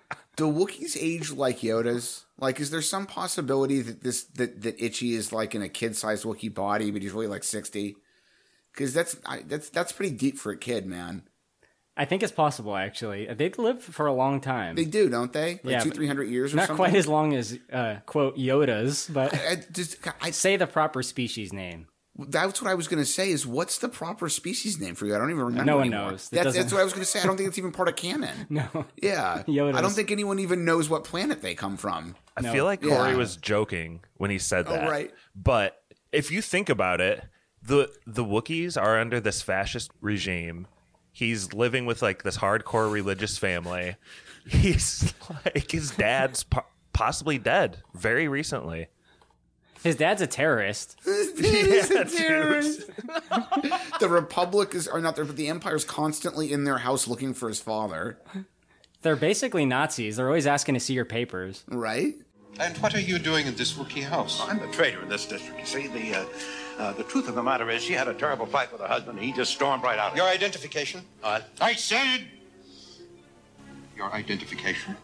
[0.36, 2.24] Do Wookiees age like Yodas?
[2.38, 6.24] Like, is there some possibility that this that that Itchy is like in a kid-sized
[6.24, 7.96] Wookiee body, but he's really like 60?
[8.72, 11.22] Because that's I, that's that's pretty deep for a kid, man.
[11.96, 13.26] I think it's possible actually.
[13.32, 14.76] They live for a long time.
[14.76, 15.52] They do, don't they?
[15.52, 16.58] Like Yeah, two, three hundred years or something.
[16.58, 16.92] Not something.
[16.92, 21.54] quite as long as uh, quote Yoda's, but I just I say the proper species
[21.54, 21.88] name.
[22.18, 23.30] That's what I was going to say.
[23.30, 25.14] Is what's the proper species name for you?
[25.14, 25.64] I don't even remember.
[25.64, 26.12] No one anymore.
[26.12, 26.28] knows.
[26.30, 27.20] That's, that's what I was going to say.
[27.20, 28.46] I don't think it's even part of canon.
[28.50, 28.86] No.
[29.02, 29.74] Yeah, Yodas.
[29.74, 32.16] I don't think anyone even knows what planet they come from.
[32.36, 32.52] I No.
[32.52, 33.16] feel like Corey Yeah.
[33.16, 34.72] was joking when he said that.
[34.72, 34.90] Oh, that.
[34.90, 35.12] right.
[35.34, 37.22] But if you think about it,
[37.62, 40.66] the the Wookiees are under this fascist regime.
[41.12, 43.96] He's living with like this hardcore religious family.
[44.48, 45.12] He's
[45.44, 48.86] like his dad's po- possibly dead very recently.
[49.82, 50.96] His dad's a terrorist.
[51.04, 52.90] He's a terrorist.
[54.00, 57.48] the Republic is, or not there, but the Empire's constantly in their house looking for
[57.48, 58.18] his father.
[59.02, 60.16] They're basically Nazis.
[60.16, 61.64] They're always asking to see your papers.
[61.68, 62.14] Right?
[62.58, 64.40] And what are you doing in this Wookiee house?
[64.48, 65.60] I'm the trader in this district.
[65.60, 66.24] You see, the uh,
[66.78, 69.18] uh, the truth of the matter is, she had a terrible fight with her husband,
[69.18, 70.16] and he just stormed right out.
[70.16, 71.02] Your identification?
[71.22, 72.26] Uh, I said
[73.96, 74.96] your identification.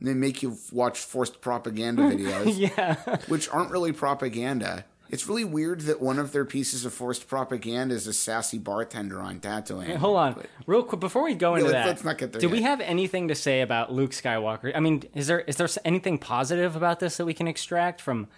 [0.00, 2.96] And they make you watch forced propaganda videos, yeah.
[3.28, 4.84] which aren't really propaganda.
[5.10, 9.20] It's really weird that one of their pieces of forced propaganda is a sassy bartender
[9.20, 9.96] on Tatooine.
[9.96, 11.86] Hold on, real quick before we go into let's- that.
[11.86, 14.72] let's not get there Do we have anything to say about Luke Skywalker?
[14.74, 18.28] I mean, is there is there anything positive about this that we can extract from?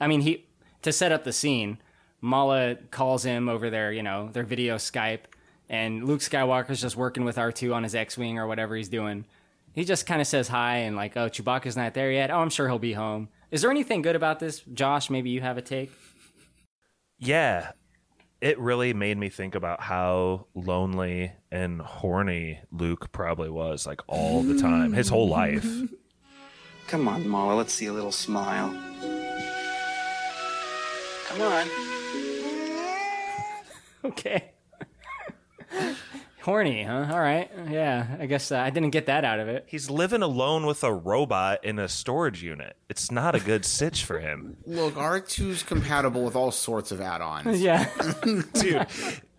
[0.00, 0.44] I mean, he
[0.82, 1.78] to set up the scene.
[2.20, 5.20] Malla calls him over their, you know, their video Skype,
[5.68, 8.88] and Luke Skywalker's just working with R two on his X wing or whatever he's
[8.88, 9.24] doing.
[9.76, 12.30] He just kind of says hi and like, oh, Chewbacca's not there yet.
[12.30, 13.28] Oh, I'm sure he'll be home.
[13.50, 15.10] Is there anything good about this, Josh?
[15.10, 15.92] Maybe you have a take.
[17.18, 17.72] Yeah.
[18.40, 24.42] It really made me think about how lonely and horny Luke probably was like all
[24.42, 25.66] the time, his whole life.
[26.88, 28.70] Come on, Malla, let's see a little smile.
[31.28, 31.66] Come on.
[34.04, 34.52] Okay.
[36.46, 37.08] Corny, huh?
[37.10, 37.50] All right.
[37.68, 39.64] Yeah, I guess uh, I didn't get that out of it.
[39.66, 42.76] He's living alone with a robot in a storage unit.
[42.88, 44.56] It's not a good sitch for him.
[44.64, 47.60] Look, R2's compatible with all sorts of add-ons.
[47.66, 47.88] Yeah.
[48.52, 48.86] Dude,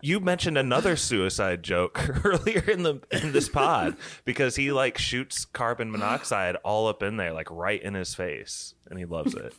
[0.01, 3.95] you mentioned another suicide joke earlier in the in this pod
[4.25, 8.73] because he like shoots carbon monoxide all up in there, like right in his face,
[8.89, 9.53] and he loves it.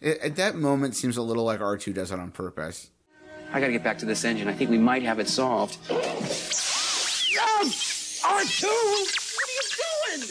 [0.00, 2.91] It- At that moment, seems a little like R2 does it on purpose.
[3.52, 4.48] I gotta get back to this engine.
[4.48, 5.78] I think we might have it solved.
[8.22, 8.64] R2!
[8.64, 10.28] What are you doing?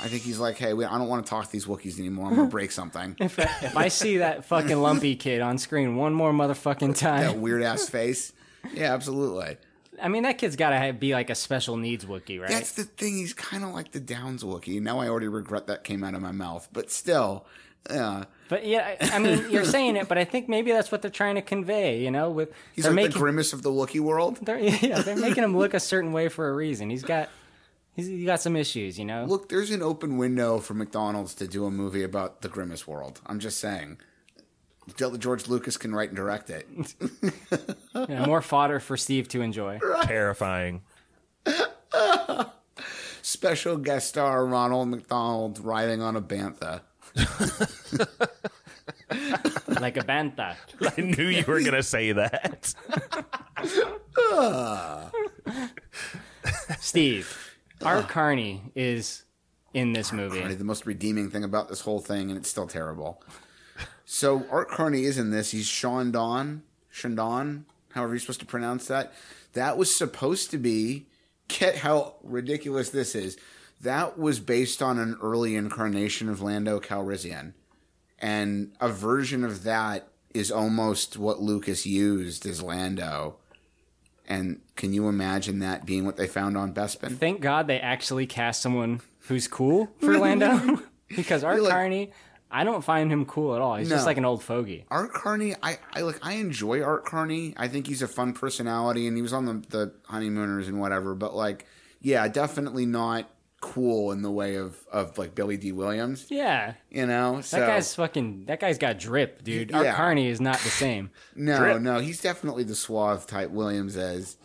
[0.00, 2.28] I think he's like, hey, we, I don't want to talk to these Wookiees anymore.
[2.28, 3.16] I'm gonna break something.
[3.18, 7.22] If, if I see that fucking lumpy kid on screen one more motherfucking time.
[7.22, 8.32] that weird ass face.
[8.72, 9.56] Yeah, absolutely.
[10.00, 12.48] I mean, that kid's got to be like a special needs Wookiee, right?
[12.48, 13.16] That's the thing.
[13.16, 14.80] He's kind of like the Downs Wookiee.
[14.80, 17.46] Now I already regret that came out of my mouth, but still,
[17.90, 18.24] yeah.
[18.48, 21.10] But yeah, I I mean, you're saying it, but I think maybe that's what they're
[21.10, 22.02] trying to convey.
[22.02, 24.38] You know, with He's they're like making the grimace of the Wookiee world.
[24.42, 26.90] they're, yeah, they're making him look a certain way for a reason.
[26.90, 27.28] He's got
[27.94, 29.24] he's he got some issues, you know.
[29.24, 33.20] Look, there's an open window for McDonald's to do a movie about the grimace world.
[33.26, 33.98] I'm just saying.
[34.96, 36.66] George Lucas can write and direct it.
[38.08, 39.80] Yeah, more fodder for Steve to enjoy.
[40.04, 40.82] Terrifying.
[43.22, 46.80] Special guest star Ronald McDonald riding on a bantha.
[49.80, 50.56] like a banta.
[50.96, 52.74] I knew you were gonna say that.
[56.80, 59.24] Steve, Art Carney is
[59.74, 60.40] in this movie.
[60.40, 63.22] Carney, the most redeeming thing about this whole thing, and it's still terrible.
[64.04, 65.50] So Art Carney is in this.
[65.50, 69.12] He's Saun Dann, Shandon, however you're supposed to pronounce that.
[69.52, 71.06] That was supposed to be.
[71.48, 73.38] Get how ridiculous this is.
[73.80, 77.52] That was based on an early incarnation of Lando Calrissian,
[78.18, 83.36] and a version of that is almost what Lucas used as Lando.
[84.26, 87.16] And can you imagine that being what they found on Bespin?
[87.16, 90.82] Thank God they actually cast someone who's cool for Lando,
[91.16, 92.12] because Art like- Carney,
[92.50, 93.76] I don't find him cool at all.
[93.76, 94.86] He's just like an old fogey.
[94.90, 97.54] Art Carney, I, I like I enjoy Art Carney.
[97.56, 101.14] I think he's a fun personality and he was on the, the honeymooners and whatever,
[101.14, 101.66] but like
[102.00, 103.28] yeah, definitely not
[103.60, 106.26] cool in the way of, of like Billy Dee Williams.
[106.30, 107.36] Yeah, You know?
[107.36, 108.44] that so guy's fucking.
[108.46, 109.72] That guy's got drip, dude.
[109.74, 109.94] Art Yeah.
[109.96, 111.10] Carney is not the same.
[111.36, 111.80] No, Drip.
[111.82, 114.36] no, he's definitely the suave type Williams is.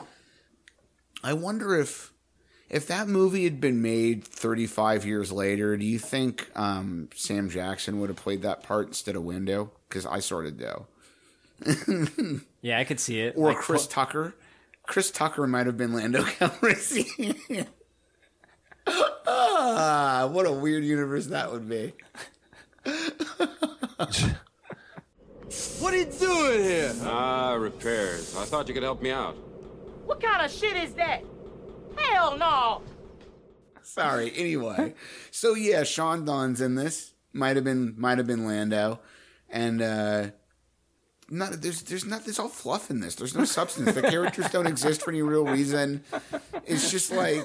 [1.23, 2.11] I wonder if
[2.69, 7.99] if that movie had been made 35 years later, do you think um, Sam Jackson
[7.99, 9.71] would have played that part instead of Window?
[9.87, 10.85] Because I sort of do.
[12.61, 13.35] Yeah, I could see it.
[13.37, 14.33] or Like, Chris Tucker.
[14.87, 17.67] Chris Tucker might have been Lando Calrissian.
[18.85, 21.93] Ah, what a weird universe that would be.
[25.79, 26.93] What are you doing here?
[27.03, 28.35] Ah, repairs.
[28.35, 29.35] I thought you could help me out.
[30.05, 31.23] What kind of shit is that?
[31.97, 32.81] Hell no!
[33.81, 34.31] Sorry.
[34.35, 34.95] Anyway,
[35.29, 37.13] so yeah, Saun Dann's in this.
[37.33, 38.99] Might have been, might have been Lando,
[39.49, 40.27] and uh
[41.33, 43.15] not there's there's not there's all fluff in this.
[43.15, 43.93] There's no substance.
[43.93, 46.03] The characters don't exist for any real reason.
[46.65, 47.43] It's just like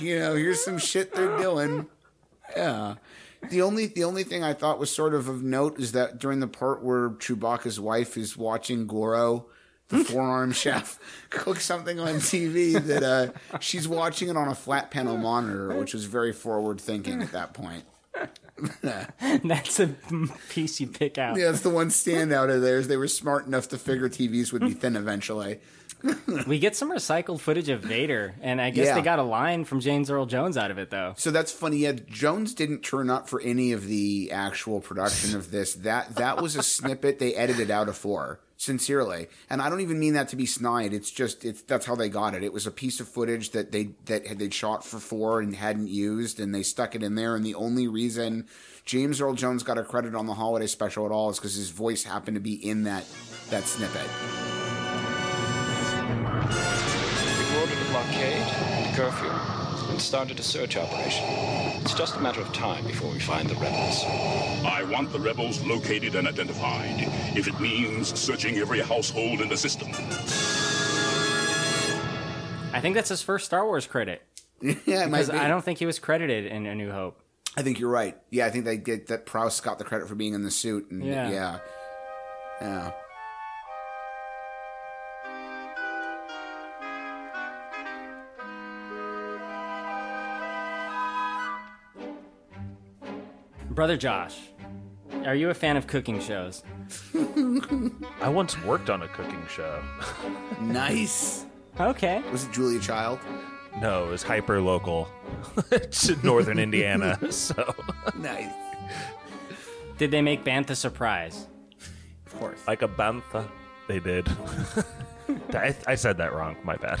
[0.00, 1.86] you know, here's some shit they're doing.
[2.56, 2.94] Yeah.
[3.50, 6.40] The only the only thing I thought was sort of of note is that during
[6.40, 9.46] the part where Chewbacca's wife is watching Goro,
[9.88, 10.98] the forearm chef,
[11.30, 15.92] cook something on TV, that uh, she's watching it on a flat panel monitor, which
[15.92, 17.84] was very forward thinking at that point.
[19.44, 19.88] That's a
[20.48, 21.36] piece you pick out.
[21.38, 22.88] Yeah, it's the one standout of theirs.
[22.88, 25.60] They were smart enough to figure TVs would be thin eventually.
[26.46, 28.94] We get some recycled footage of Vader, and I guess Yeah.
[28.96, 31.14] they got a line from James Earl Jones out of it, though.
[31.16, 31.78] So that's funny.
[31.78, 35.74] Yeah, Jones didn't turn up for any of the actual production of this.
[35.74, 38.40] That that was a snippet they edited out of four.
[38.56, 40.92] Sincerely, and I don't even mean that to be snide.
[40.94, 42.42] It's just it's that's how they got it.
[42.44, 45.54] It was a piece of footage that they that had they'd shot for four and
[45.56, 47.34] hadn't used, and they stuck it in there.
[47.36, 48.46] And the only reason
[48.84, 51.70] James Earl Jones got a credit on the holiday special at all is because his
[51.70, 53.04] voice happened to be in that
[53.50, 54.08] that snippet.
[56.42, 59.30] We've ordered a blockade, and curfew,
[59.90, 61.24] and started a search operation.
[61.82, 64.04] It's just a matter of time before we find the rebels.
[64.64, 69.56] I want the rebels located and identified, if it means searching every household in the
[69.56, 69.88] system.
[72.72, 74.22] I think that's his first Star Wars credit.
[74.60, 75.38] yeah, it because might be.
[75.38, 77.20] I don't think he was credited in A New Hope.
[77.56, 78.16] I think you're right.
[78.30, 80.90] Yeah, I think they get that Prowse got the credit for being in the suit.
[80.90, 81.30] And Yeah.
[81.30, 81.58] yeah.
[82.60, 82.92] Yeah.
[93.74, 94.38] Brother Josh,
[95.24, 96.62] are you a fan of cooking shows?
[98.22, 99.82] I once worked on a cooking show.
[100.60, 101.46] Nice.
[101.80, 102.22] Okay.
[102.30, 103.18] Was it Julia Child?
[103.80, 105.08] No, it was hyper local
[105.90, 107.18] to northern Indiana.
[107.32, 107.74] So
[108.16, 108.52] Nice.
[109.98, 111.48] Did they make Bantha surprise?
[112.26, 112.60] Of course.
[112.66, 113.48] like a bantha,
[113.88, 114.28] they did.
[115.52, 116.56] I, I said that wrong.
[116.64, 117.00] My bad.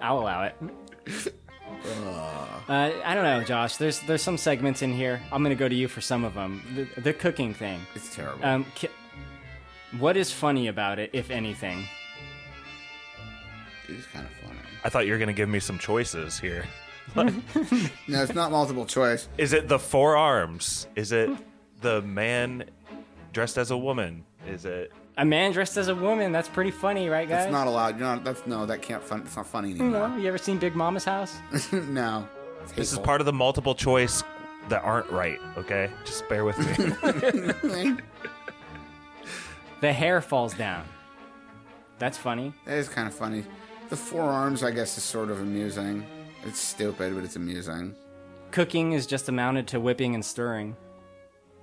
[0.00, 1.34] I'll allow it.
[2.68, 3.76] Uh, I don't know, Josh.
[3.76, 5.20] There's there's some segments in here.
[5.30, 6.62] I'm gonna go to you for some of them.
[6.74, 7.80] The, the cooking thing.
[7.94, 8.44] It's terrible.
[8.44, 8.88] Um, ki-
[9.98, 11.86] what is funny about it, if anything?
[13.88, 14.58] It is kind of funny.
[14.84, 16.64] I thought you were gonna give me some choices here.
[17.14, 19.28] No, it's not multiple choice.
[19.38, 20.88] Is it the forearms?
[20.96, 21.30] Is it
[21.80, 22.64] the man
[23.32, 24.24] dressed as a woman?
[24.48, 26.30] Is it A man dressed as a woman.
[26.32, 27.44] That's pretty funny, right, guys?
[27.44, 27.98] That's not allowed.
[27.98, 28.24] You're not.
[28.24, 28.66] That's no.
[28.66, 29.02] That can't.
[29.02, 29.22] Fun.
[29.22, 30.08] It's not funny You anymore.
[30.08, 31.36] know, you ever seen Big Mama's house?
[31.72, 32.28] no.
[32.62, 34.22] It's This is part of the multiple choice
[34.68, 35.90] that aren't right, okay?
[36.04, 37.96] Just bear with me.
[39.80, 40.86] The hair falls down.
[41.98, 42.54] That's funny.
[42.64, 43.44] That is kind of funny.
[43.90, 46.04] The forearms, I guess, is sort of amusing.
[46.44, 47.94] It's stupid, but it's amusing.
[48.52, 50.76] Cooking is just amounted to whipping and stirring.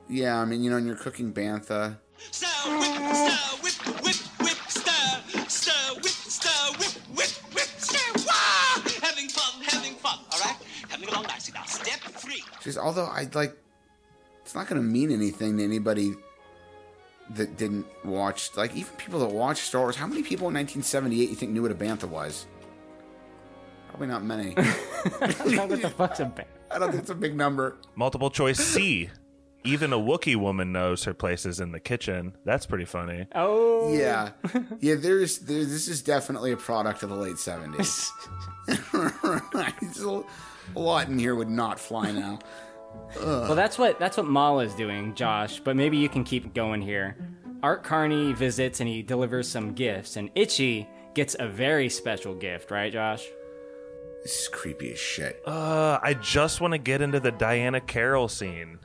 [0.07, 1.97] Yeah, I mean, you know, when you're cooking bantha,
[2.31, 6.49] Stir, whip, stir, whip, whip, whip, stir, stir, whip, stir,
[6.79, 8.23] whip, whip, whip, stir.
[8.25, 8.81] Wah!
[9.07, 10.17] Having fun, having fun.
[10.31, 10.55] All right,
[10.89, 11.63] coming along nicely now.
[11.65, 12.43] Step three.
[12.61, 13.55] just although I like,
[14.41, 16.13] it's not going to mean anything to anybody
[17.31, 18.49] that didn't watch.
[18.57, 19.95] Like, even people that watched Star Wars.
[19.95, 22.45] How many people in 1978 you think knew what a bantha was?
[23.89, 24.53] Probably not many.
[24.53, 27.77] what the fuck's a ba- I don't think it's a big number.
[27.95, 29.09] multiple choice C.
[29.65, 32.35] Even a Wookiee woman knows her place is in the kitchen.
[32.45, 33.27] That's pretty funny.
[33.33, 33.93] Oh.
[33.93, 34.31] Yeah,
[34.79, 34.95] yeah.
[34.95, 38.09] There's, there's this is definitely a product of the late 70s.
[39.53, 40.23] right, a,
[40.75, 42.39] a lot in here would not fly now.
[43.19, 45.59] Well, that's what that's what Malla is doing, Josh.
[45.59, 47.17] But maybe you can keep going here.
[47.61, 52.71] Art Carney visits and he delivers some gifts, and Itchy gets a very special gift,
[52.71, 53.25] right, Josh?
[54.23, 55.41] This is creepy as shit.
[55.45, 58.79] Uh, I just want to get into the Diahann Carroll scene.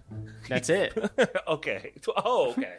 [0.48, 0.92] That's it.
[1.48, 1.92] okay.
[2.16, 2.78] Oh, okay.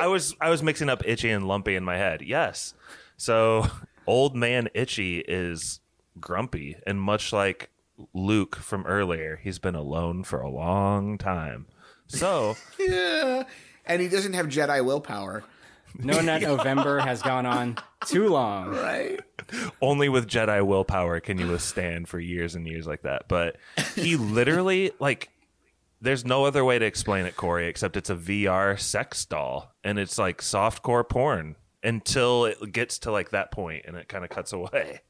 [0.00, 2.22] I was I was mixing up Itchy and Lumpy in my head.
[2.22, 2.74] Yes.
[3.16, 3.66] So
[4.06, 5.80] old man Itchy is
[6.18, 7.70] grumpy and much like
[8.12, 11.66] Luke from earlier, he's been alone for a long time.
[12.06, 13.44] So Yeah,
[13.86, 15.44] and he doesn't have Jedi willpower.
[15.98, 17.76] Knowing that November has gone on
[18.06, 18.70] too long.
[18.70, 19.20] Right.
[19.80, 23.28] only with Jedi willpower can you withstand for years and years like that.
[23.28, 23.56] But
[23.94, 25.30] he literally like
[26.00, 29.72] there's no other way to explain it, Corey, except it's a VR sex doll.
[29.82, 34.24] And it's like softcore porn until it gets to like that point and it kind
[34.24, 35.00] of cuts away.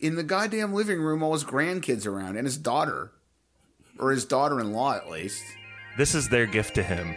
[0.00, 3.12] In the goddamn living room, all his grandkids around and his daughter,
[3.98, 5.42] or his daughter-in-law at least.
[5.96, 7.14] This is their gift to him.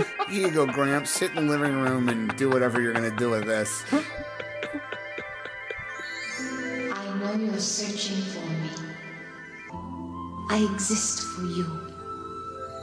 [0.28, 1.10] Here you go, Gramps.
[1.10, 3.84] Sit in the living room and do whatever you're gonna do with this.
[6.92, 8.70] I know you're searching for me.
[10.50, 11.66] I exist for you.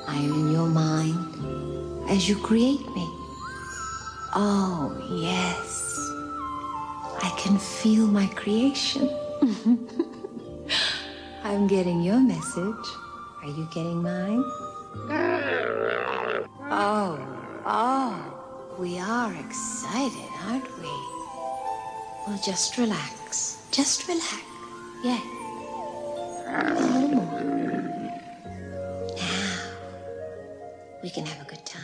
[0.08, 3.08] I am in your mind as you create me.
[4.36, 5.98] Oh, yes.
[7.24, 9.10] I can feel my creation.
[11.44, 12.88] I'm getting your message.
[13.42, 14.44] Are you getting mine?
[16.70, 17.18] Oh,
[17.66, 20.88] oh, we are excited, aren't we?
[22.28, 23.58] Well, just relax.
[23.72, 24.42] Just relax.
[25.04, 25.20] Yeah.
[26.50, 27.42] A little more.
[29.16, 29.60] Now,
[31.04, 31.82] we can have a good time.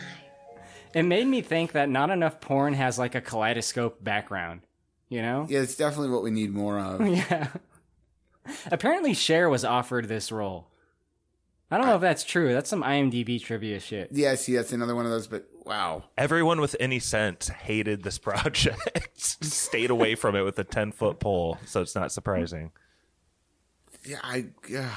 [0.92, 4.60] It made me think that not enough porn has like a kaleidoscope background.
[5.08, 5.46] You know?
[5.48, 7.00] Yeah, it's definitely what we need more of.
[7.06, 7.48] Yeah.
[8.70, 10.66] Apparently, Cher was offered this role.
[11.74, 12.52] I don't know if that's true.
[12.52, 14.10] That's some IMDb trivia shit.
[14.12, 15.26] Yeah, see, that's another one of those.
[15.26, 18.78] But wow, Everyone with any sense hated this project.
[19.18, 21.58] Stayed away from it with a 10 foot pole.
[21.66, 22.70] So it's not surprising.
[24.04, 24.46] yeah, I.
[24.72, 24.88] Uh,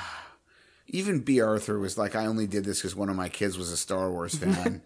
[0.90, 3.72] even Bea Arthur was like, I only did this because one of my kids was
[3.72, 4.84] a Star Wars fan.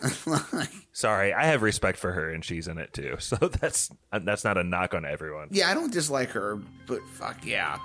[0.92, 3.16] Sorry, I have respect for her and she's in it too.
[3.18, 5.48] So that's that's not a knock on everyone.
[5.50, 7.78] yeah, I don't dislike her, but fuck yeah.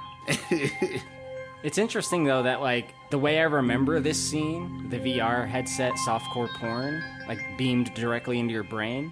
[1.63, 6.49] It's interesting though that like the way I remember this scene, the VR headset softcore
[6.59, 9.11] porn, like beamed directly into your brain,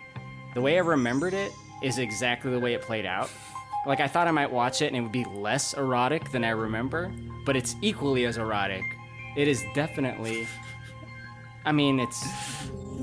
[0.53, 3.29] the way I remembered it is exactly the way it played out.
[3.87, 6.51] Like I thought I might watch it and it would be less erotic than I
[6.51, 7.11] remember,
[7.45, 8.83] but it's equally as erotic.
[9.35, 10.47] It is definitely
[11.65, 12.23] I mean, it's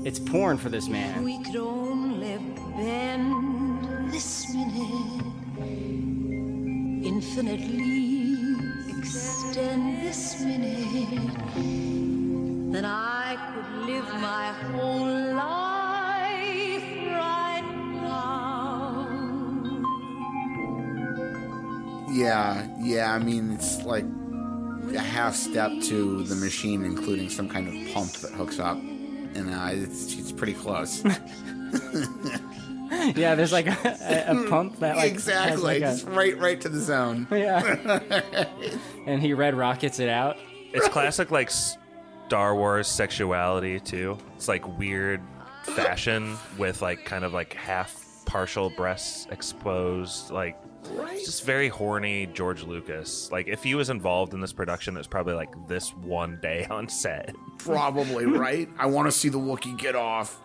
[0.05, 1.21] it's porn for this man.
[1.21, 2.37] We could only
[2.77, 5.25] bend this minute,
[7.05, 8.22] infinitely
[9.03, 11.33] this minute
[12.73, 17.61] then I could live my whole life right
[18.01, 19.07] now.
[22.11, 24.05] Yeah, yeah, I mean, it's like
[24.95, 28.77] a half step to the machine, including some kind of pump that hooks up.
[28.77, 31.03] And uh, it's, it's pretty close.
[33.15, 36.79] yeah, there's like a, a pump that like exactly, like, a- right, right to the
[36.79, 37.27] zone.
[37.31, 37.99] Yeah.
[39.07, 40.37] and he red rockets it out.
[40.73, 44.17] It's classic like Star Wars sexuality too.
[44.35, 45.21] It's like weird
[45.63, 50.57] fashion with like kind of like half partial breasts exposed, like
[50.91, 51.13] Right.
[51.15, 53.31] it's just very horny George Lucas.
[53.31, 56.65] Like if he was involved in this production, it was probably like this one day
[56.69, 57.33] on set.
[57.57, 58.67] Probably right.
[58.77, 60.41] I want to see the Wookiee get off.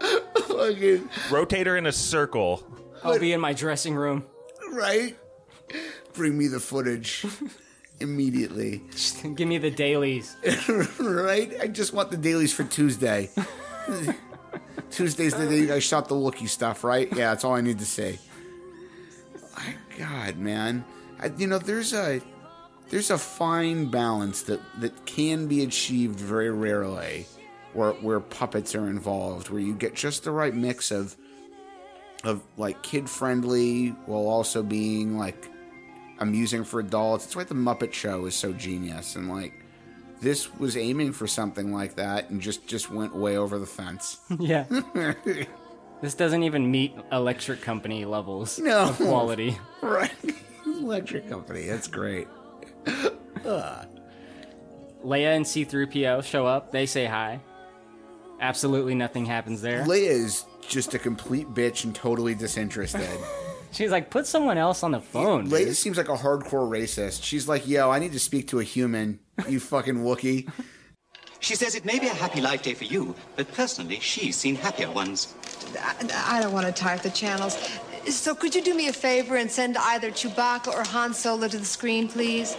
[0.00, 2.62] Fucking- Rotator in a circle.
[3.04, 4.24] I'll be in my dressing room.
[4.72, 5.16] right?
[6.14, 7.24] Bring me the footage
[8.00, 8.82] immediately.
[9.34, 10.36] Give me the dailies.
[10.98, 11.52] right?
[11.60, 13.30] I just want the dailies for Tuesday.
[14.90, 17.08] Tuesday's the day I shot the Wookiee stuff, right?
[17.10, 18.18] Yeah, that's all I need to say.
[19.56, 20.84] My God, man,
[21.20, 22.20] I, you know, there's a
[22.88, 27.26] there's a fine balance that that can be achieved very rarely,
[27.74, 31.16] where where puppets are involved, where you get just the right mix of
[32.24, 35.48] of like kid friendly while also being like
[36.18, 37.24] amusing for adults.
[37.26, 39.52] That's why the Muppet Show is so genius, and like
[40.20, 44.18] this was aiming for something like that, and just just went way over the fence.
[44.38, 44.64] yeah.
[46.00, 48.90] This doesn't even meet electric company levels No.
[48.90, 49.58] of quality.
[49.82, 50.12] right,
[50.64, 51.66] electric company.
[51.66, 52.28] That's great.
[55.04, 56.70] Leia and C3PO show up.
[56.70, 57.40] They say hi.
[58.40, 59.84] Absolutely nothing happens there.
[59.84, 63.08] Leia is just a complete bitch and totally disinterested.
[63.70, 65.48] She's like, put someone else on the phone.
[65.48, 67.22] Leia dude." seems like a hardcore racist.
[67.22, 69.20] She's like, "Yo, I need to speak to a human.
[69.48, 70.50] You fucking Wookiee."
[71.40, 74.56] She says it may be a happy life day for you, but personally, she's seen
[74.56, 75.34] happier ones.
[75.78, 77.56] I, I don't want to type the channels.
[78.08, 81.58] So could you do me a favor and send either Chewbacca or Han Solo to
[81.58, 82.56] the screen, please?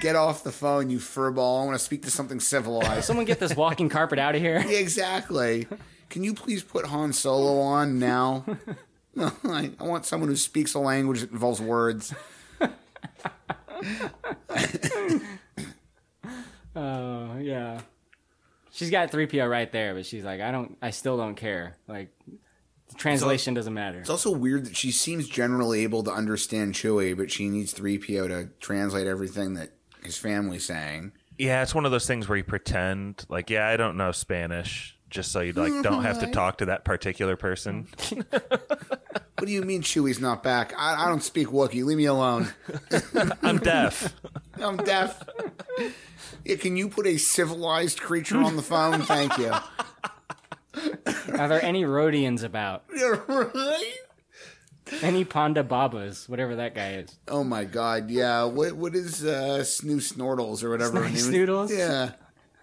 [0.00, 1.62] Get off the phone, you furball.
[1.62, 3.04] I want to speak to something civilized.
[3.04, 4.58] Someone get this walking carpet out of here.
[4.60, 5.66] Yeah, exactly.
[6.10, 8.44] Can you please put Han Solo on now?
[9.18, 12.14] I I want someone who speaks a language that involves words.
[16.76, 17.80] Oh yeah.
[18.70, 21.76] She's got 3PO right there, but she's like, I don't, I still don't care.
[21.88, 22.10] Like,
[22.96, 23.98] translation doesn't matter.
[23.98, 28.28] It's also weird that she seems generally able to understand Chewie, but she needs 3PO
[28.28, 29.70] to translate everything that
[30.02, 31.12] his family's saying.
[31.38, 34.96] Yeah, it's one of those things where you pretend like, yeah, I don't know Spanish,
[35.10, 37.88] just so you like don't have to talk to that particular person.
[39.38, 40.72] What do you mean Chewie's not back?
[40.78, 41.84] I, I don't speak Wookiee.
[41.84, 42.48] Leave me alone.
[43.42, 44.14] I'm deaf.
[44.58, 45.22] I'm deaf.
[46.42, 49.02] Yeah, can you put a civilized creature on the phone?
[49.02, 49.52] Thank you.
[51.38, 52.84] Are there any Rodians about?
[53.28, 53.94] Right.
[55.02, 57.18] Any Ponda Babas, whatever that guy is.
[57.26, 58.44] Oh my god, yeah.
[58.44, 61.46] What what is uh Snoo Snortles or whatever Snoo?
[61.46, 61.76] Snoodles?
[61.76, 62.12] Yeah.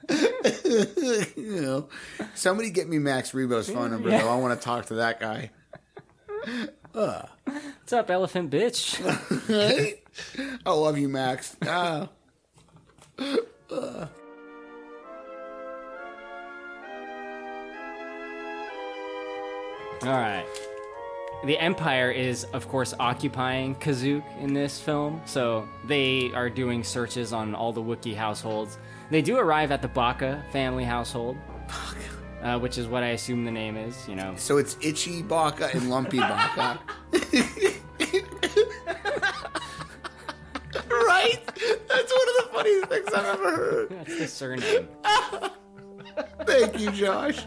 [1.35, 1.89] you know.
[2.33, 4.21] Somebody get me Max Rebo's phone number Yeah.
[4.21, 4.29] though.
[4.29, 5.51] I want to talk to that guy.
[6.95, 7.27] Ugh.
[7.43, 9.01] What's up, elephant bitch?
[10.65, 11.57] I love you, Max.
[11.67, 12.07] Ah.
[13.19, 14.09] Ugh.
[20.05, 20.45] All right.
[21.45, 27.33] The Empire is, of course, occupying Kashyyyk in this film, so they are doing searches
[27.33, 28.77] on all the Wookiee households.
[29.09, 31.37] They do arrive at the Baka family household,
[32.41, 34.07] uh, which is what I assume the name is.
[34.07, 36.79] You know, So it's Itchy Baka and Lumpy Baka.
[40.89, 41.39] right?
[41.89, 43.89] That's one of the funniest things I've ever heard.
[43.89, 44.87] that's the surname.
[46.45, 47.39] Thank you, Josh.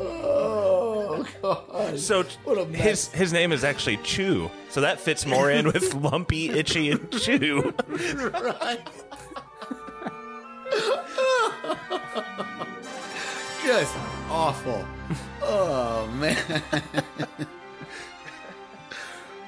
[0.00, 1.98] Oh god.
[1.98, 5.94] So What a his his name is actually Chew, so that fits more in with
[6.02, 7.74] Lumpy, Itchy, and Chew.
[7.88, 8.80] right.
[13.64, 13.96] Just
[14.30, 14.84] awful.
[15.42, 16.36] Oh man.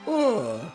[0.07, 0.73] oh.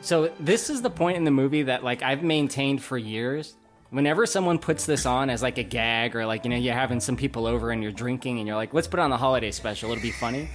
[0.00, 3.56] So this is the point in the movie that like I've maintained for years.
[3.90, 7.00] Whenever someone puts this on as like a gag or like you know you're having
[7.00, 9.90] some people over and you're drinking and you're like let's put on the holiday special
[9.92, 10.48] it'll be funny.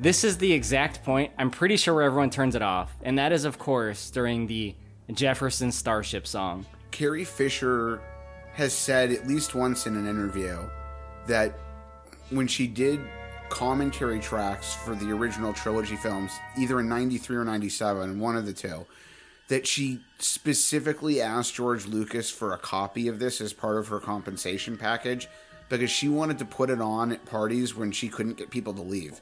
[0.00, 1.32] this is the exact point.
[1.38, 4.74] I'm pretty sure where everyone turns it off, and that is of course during the
[5.12, 6.66] Jefferson Starship song.
[6.90, 8.00] Carrie Fisher
[8.54, 10.58] has said at least once in an interview
[11.26, 11.58] that
[12.30, 13.00] when she did
[13.48, 18.52] commentary tracks for the original trilogy films, either in 93 or 97, one of the
[18.52, 18.84] two,
[19.48, 24.00] that she specifically asked George Lucas for a copy of this as part of her
[24.00, 25.28] compensation package
[25.68, 28.82] because she wanted to put it on at parties when she couldn't get people to
[28.82, 29.20] leave.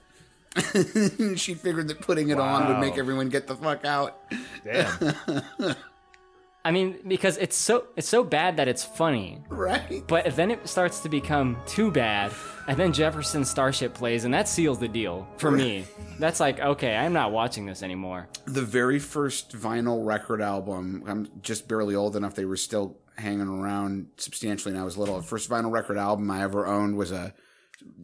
[1.37, 4.21] she figured that putting it on would make everyone get the fuck out.
[4.65, 5.75] Damn.
[6.65, 10.03] I mean, because it's so it's so bad that it's funny, right?
[10.07, 12.33] But then it starts to become too bad,
[12.67, 15.85] and then Jefferson Starship plays, and that seals the deal for me.
[16.19, 18.29] That's like, okay, I'm not watching this anymore.
[18.47, 23.49] the very first vinyl record album i'm just barely old enough they were still hanging
[23.49, 27.11] around substantially when i was little the first vinyl record album i ever owned was
[27.13, 27.33] a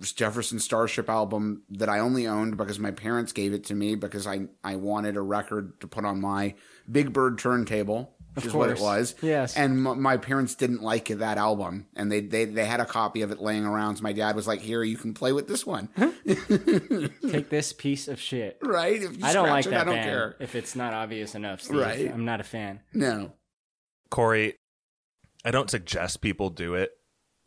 [0.01, 4.27] jefferson starship album that i only owned because my parents gave it to me because
[4.27, 6.55] i, I wanted a record to put on my
[6.91, 8.81] big bird turntable Of is what it course.
[8.81, 9.57] was Yes.
[9.57, 13.23] and m- my parents didn't like that album and they, they they had a copy
[13.23, 15.67] of it laying around so my dad was like here you can play with this
[15.67, 15.89] one
[16.27, 18.59] Take this piece of shit.
[18.63, 19.03] Right?
[19.03, 20.37] If you I don't like it, that I don't band care.
[20.39, 21.61] if it's not obvious enough.
[21.63, 21.79] Steve.
[21.79, 22.11] Right.
[22.13, 22.81] I'm not a fan.
[22.93, 23.33] no
[24.11, 24.57] Corey,
[25.45, 26.91] I don't suggest people do it,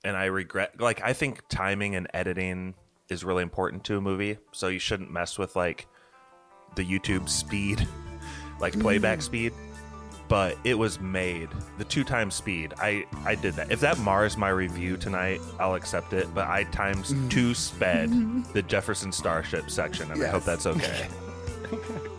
[0.04, 0.80] and I regret.
[0.80, 2.76] Like, I think timing and editing
[3.10, 5.88] is really important to a movie, so you shouldn't mess with like
[6.76, 7.86] the YouTube speed,
[8.60, 9.24] like playback mm.
[9.24, 9.54] speed.
[10.34, 12.74] But it was made the two times speed.
[12.80, 13.72] I I did that.
[13.72, 16.34] If that mars my review tonight, I'll accept it.
[16.34, 17.30] But I times mm-hmm.
[17.30, 18.10] two sped
[18.54, 20.64] the Jefferson Starship section, and I hope Yes.
[20.64, 21.08] that's okay.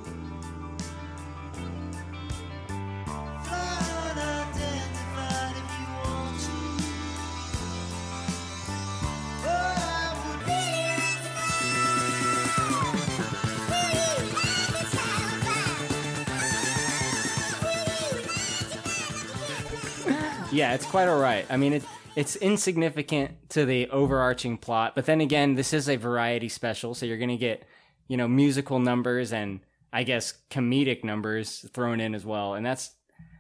[20.55, 21.45] Yeah, it's quite all right.
[21.51, 21.83] I mean, it,
[22.15, 27.07] it's insignificant to the overarching plot, but then again, this is a variety special, so
[27.07, 27.65] you're going to get,
[28.07, 29.59] you know, musical numbers and
[29.93, 32.93] I guess comedic numbers thrown in as well, and that's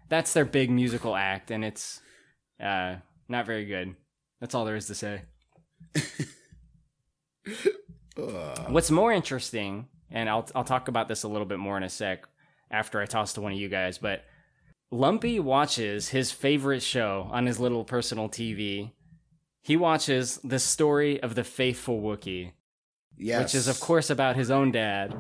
[0.09, 2.01] that's their big musical act, and it's
[2.61, 2.97] uh,
[3.29, 3.95] not very good.
[4.41, 5.23] That's all there is to say.
[8.69, 11.89] What's more interesting, and I'll I'll talk about this a little bit more in a
[11.89, 12.25] sec
[12.73, 14.25] after I toss to one of you guys, but
[14.95, 18.93] Lumpy watches his favorite show on his little personal TV.
[19.61, 22.53] He watches the story of the faithful Wookiee.
[23.19, 23.43] Yes.
[23.43, 25.17] Which is of course about his own dad.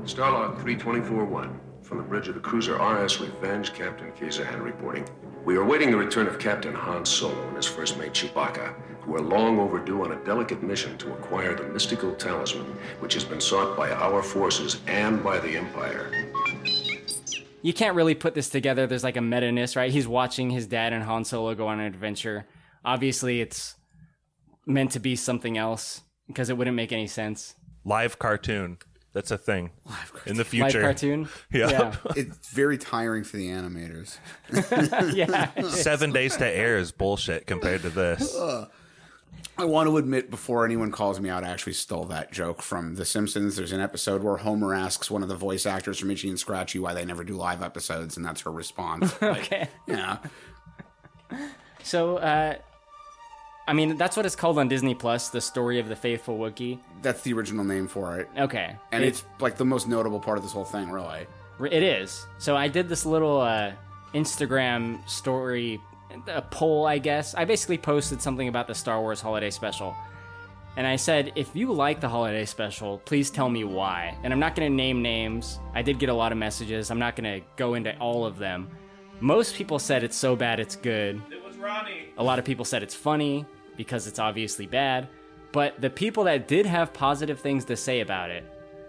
[0.00, 1.60] Starlog 324-1.
[1.82, 5.06] From the bridge of the cruiser RS Revenge, Captain Kazahan reporting.
[5.44, 9.14] We are awaiting the return of Captain Han Solo and his first mate Chewbacca, who
[9.14, 12.66] are long overdue on a delicate mission to acquire the mystical talisman,
[12.98, 16.23] which has been sought by our forces and by the Empire.
[17.64, 18.86] You can't really put this together.
[18.86, 19.90] There's like a meta-ness, right?
[19.90, 22.44] He's watching his dad and Han Solo go on an adventure.
[22.84, 23.76] Obviously, it's
[24.66, 27.54] meant to be something else because it wouldn't make any sense.
[27.82, 28.76] Live cartoon.
[29.14, 29.70] That's a thing
[30.26, 30.82] in the future.
[30.82, 31.28] Live cartoon?
[31.50, 31.70] Yeah.
[31.70, 31.94] Yeah.
[32.16, 34.18] it's very tiring for the animators.
[35.14, 35.48] Yeah.
[35.70, 38.36] Seven days to air is bullshit compared to this.
[39.56, 42.96] I want to admit before anyone calls me out, I actually stole that joke from
[42.96, 43.54] The Simpsons.
[43.56, 46.78] There's an episode where Homer asks one of the voice actors from Itchy and Scratchy
[46.80, 49.12] why they never do live episodes, and that's her response.
[49.22, 49.68] Like, okay.
[49.86, 50.18] yeah.
[51.82, 52.56] So, uh,
[53.68, 56.78] I mean, that's what it's called on Disney Plus, the story of the faithful Wookiee.
[57.02, 58.28] That's the original name for it.
[58.36, 58.76] Okay.
[58.92, 61.26] And It- it's like the most notable part of this whole thing, really.
[61.60, 62.26] It is.
[62.38, 63.72] So I did this little uh,
[64.14, 65.80] Instagram story,
[66.26, 67.34] a poll, I guess.
[67.34, 69.94] I basically posted something about the Star Wars Holiday Special.
[70.76, 74.16] And I said, if you like the holiday special, please tell me why.
[74.24, 75.60] And I'm not going to name names.
[75.72, 76.90] I did get a lot of messages.
[76.90, 78.68] I'm not going to go into all of them.
[79.20, 81.22] Most people said it's so bad it's good.
[81.30, 82.08] It was Ronnie.
[82.18, 83.46] A lot of people said it's funny
[83.76, 85.08] because it's obviously bad.
[85.52, 88.44] But the people that did have positive things to say about it,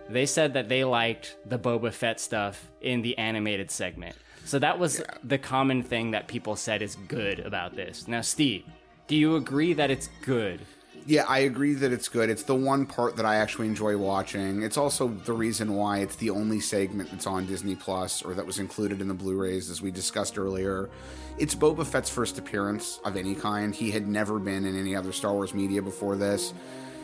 [0.10, 4.16] they said that they liked the Boba Fett stuff in the animated segment.
[4.46, 8.08] So that was the common thing that people said is good about this.
[8.08, 8.64] Now, Steve,
[9.08, 10.62] do you agree that it's good?
[11.08, 12.30] Yeah, I agree that it's good.
[12.30, 14.62] It's the one part that I actually enjoy watching.
[14.62, 18.46] It's also the reason why it's the only segment that's on Disney Plus or that
[18.46, 20.90] was included in the Blu-rays as we discussed earlier.
[21.38, 23.74] It's Boba Fett's first appearance of any kind.
[23.74, 26.54] He had never been in any other Star Wars media before this.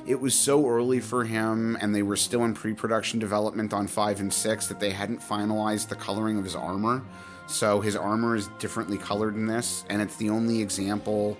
[0.06, 4.20] It was so early for him and they were still in pre-production development on 5
[4.20, 7.04] and 6 that they hadn't finalized the coloring of his armor.
[7.52, 11.38] So his armor is differently colored in this and it's the only example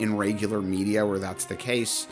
[0.00, 2.08] in regular media where that's the case.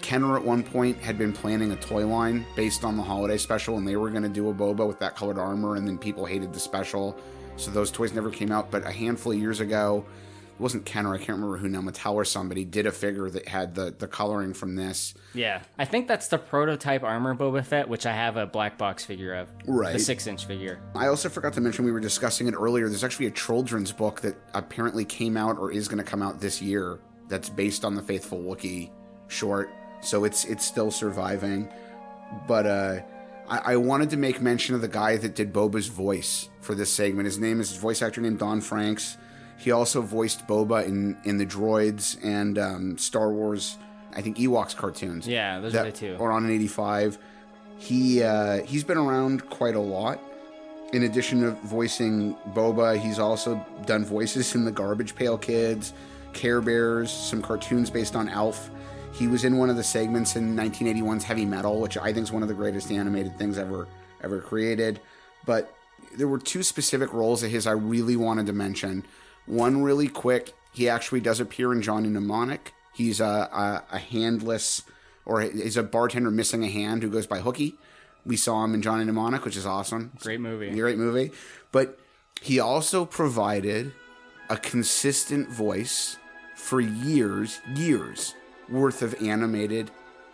[0.00, 3.78] Kenner at one point had been planning a toy line based on the holiday special,
[3.78, 6.26] and they were going to do a Boba with that colored armor, and then people
[6.26, 7.16] hated the special,
[7.56, 8.68] so those toys never came out.
[8.68, 10.04] But a handful of years ago,
[10.62, 13.74] wasn't Kenner, I can't remember who now, Mattel or somebody did a figure that had
[13.74, 15.14] the the coloring from this.
[15.34, 19.04] Yeah, I think that's the prototype armor Boba Fett, which I have a black box
[19.04, 19.50] figure of.
[19.66, 19.92] Right.
[19.92, 20.80] The six inch figure.
[20.94, 22.88] I also forgot to mention we were discussing it earlier.
[22.88, 26.40] There's actually a children's book that apparently came out or is going to come out
[26.40, 28.90] this year that's based on the Faithful Wookiee
[29.28, 29.70] short.
[30.00, 31.68] So it's it's still surviving.
[32.46, 33.00] But uh,
[33.48, 36.92] I, I wanted to make mention of the guy that did Boba's voice for this
[36.92, 37.26] segment.
[37.26, 39.16] His name is his voice actor named Don Franks.
[39.62, 43.78] He also voiced Boba in in the Droids and um, Star Wars.
[44.12, 45.28] I think Ewoks cartoons.
[45.28, 46.16] Yeah, those that are the two.
[46.18, 47.16] Are on an 85.
[47.78, 50.20] He uh, he's been around quite a lot.
[50.92, 55.92] In addition to voicing Boba, he's also done voices in the Garbage Pail Kids,
[56.32, 58.68] Care Bears, some cartoons based on Alf.
[59.12, 62.32] He was in one of the segments in 1981's Heavy Metal, which I think is
[62.32, 63.86] one of the greatest animated things ever
[64.24, 65.00] ever created.
[65.46, 65.72] But
[66.16, 69.04] there were two specific roles of his I really wanted to mention.
[69.46, 72.72] One really quick, he actually does appear in Johnny Mnemonic.
[72.94, 74.82] He's a, a, a handless,
[75.24, 77.74] or he's a bartender missing a hand who goes by Hookie.
[78.24, 80.12] We saw him in Johnny Mnemonic, which is awesome.
[80.20, 80.70] Great movie.
[80.70, 81.32] Great movie.
[81.72, 81.98] But
[82.40, 83.92] he also provided
[84.48, 86.18] a consistent voice
[86.54, 88.34] for years, years
[88.68, 89.90] worth of animated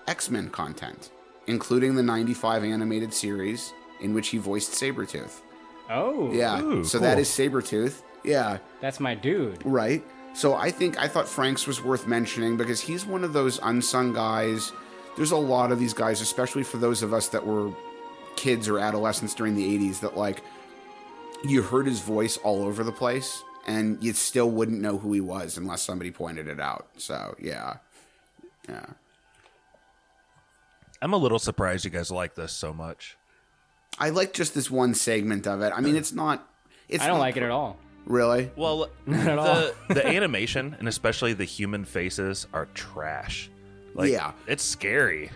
[0.07, 1.11] X Men content,
[1.47, 5.41] including the 95 animated series in which he voiced Sabretooth.
[5.91, 6.33] Oh.
[6.33, 6.61] Yeah.
[6.61, 7.07] Ooh, so cool.
[7.07, 8.03] that is Sabretooth.
[8.29, 8.59] Yeah.
[8.81, 9.65] That's my dude.
[9.65, 10.05] Right.
[10.35, 14.13] So I think I thought Franks was worth mentioning because he's one of those unsung
[14.13, 14.73] guys.
[15.17, 17.73] There's a lot of these guys, especially for those of us that were
[18.37, 20.43] kids or adolescents during the 80s, that like
[21.43, 25.21] you heard his voice all over the place and you still wouldn't know who he
[25.21, 26.89] was unless somebody pointed it out.
[26.99, 27.77] So yeah.
[28.69, 28.87] Yeah.
[31.01, 33.17] I'm a little surprised you guys like this so much.
[33.99, 35.73] I like just this one segment of it.
[35.75, 36.47] I mean, it's not.
[36.89, 37.79] It's I don't not like it at all.
[38.09, 38.51] Really?
[38.57, 39.55] Well, Not at all.
[39.89, 43.51] the the animation and especially the human faces are trash.
[43.95, 44.33] Like, Yeah.
[44.47, 45.31] it's scary.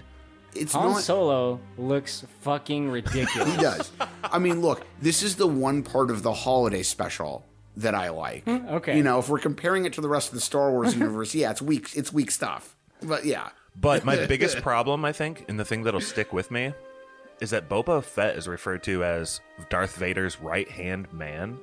[0.54, 1.02] It's Han not.
[1.02, 3.54] Solo looks fucking ridiculous.
[3.54, 3.92] he does.
[4.24, 7.44] I mean, look, this is the one part of the holiday special
[7.78, 8.44] that I like.
[8.44, 8.96] Hmm, okay.
[8.96, 11.50] You know, if we're comparing it to the rest of the Star Wars universe, yeah,
[11.50, 11.90] it's weak.
[11.96, 12.76] It's weak stuff.
[13.02, 13.48] But yeah.
[13.80, 16.74] But my biggest problem, I think, and the thing that'll stick with me,
[17.40, 21.58] is that Boba Fett is referred to as Darth Vader's right hand man.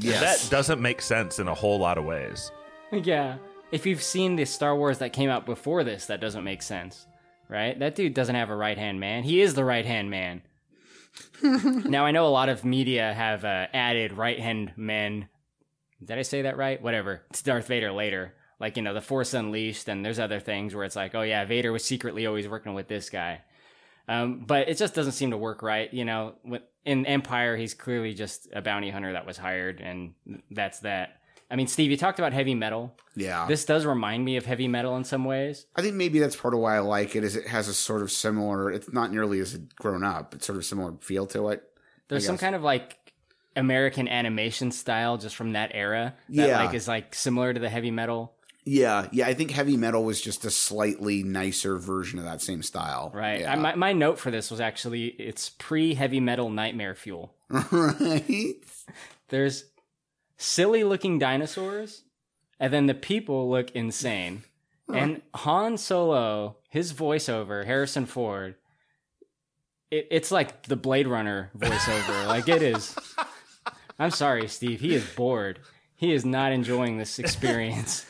[0.00, 0.42] Yes.
[0.42, 2.50] That doesn't make sense in a whole lot of ways.
[2.92, 3.38] Yeah.
[3.72, 7.06] If you've seen the Star Wars that came out before this, that doesn't make sense.
[7.48, 7.78] Right?
[7.78, 9.22] That dude doesn't have a right hand man.
[9.22, 10.42] He is the right hand man.
[11.42, 15.28] now, I know a lot of media have uh, added right hand men.
[16.04, 16.82] Did I say that right?
[16.82, 17.22] Whatever.
[17.30, 18.34] It's Darth Vader later.
[18.58, 21.44] Like, you know, The Force Unleashed, and there's other things where it's like, oh, yeah,
[21.44, 23.42] Vader was secretly always working with this guy.
[24.08, 25.92] Um, but it just doesn't seem to work right.
[25.92, 26.34] You know,
[26.84, 30.14] in Empire, he's clearly just a bounty hunter that was hired, and
[30.50, 31.20] that's that.
[31.50, 32.96] I mean, Steve, you talked about heavy metal.
[33.14, 33.46] Yeah.
[33.46, 35.66] This does remind me of heavy metal in some ways.
[35.76, 37.22] I think maybe that's part of why I like it.
[37.22, 38.70] Is it has a sort of similar.
[38.70, 40.34] It's not nearly as grown up.
[40.34, 41.62] It's sort of similar feel to it.
[42.08, 42.98] There's some kind of like
[43.54, 46.64] American animation style just from that era that Yeah.
[46.64, 48.34] like is like similar to the heavy metal.
[48.68, 49.28] Yeah, yeah.
[49.28, 53.12] I think heavy metal was just a slightly nicer version of that same style.
[53.14, 53.40] Right.
[53.40, 53.52] Yeah.
[53.52, 57.32] I, my, my note for this was actually it's pre heavy metal nightmare fuel.
[57.48, 58.56] right.
[59.28, 59.66] There's
[60.36, 62.02] silly looking dinosaurs,
[62.58, 64.42] and then the people look insane.
[64.88, 68.54] And Han Solo, his voiceover, Harrison Ford,
[69.90, 72.26] it, it's like the Blade Runner voiceover.
[72.28, 72.96] like it is.
[73.98, 74.80] I'm sorry, Steve.
[74.80, 75.58] He is bored.
[75.96, 78.06] He is not enjoying this experience.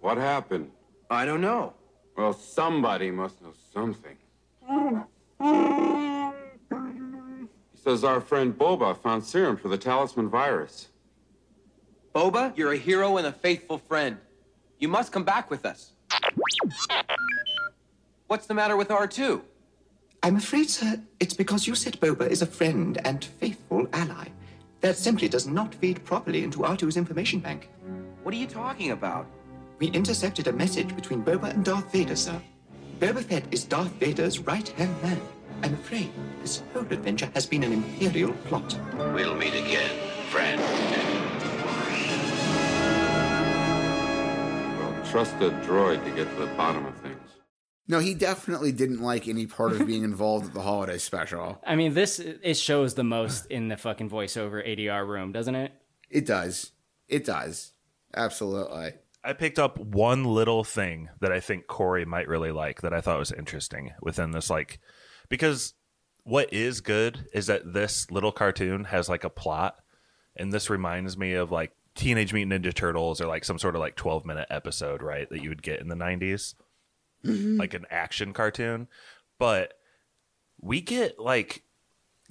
[0.00, 0.70] What happened?
[1.10, 1.74] I don't know.
[2.16, 4.16] Well, somebody must know something.
[7.72, 10.88] He says our friend Boba found serum for the talisman virus.
[12.14, 14.18] Boba, you're a hero and a faithful friend.
[14.78, 15.92] You must come back with us.
[18.26, 19.42] What's the matter with R2?
[20.22, 24.28] I'm afraid, sir, it's because you said Boba is a friend and faithful ally.
[24.80, 27.70] That simply does not feed properly into R2's information bank.
[28.22, 29.26] What are you talking about?
[29.80, 32.38] We intercepted a message between Boba and Darth Vader, sir.
[32.98, 35.18] Boba Fett is Darth Vader's right-hand man.
[35.62, 36.12] I'm afraid
[36.42, 38.78] this whole adventure has been an Imperial plot.
[39.14, 39.90] We'll meet again,
[40.28, 40.60] friend.
[44.78, 47.16] Well, trust the droid to get to the bottom of things.
[47.88, 51.58] No, he definitely didn't like any part of being involved at the holiday special.
[51.66, 55.72] I mean, this it shows the most in the fucking voiceover ADR room, doesn't it?
[56.10, 56.72] It does.
[57.08, 57.72] It does.
[58.14, 58.92] Absolutely.
[59.22, 63.00] I picked up one little thing that I think Corey might really like that I
[63.00, 64.80] thought was interesting within this, like,
[65.28, 65.74] because
[66.24, 69.76] what is good is that this little cartoon has like a plot,
[70.36, 73.80] and this reminds me of like Teenage Mutant Ninja Turtles or like some sort of
[73.80, 75.28] like 12 minute episode, right?
[75.28, 76.54] That you would get in the 90s,
[77.24, 77.58] mm-hmm.
[77.58, 78.88] like an action cartoon.
[79.38, 79.74] But
[80.60, 81.64] we get like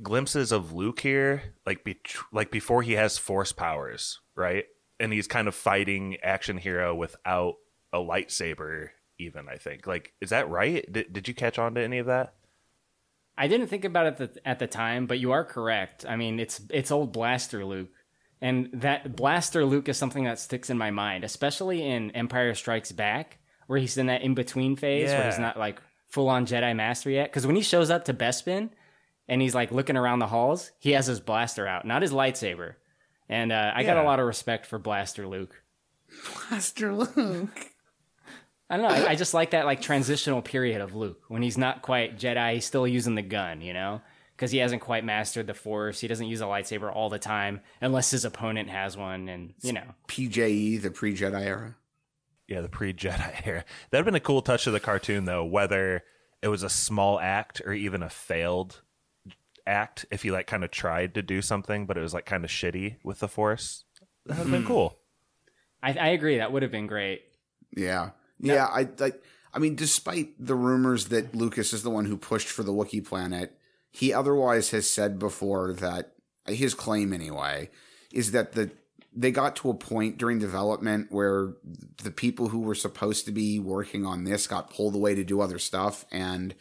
[0.02, 2.02] glimpses of Luke here, like be-
[2.32, 4.66] like before he has force powers, right?
[5.00, 7.56] And he's kind of fighting action hero without
[7.94, 8.90] a lightsaber.
[9.18, 10.90] Even I think, like, is that right?
[10.92, 12.36] Did, did you catch on to any of that?
[13.38, 16.06] I didn't think about it at the, at the time, but you are correct.
[16.08, 17.90] I mean, it's it's old Blaster Luke,
[18.42, 22.92] and that Blaster Luke is something that sticks in my mind, especially in Empire Strikes
[22.92, 26.76] Back, where he's in that in between phase where he's not like full on Jedi
[26.76, 27.30] Master yet.
[27.30, 28.72] Because when he shows up to Bespin,
[29.30, 32.74] and he's like looking around the halls, he has his blaster out, not his lightsaber.
[33.30, 35.62] And uh, I got a lot of respect for Blaster Luke.
[36.50, 37.72] Blaster Luke.
[38.70, 39.08] I don't know.
[39.08, 42.56] I, I just like that like transitional period of Luke when he's not quite Jedi.
[42.56, 44.02] He's still using the gun, you know,
[44.36, 46.00] because he hasn't quite mastered the Force.
[46.00, 49.74] He doesn't use a lightsaber all the time unless his opponent has one, and you
[49.74, 49.84] know.
[50.08, 51.76] PJE, the pre Jedi era.
[52.48, 53.66] Yeah, the pre Jedi era.
[53.92, 56.04] That'd been a cool touch of the cartoon, though, whether
[56.42, 58.82] it was a small act or even a failed
[59.70, 60.06] act.
[60.12, 62.50] If he like kind of tried to do something, but it was like kind of
[62.50, 63.86] shitty with the Force,
[64.26, 64.68] that would have been Mhm.
[64.68, 64.98] cool.
[65.82, 66.38] I, I agree.
[66.38, 67.22] That would have been great.
[67.76, 68.12] Yeah.
[68.40, 69.12] Yeah, I, I
[69.54, 73.06] I mean, despite the rumors that Lucas is the one who pushed for the Wookiee
[73.06, 73.58] planet,
[73.92, 76.14] he otherwise has said before that
[76.48, 77.70] his claim anyway
[78.12, 78.72] is that the
[79.16, 81.54] they got to a point during development where
[82.04, 85.42] the people who were supposed to be working on this got pulled away to do
[85.42, 86.54] other stuff and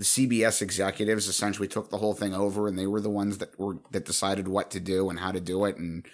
[0.00, 3.58] the CBS executives essentially took the whole thing over and they were the ones that
[3.60, 6.06] were that decided what to do and how to do it and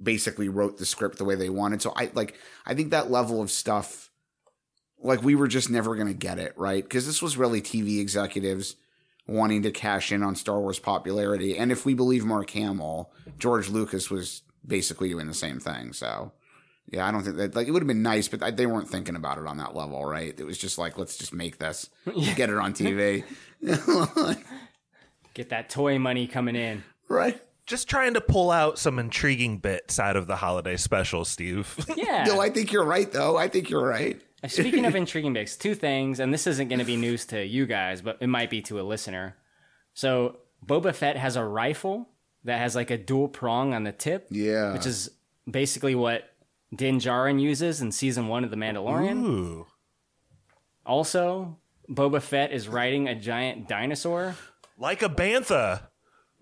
[0.00, 1.82] basically wrote the script the way they wanted.
[1.82, 4.10] So I like I think that level of stuff
[5.02, 6.84] like we were just never going to get it, right?
[6.84, 8.76] Because this was really TV executives
[9.26, 11.58] wanting to cash in on Star Wars popularity.
[11.58, 13.10] And if we believe Mark Hamill,
[13.40, 15.94] George Lucas was basically doing the same thing.
[15.94, 16.30] So,
[16.90, 18.88] yeah, I don't think that, like, it would have been nice, but I- they weren't
[18.88, 20.34] thinking about it on that level, right?
[20.38, 21.88] It was just like, let's just make this,
[22.36, 23.24] get it on TV.
[25.34, 26.82] Get that toy money coming in.
[27.08, 27.40] Right.
[27.66, 31.76] Just trying to pull out some intriguing bits out of the holiday special, Steve.
[31.96, 32.24] Yeah.
[32.24, 33.36] no, I think you're right, though.
[33.36, 34.20] I think you're right.
[34.42, 37.44] Uh, Speaking of intriguing bits, two things, and this isn't going to be news to
[37.44, 39.36] you guys, but it might be to a listener.
[39.94, 42.08] So Boba Fett has a rifle
[42.44, 44.26] that has like a dual prong on the tip.
[44.30, 44.72] Yeah.
[44.72, 45.10] Which is
[45.48, 46.24] basically what
[46.74, 49.22] Din Djarin uses in season one of The Mandalorian.
[49.24, 49.66] Ooh.
[50.86, 54.36] Also, Boba Fett is riding a giant dinosaur.
[54.78, 55.82] Like a bantha.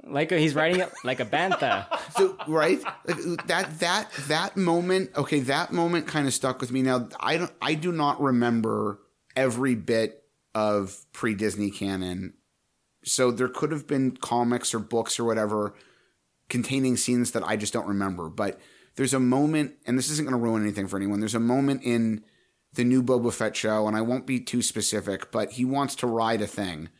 [0.04, 1.86] Like a, he's riding it like a bantha.
[2.16, 6.82] so right Like, that that that moment okay that moment kind of stuck with me
[6.82, 9.00] now i don't i do not remember
[9.36, 10.22] every bit
[10.54, 12.34] of pre-disney canon
[13.04, 15.74] so there could have been comics or books or whatever
[16.48, 18.58] containing scenes that i just don't remember but
[18.98, 21.80] there's a moment and this isn't going to ruin anything for anyone there's a moment
[21.82, 22.22] in
[22.74, 26.06] the new boba fett show and i won't be too specific but he wants to
[26.06, 26.90] ride a thing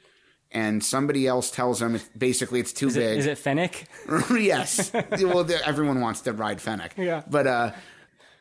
[0.51, 3.87] and somebody else tells him basically it's too Is it, big is it Fennec?
[4.31, 4.91] yes.
[5.21, 6.95] well, everyone wants to ride Fennec.
[6.97, 7.23] Yeah.
[7.29, 7.73] But uh,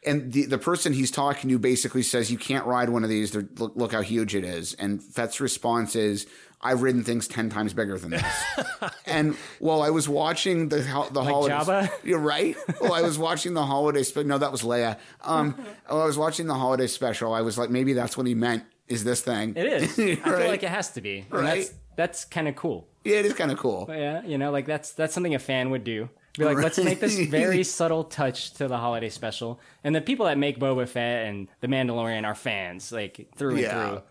[0.05, 3.31] and the the person he's talking to basically says you can't ride one of these.
[3.31, 4.73] They're, look, look how huge it is.
[4.75, 6.27] And Fett's response is,
[6.61, 8.43] "I've ridden things ten times bigger than this."
[9.05, 11.89] and while I was watching the ho- the Like holidays, Jabba?
[12.03, 12.55] you're right.
[12.81, 14.27] Well, I was watching the holiday special.
[14.27, 14.97] No, that was Leia.
[15.21, 15.53] Um,
[15.87, 17.33] while I was watching the holiday special.
[17.33, 18.63] I was like, maybe that's what he meant.
[18.87, 19.53] Is this thing?
[19.55, 19.99] It is.
[19.99, 21.25] I feel like it has to be.
[21.31, 21.55] And Right.
[21.57, 22.87] That's, that's kind of cool.
[23.03, 23.85] Yeah, it is kind of cool.
[23.85, 26.09] But yeah, you know, like that's that's something a fan would do.
[26.37, 29.59] Be like, let's make this very subtle touch to the holiday special.
[29.83, 33.67] And the people that make Boba Fett and The Mandalorian are fans, like through and
[33.67, 34.01] through.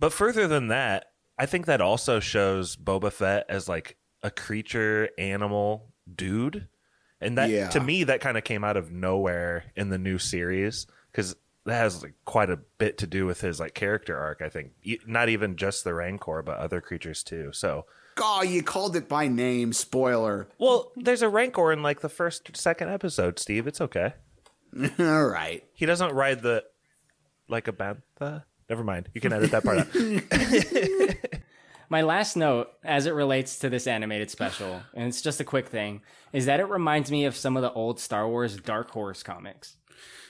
[0.00, 1.09] But further than that,
[1.40, 6.68] I think that also shows Boba Fett as like a creature, animal, dude.
[7.20, 7.68] And that Yeah.
[7.70, 11.34] to me that kind of came out of nowhere in the new series cuz
[11.64, 14.72] that has like quite a bit to do with his like character arc, I think.
[15.06, 17.52] Not even just the Rancor, but other creatures too.
[17.52, 17.86] So,
[18.16, 19.72] God, you called it by name.
[19.72, 20.48] Spoiler.
[20.58, 23.66] well, there's a Rancor in like the first second episode, Steve.
[23.66, 24.14] It's okay.
[24.98, 25.64] All right.
[25.74, 26.64] He doesn't ride the
[27.48, 28.44] like a bantha.
[28.70, 29.08] Never mind.
[29.12, 31.40] You can edit that part out.
[31.90, 35.66] My last note, as it relates to this animated special, and it's just a quick
[35.66, 36.02] thing,
[36.32, 39.76] is that it reminds me of some of the old Star Wars Dark Horse comics.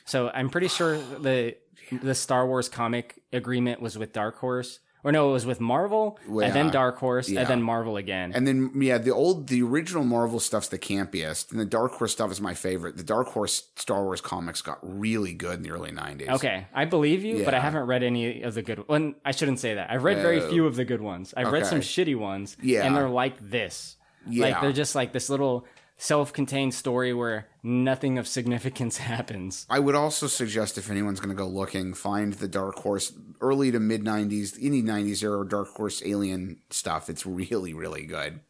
[0.06, 1.56] So I'm pretty sure the
[1.92, 6.18] the Star Wars comic agreement was with Dark Horse, or no, it was with Marvel,
[6.27, 7.40] and then uh, Dark Horse, Yeah.
[7.40, 8.32] and then Marvel again.
[8.35, 12.12] And then yeah, the old the original Marvel stuff's the campiest, and the Dark Horse
[12.12, 12.97] stuff is my favorite.
[12.97, 16.28] The Dark Horse Star Wars comics got really good in the early '90s.
[16.31, 18.86] Okay, I believe you, but I haven't read any of the good.
[18.89, 19.90] Well, I shouldn't say that.
[19.90, 20.51] I've read very Oh.
[20.51, 21.32] few of the good ones.
[21.36, 22.56] I've read some shitty ones.
[22.62, 22.85] Yeah.
[22.86, 23.97] and they're like this.
[24.28, 25.66] Yeah, like they're just like this little
[25.97, 29.66] self-contained story where nothing of significance happens.
[29.68, 33.70] I would also suggest if anyone's going to go looking, find the Dark Horse early
[33.70, 37.08] to mid 90s, any 90s era Dark Horse alien stuff.
[37.08, 38.40] It's really, really good.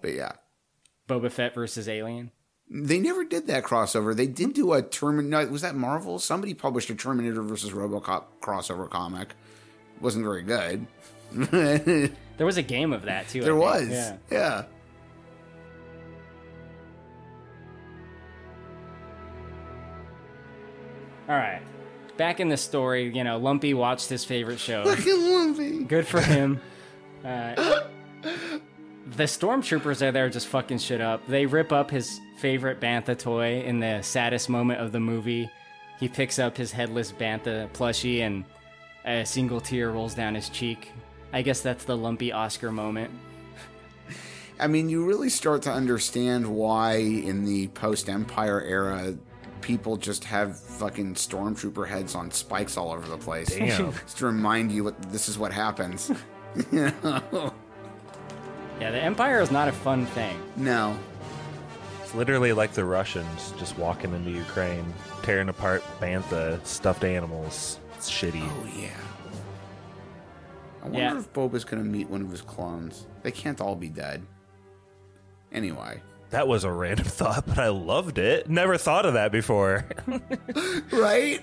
[0.00, 0.32] But yeah.
[1.08, 2.30] Boba Fett versus Alien.
[2.70, 4.16] They never did that crossover.
[4.16, 5.50] They did do a Terminator.
[5.50, 6.18] Was that Marvel?
[6.18, 9.34] Somebody published a Terminator versus Robocop crossover comic.
[10.00, 10.86] Wasn't very good.
[12.36, 13.42] There was a game of that too.
[13.42, 13.88] There was.
[13.88, 14.16] Yeah.
[14.30, 14.64] yeah.
[21.28, 21.62] All right.
[22.16, 24.84] Back in the story, you know, Lumpy watched his favorite show.
[24.84, 25.84] Fucking Lumpy.
[25.84, 26.60] Good for him.
[27.24, 27.84] Uh,
[29.06, 31.26] the stormtroopers are there just fucking shit up.
[31.26, 35.48] They rip up his favorite Bantha toy in the saddest moment of the movie.
[35.98, 38.44] He picks up his headless Bantha plushie and
[39.06, 40.90] a single tear rolls down his cheek.
[41.32, 43.10] I guess that's the Lumpy Oscar moment.
[44.60, 49.14] I mean, you really start to understand why in the post Empire era
[49.64, 53.48] people just have fucking stormtrooper heads on spikes all over the place.
[53.48, 53.92] Damn.
[54.04, 56.10] just to remind you what this is what happens.
[56.70, 57.52] you know?
[58.78, 60.36] Yeah, the Empire is not a fun thing.
[60.56, 60.94] No.
[62.02, 64.84] It's literally like the Russians just walking into Ukraine,
[65.22, 67.78] tearing apart bantha stuffed animals.
[67.96, 68.46] It's shitty.
[68.46, 68.90] Oh yeah.
[70.82, 71.18] I wonder Yeah.
[71.18, 73.06] if Boba's gonna meet one of his clones.
[73.22, 74.26] They can't all be dead.
[75.52, 76.02] Anyway.
[76.34, 78.50] That was a random thought, but I loved it.
[78.50, 79.84] Never thought of that before.
[80.92, 81.40] right?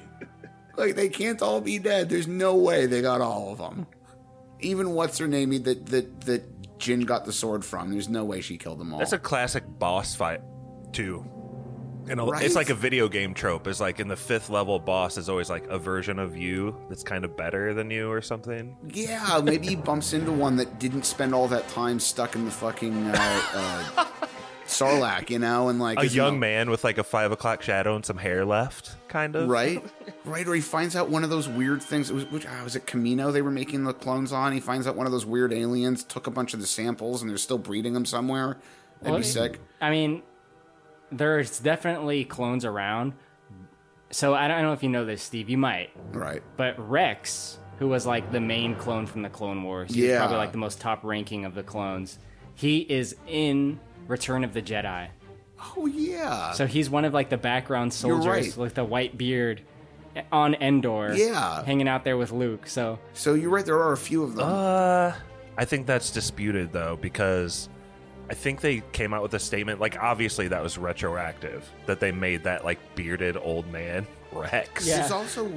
[0.76, 2.10] Like they can't all be dead.
[2.10, 3.88] There's no way they got all of them.
[4.60, 7.92] Even what's her name that that that Jin got the sword from.
[7.92, 9.00] There's no way she killed them all.
[9.00, 10.42] That's a classic boss fight,
[10.92, 11.26] too.
[12.08, 12.44] You know, Right?
[12.44, 13.68] it's like a video game trope.
[13.68, 17.04] Is like in the fifth level, boss is always like a version of you that's
[17.04, 18.76] kind of better than you or something.
[18.90, 22.52] yeah, maybe he bumps into one that didn't spend all that time stuck in the
[22.52, 24.06] fucking uh, uh,
[24.72, 27.96] Sarlacc, you know, and like a young no- man with like a five o'clock shadow
[27.96, 29.48] and some hair left, kind of.
[29.50, 29.84] right,
[30.26, 32.10] right, or he finds out one of those weird things.
[32.10, 34.54] It was which ah, was it Kamino they were making the clones on.
[34.54, 37.30] He finds out one of those weird aliens took a bunch of the samples and
[37.30, 38.58] they're still breeding them somewhere.
[39.02, 39.60] That'd Well, be sick.
[39.82, 40.22] I mean,
[41.12, 43.14] there's definitely clones around.
[44.12, 45.50] So I don't, I don't know if you know this, Steve.
[45.50, 45.90] You might.
[46.12, 46.44] Right.
[46.58, 50.18] But Rex, who was like the main clone from the Clone Wars, he's Yeah.
[50.20, 52.20] probably like the most top ranking of the clones.
[52.54, 53.80] He is in
[54.12, 55.08] Return of the Jedi.
[55.76, 56.52] Oh yeah.
[56.52, 58.58] So he's one of like the background soldiers right.
[58.58, 59.62] with the white beard
[60.32, 61.14] on Endor.
[61.14, 61.64] Yeah.
[61.64, 62.68] Hanging out there with Luke.
[62.68, 63.66] So So you're right.
[63.66, 64.48] There are a few of them.
[64.48, 65.14] Uh,
[65.58, 67.70] I think that's disputed though because
[68.30, 72.12] I think they came out with a statement like obviously that was retroactive that they
[72.12, 74.88] made that like bearded old man Rex.
[74.88, 75.00] Yeah.
[75.00, 75.52] There's also,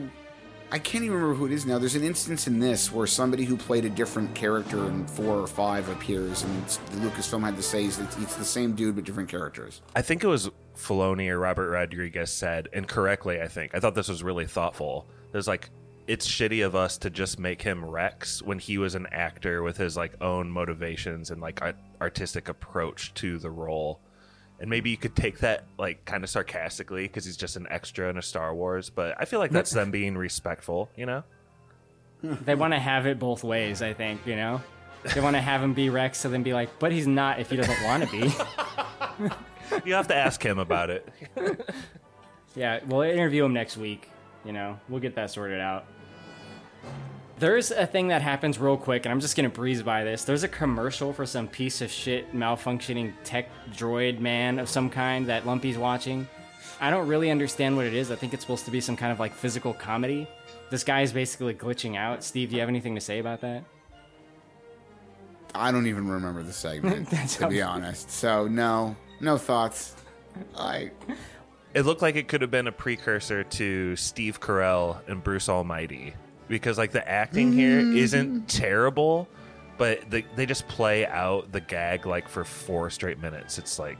[0.70, 1.78] I can't even remember who it is now.
[1.78, 5.46] There's an instance in this where somebody who played a different character in four or
[5.46, 9.04] five appears, and it's- the Lucasfilm had to say that it's the same dude but
[9.04, 9.82] different characters.
[9.94, 13.40] I think it was Filoni or Robert Rodriguez said incorrectly.
[13.40, 15.06] I think I thought this was really thoughtful.
[15.30, 15.70] There's like
[16.06, 19.76] it's shitty of us to just make him Rex when he was an actor with
[19.76, 21.62] his like own motivations and like
[22.00, 24.00] artistic approach to the role.
[24.60, 28.08] And maybe you could take that like kind of sarcastically because he's just an extra
[28.08, 28.88] in a Star Wars.
[28.90, 31.24] But I feel like that's them being respectful, you know.
[32.22, 34.62] they want to have it both ways, I think, you know?
[35.14, 37.50] They want to have him be Rex, so then be like, but he's not if
[37.50, 39.30] he doesn't want to be.
[39.84, 41.08] You have to ask him about it.
[42.56, 44.08] Yeah, we'll interview him next week.
[44.44, 45.86] You know, we'll get that sorted out.
[47.38, 50.24] There's a thing that happens real quick, and I'm just gonna breeze by this.
[50.24, 55.26] There's a commercial for some piece of shit malfunctioning tech droid man of some kind
[55.26, 56.28] that Lumpy's watching.
[56.80, 58.12] I don't really understand what it is.
[58.12, 60.28] I think it's supposed to be some kind of like physical comedy.
[60.70, 62.22] This guy is basically glitching out.
[62.22, 63.64] Steve, do you have anything to say about that?
[65.56, 68.10] I don't even remember the segment, to be honest.
[68.10, 69.96] So no, no thoughts.
[70.56, 70.92] I
[71.74, 76.14] It looked like it could have been a precursor to Steve Carell and Bruce Almighty
[76.48, 77.96] because like the acting here mm.
[77.96, 79.28] isn't terrible,
[79.78, 83.58] but they they just play out the gag like for four straight minutes.
[83.58, 83.98] It's like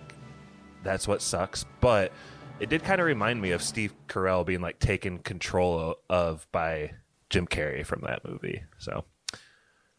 [0.82, 2.12] that's what sucks, but
[2.60, 6.92] it did kind of remind me of Steve Carell being like taken control of by
[7.30, 8.62] Jim Carrey from that movie.
[8.78, 9.04] So.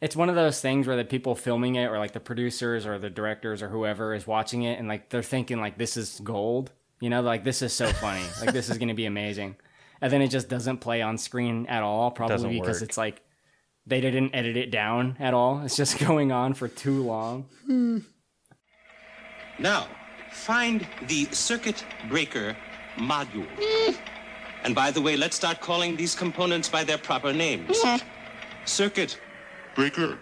[0.01, 2.99] It's one of those things where the people filming it, or like the producers or
[2.99, 6.71] the directors or whoever is watching it, and like they're thinking like this is gold,
[6.99, 9.55] you know, like this is so funny, like this is going to be amazing,
[10.01, 12.89] and then it just doesn't play on screen at all, probably Doesn't because work.
[12.89, 13.21] it's like
[13.87, 15.61] they didn't edit it down at all.
[15.61, 17.45] It's just going on for too long.
[19.59, 19.87] Now,
[20.31, 22.55] find the circuit breaker
[22.97, 23.47] module.
[24.63, 27.77] And by the way, let's start calling these components by their proper names.
[28.65, 29.19] Circuit
[29.75, 30.17] breaker.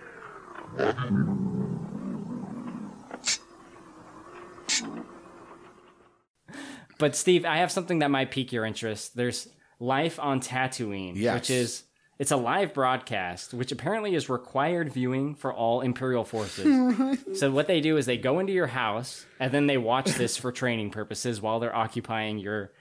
[7.00, 9.16] But Steve, I have something that might pique your interest.
[9.16, 9.48] There's
[9.84, 11.36] Life on Tatooine, Yes.
[11.36, 11.84] which is
[12.20, 17.18] it's a live broadcast, which apparently is required viewing for all Imperial forces.
[17.40, 20.38] so what they do is they go into your house and then they watch this
[20.38, 22.72] for training purposes while they're occupying your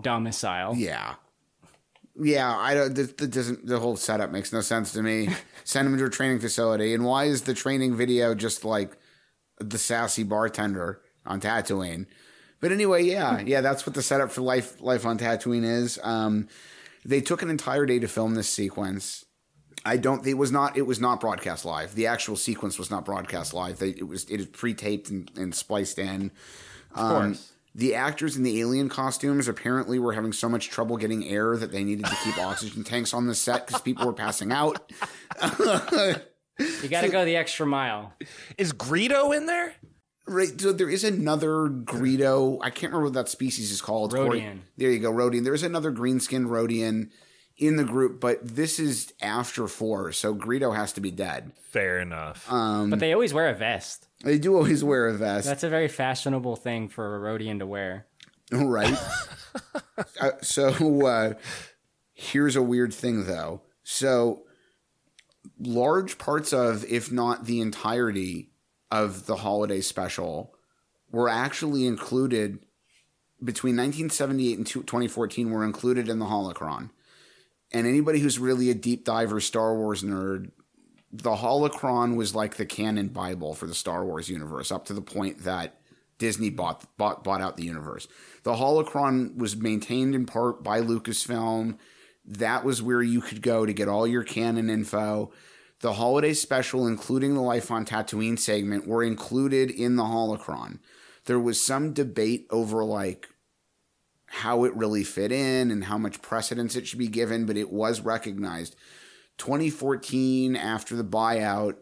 [0.00, 0.74] domicile.
[0.76, 1.14] Yeah.
[2.20, 2.94] Yeah, I don't.
[2.94, 3.66] That, that doesn't.
[3.66, 5.30] The whole setup makes no sense to me.
[5.64, 8.98] Send them to a training facility, and why is the training video just like
[9.58, 12.06] the sassy bartender on Tatooine?
[12.60, 15.98] But anyway, yeah, yeah, that's what the setup for life life on Tatooine is.
[16.02, 16.48] Um,
[17.04, 19.24] they took an entire day to film this sequence.
[19.84, 20.26] I don't.
[20.26, 20.76] It was not.
[20.76, 21.94] It was not broadcast live.
[21.94, 23.78] The actual sequence was not broadcast live.
[23.78, 24.24] They, it was.
[24.24, 26.32] It is pre-taped and, and spliced in.
[26.94, 27.52] Um, course.
[27.74, 31.72] the actors in the alien costumes apparently were having so much trouble getting air that
[31.72, 34.92] they needed to keep oxygen tanks on the set because people were passing out.
[36.82, 38.12] You got to go the extra mile.
[38.58, 39.72] Is Greedo in there?
[40.30, 40.60] Right.
[40.60, 42.58] So there is another Greedo.
[42.62, 44.14] I can't remember what that species is called.
[44.14, 44.60] Corey.
[44.76, 45.42] There you go, Rodian.
[45.42, 47.10] There's another green skinned Rodian
[47.56, 51.52] in the group, but this is after four, so Greedo has to be dead.
[51.70, 52.50] Fair enough.
[52.50, 54.06] Um, But they always wear a vest.
[54.24, 55.46] they do always wear a vest.
[55.46, 58.06] That's a very fashionable thing for a Rodian to wear.
[58.52, 58.96] right?
[60.20, 61.34] uh, so uh,
[62.14, 63.62] here's a weird thing, though.
[63.82, 64.44] So
[65.58, 68.49] large parts of, if not the entirety
[68.90, 70.54] of the holiday special,
[71.10, 72.58] were actually included
[73.42, 76.90] between 1978 and 2014 were included in the holocron.
[77.72, 80.50] And anybody who's really a deep diver Star Wars nerd,
[81.12, 85.00] the holocron was like the canon bible for the Star Wars universe up to the
[85.00, 85.80] point that
[86.18, 88.06] Disney bought bought bought out the universe.
[88.42, 91.78] The holocron was maintained in part by Lucasfilm.
[92.24, 95.32] That was where you could go to get all your canon info.
[95.80, 100.78] The holiday special, including the Life on Tatooine segment, were included in the holocron.
[101.24, 103.28] There was some debate over like
[104.26, 107.72] how it really fit in and how much precedence it should be given, but it
[107.72, 108.76] was recognized.
[109.38, 111.76] 2014, after the buyout,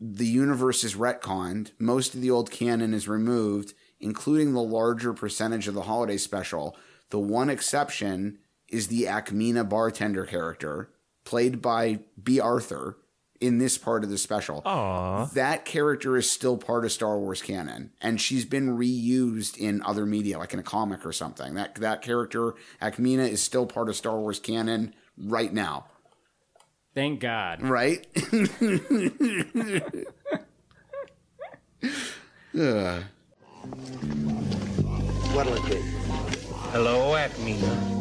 [0.00, 1.70] the universe is retconned.
[1.78, 6.76] Most of the old canon is removed, including the larger percentage of the holiday special.
[7.10, 8.38] The one exception
[8.68, 10.90] is the Ackmena bartender character,
[11.30, 12.96] played by Bea Arthur,
[13.40, 14.62] in this part of the special.
[14.62, 15.32] Aww.
[15.32, 20.04] That character is still part of Star Wars canon, and she's been reused in other
[20.04, 21.54] media, like in a comic or something.
[21.54, 25.86] That that character, Ackmena, is still part of Star Wars canon right now.
[26.94, 27.62] Thank God.
[27.62, 28.06] Right?
[35.32, 35.80] What'll it be?
[36.72, 37.99] Hello, Acme.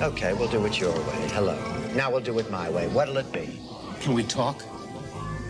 [0.00, 1.28] Okay, we'll do it your way.
[1.32, 1.56] Hello.
[1.94, 2.86] Now we'll do it my way.
[2.88, 3.58] What'll it be?
[4.00, 4.62] Can we talk?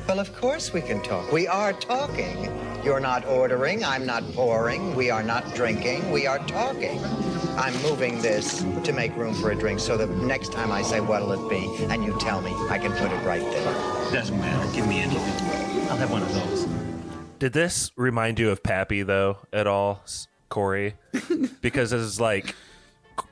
[0.07, 1.33] Well, of course we can talk.
[1.33, 2.49] We are talking.
[2.85, 3.85] You're not ordering.
[3.85, 4.95] I'm not pouring.
[4.95, 6.13] We are not drinking.
[6.13, 7.05] We are talking.
[7.57, 11.01] I'm moving this to make room for a drink so that next time I say,
[11.01, 11.85] what'll it be?
[11.87, 13.73] And you tell me, I can put it right there.
[14.13, 14.73] Doesn't matter.
[14.73, 15.91] Give me anything.
[15.91, 16.69] I'll have one of those.
[17.41, 20.05] Did this remind you of Pappy though at all,
[20.51, 20.95] Corey?
[21.61, 22.55] because it's like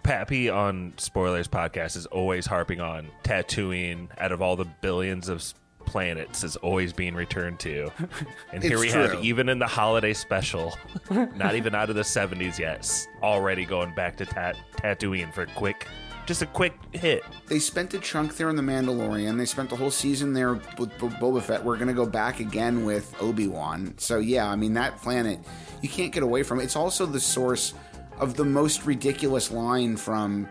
[0.02, 5.43] Pappy on Spoilers podcast is always harping on Tatooine out of all the billions of
[5.85, 7.90] planets is always being returned to.
[8.52, 9.02] And here we true.
[9.02, 10.73] have even in the holiday special,
[11.11, 15.47] not even out of the 70s yet, already going back to Tat- Tatooine for a
[15.55, 15.86] quick
[16.27, 17.23] just a quick hit.
[17.48, 19.36] They spent a chunk there in The Mandalorian.
[19.36, 21.62] They spent the whole season there with Bo- Boba Fett.
[21.62, 23.94] We're going to go back again with Obi Wan.
[23.98, 25.40] So, yeah, I mean, that planet,
[25.82, 26.65] you can't get away from it.
[26.65, 27.74] It's also the source
[28.19, 30.49] of the most ridiculous line from,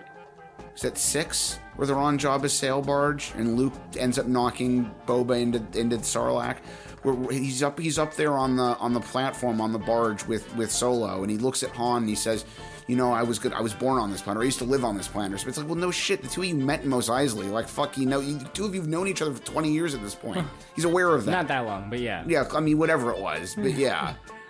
[0.75, 1.59] is that six?
[1.75, 6.57] Where they're on Jabba's sail barge and Luke ends up knocking Boba into, into Sarlacc.
[7.01, 10.55] Where he's up, he's up there on the on the platform on the barge with
[10.55, 12.45] with Solo, and he looks at Han and he says,
[12.87, 13.51] "You know, I was good.
[13.51, 14.39] I was born on this planet.
[14.39, 16.21] Or I used to live on this planet." So it's like, well, no shit.
[16.21, 17.51] The two of you met in Mos Eisley.
[17.51, 19.93] Like, fuck, you know, you, the two of you've known each other for twenty years
[19.93, 20.47] at this point.
[20.77, 21.31] He's aware of that.
[21.31, 22.23] Not that long, but yeah.
[22.25, 24.13] Yeah, I mean, whatever it was, but yeah.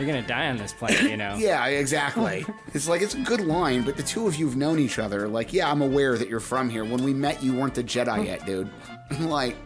[0.00, 1.34] You're gonna die on this planet, you know.
[1.38, 2.46] Yeah, exactly.
[2.72, 5.28] it's like it's a good line, but the two of you've known each other.
[5.28, 6.84] Like, yeah, I'm aware that you're from here.
[6.84, 8.70] When we met, you weren't the Jedi yet, dude.
[9.20, 9.56] like,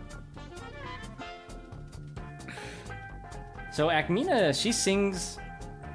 [3.73, 5.39] So Ackmena, she sings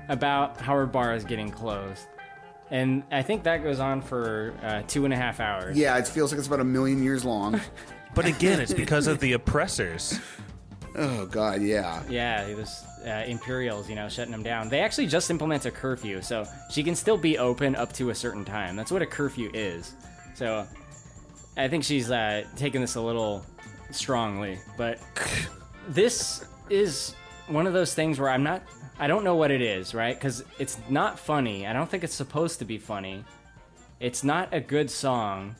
[0.10, 2.08] about how her bar is getting closed,
[2.72, 5.78] and I think that goes on for uh, two and a half hours.
[5.78, 7.60] yeah, it feels like it's about a million years long.
[8.16, 10.20] But again, it's because of the oppressors.
[10.96, 12.02] Oh God, yeah.
[12.10, 14.70] Yeah, it was uh, Imperials, you know, shutting them down.
[14.70, 18.16] They actually just implemented a curfew, so she can still be open up to a
[18.16, 18.76] certain time.
[18.76, 19.94] That's what a curfew is.
[20.34, 20.68] So
[21.58, 23.46] I think she's uh, taking this a little
[23.92, 25.00] strongly, but
[25.90, 27.16] this is
[27.48, 28.64] one of those things where I'm not.
[29.02, 30.14] I don't know what it is, right?
[30.14, 31.66] Because it's not funny.
[31.66, 33.24] I don't think it's supposed to be funny.
[34.00, 35.56] It's not a good song.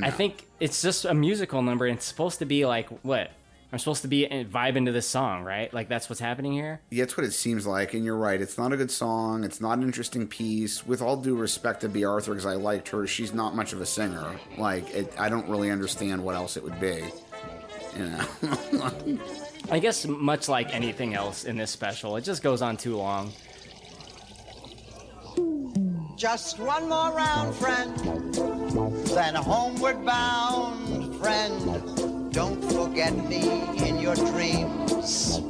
[0.00, 1.86] I think it's just a musical number.
[1.86, 3.32] And it's supposed to be like what?
[3.70, 5.72] I'm supposed to be vibe into this song, right?
[5.74, 6.80] Like that's what's happening here.
[6.88, 8.40] Yeah, it's what it seems like, and you're right.
[8.40, 9.44] It's not a good song.
[9.44, 10.86] It's not an interesting piece.
[10.86, 13.82] With all due respect to Bea Arthur, because I liked her, she's not much of
[13.82, 14.36] a singer.
[14.56, 17.04] Like, it, I don't really understand what else it would be.
[17.98, 19.18] You know.
[19.70, 23.32] I guess much like anything else in this special, it just goes on too long.
[26.16, 27.96] Just one more round, friend.
[29.08, 32.17] Then homeward bound, friend.
[32.38, 35.40] Don't forget me in your dreams.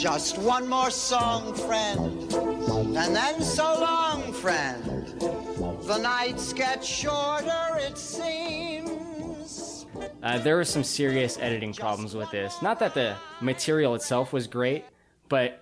[0.00, 2.32] Just one more song, friend.
[2.96, 4.84] And then so long, friend.
[5.82, 9.86] The nights get shorter, it seems.
[10.22, 12.62] Uh, there were some serious editing problems with this.
[12.62, 14.84] Not that the material itself was great,
[15.28, 15.60] but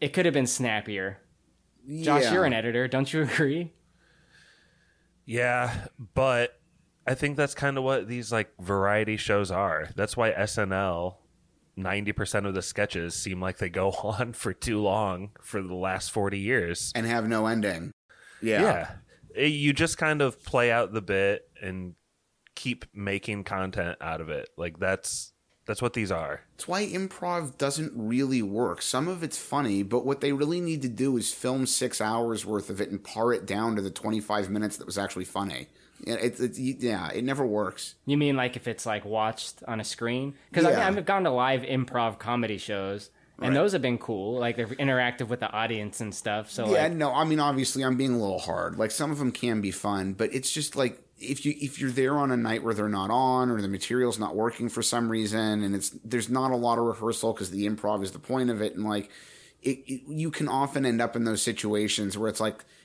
[0.00, 1.18] it could have been snappier.
[2.02, 2.32] Josh, Yeah.
[2.32, 3.72] you're an editor, don't you agree?
[5.24, 6.59] Yeah, but
[7.10, 9.88] I think that's kind of what these like variety shows are.
[9.96, 11.16] That's why SNL
[11.76, 16.12] 90% of the sketches seem like they go on for too long for the last
[16.12, 17.90] 40 years and have no ending.
[18.40, 18.62] Yeah.
[18.62, 18.90] Yeah.
[19.34, 21.96] Eh, You just kind of play out the bit and
[22.54, 24.48] keep making content out of it.
[24.56, 25.32] Like that's
[25.66, 26.42] that's what these are.
[26.54, 28.82] It's why improv doesn't really work.
[28.82, 32.46] Some of it's funny, but what they really need to do is film six hours
[32.46, 35.66] worth of it and pare it down to the 25 minutes that was actually funny.
[36.06, 37.94] Yeah, It, it, yeah, it never works.
[38.06, 40.34] You mean like if it's like watched on a screen?
[40.50, 40.86] Because Yeah.
[40.86, 43.54] I've gone to live improv comedy shows, and Right.
[43.54, 44.38] those have been cool.
[44.38, 46.50] Like they're interactive with the audience and stuff.
[46.50, 48.76] So yeah, like, no, I mean obviously I'm being a little hard.
[48.78, 51.90] Like some of them can be fun, but it's just like if you if you're
[51.90, 55.10] there on a night where they're not on or the material's not working for some
[55.10, 58.48] reason and it's there's not a lot of rehearsal because the improv is the point
[58.48, 59.10] of it and like
[59.62, 62.79] it, it you can often end up in those situations where it's like it's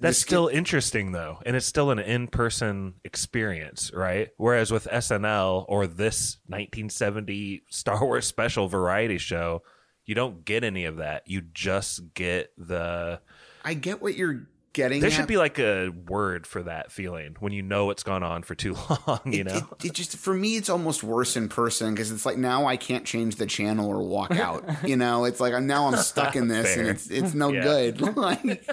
[0.00, 4.28] That's still interesting though, and it's still an in-person experience, right?
[4.36, 9.62] Whereas with SNL or this 1970 Star Wars special variety show,
[10.04, 11.22] you don't get any of that.
[11.26, 13.20] You just get the
[13.64, 15.00] I get what you're getting.
[15.00, 15.12] There at.
[15.16, 18.54] should be like a word for that feeling when you know it's gone on for
[18.54, 18.74] too
[19.06, 19.56] long, you It- know?
[19.80, 22.76] it, it just for me it's almost worse in person because it's like now I
[22.76, 24.64] can't change the channel or walk out.
[24.88, 27.62] you know, it's like I'm now I'm stuck in this and it's it's no Yeah.
[27.64, 28.00] good.
[28.16, 28.64] Like,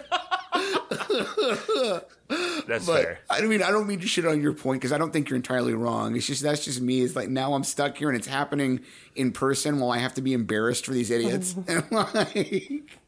[2.68, 3.20] That's but, fair.
[3.30, 5.38] I mean, I don't mean to shit on your point because I don't think you're
[5.38, 6.16] entirely wrong.
[6.16, 7.02] It's just that's just me.
[7.02, 8.82] It's like now I'm stuck here and it's happening
[9.16, 11.56] in person while I have to be embarrassed for these idiots.
[11.92, 13.00] like,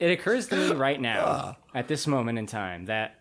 [0.00, 1.54] it occurs to me right now, uh.
[1.74, 3.16] at this moment in time, that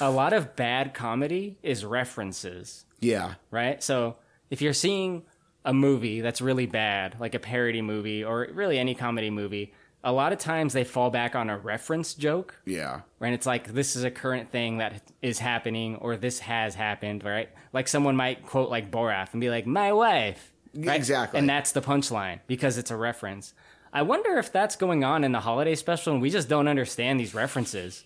[0.00, 2.84] a lot of bad comedy is references.
[3.00, 3.82] yeah, right?
[3.82, 4.16] So
[4.50, 5.24] if you're seeing
[5.64, 9.72] a movie that's really bad, like a parody movie or really any comedy movie,
[10.04, 12.56] a lot of times they fall back on a reference joke.
[12.64, 13.32] yeah, Right?
[13.32, 17.48] It's like this is a current thing that is happening or this has happened, right?
[17.72, 20.96] Like someone might quote like Borat and be like, "My wife." Right?
[20.96, 21.38] Exactly.
[21.38, 23.54] And that's the punchline because it's a reference.
[23.92, 27.20] I wonder if that's going on in the holiday special and we just don't understand
[27.20, 28.04] these references.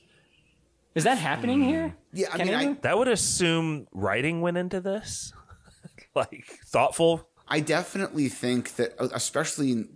[0.97, 1.69] Is that happening hmm.
[1.69, 1.97] here?
[2.13, 2.73] Yeah, I Can mean, I.
[2.83, 5.33] That would assume writing went into this.
[6.15, 7.29] like thoughtful.
[7.49, 9.89] I definitely think that, especially in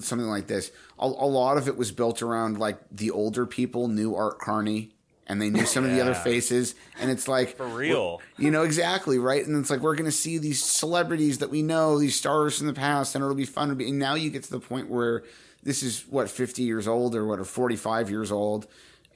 [0.00, 3.88] something like this, a, a lot of it was built around like the older people
[3.88, 4.90] knew Art Carney
[5.26, 8.22] and they knew some of the other faces, and it's like For real.
[8.38, 9.46] you know exactly right.
[9.46, 12.66] And it's like we're going to see these celebrities that we know, these stars from
[12.66, 13.68] the past, and it'll be fun.
[13.68, 15.24] To be, and now you get to the point where
[15.62, 18.66] this is what fifty years old or what or forty five years old,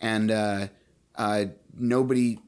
[0.00, 0.68] and uh,
[1.16, 1.46] uh,
[1.78, 2.38] nobody.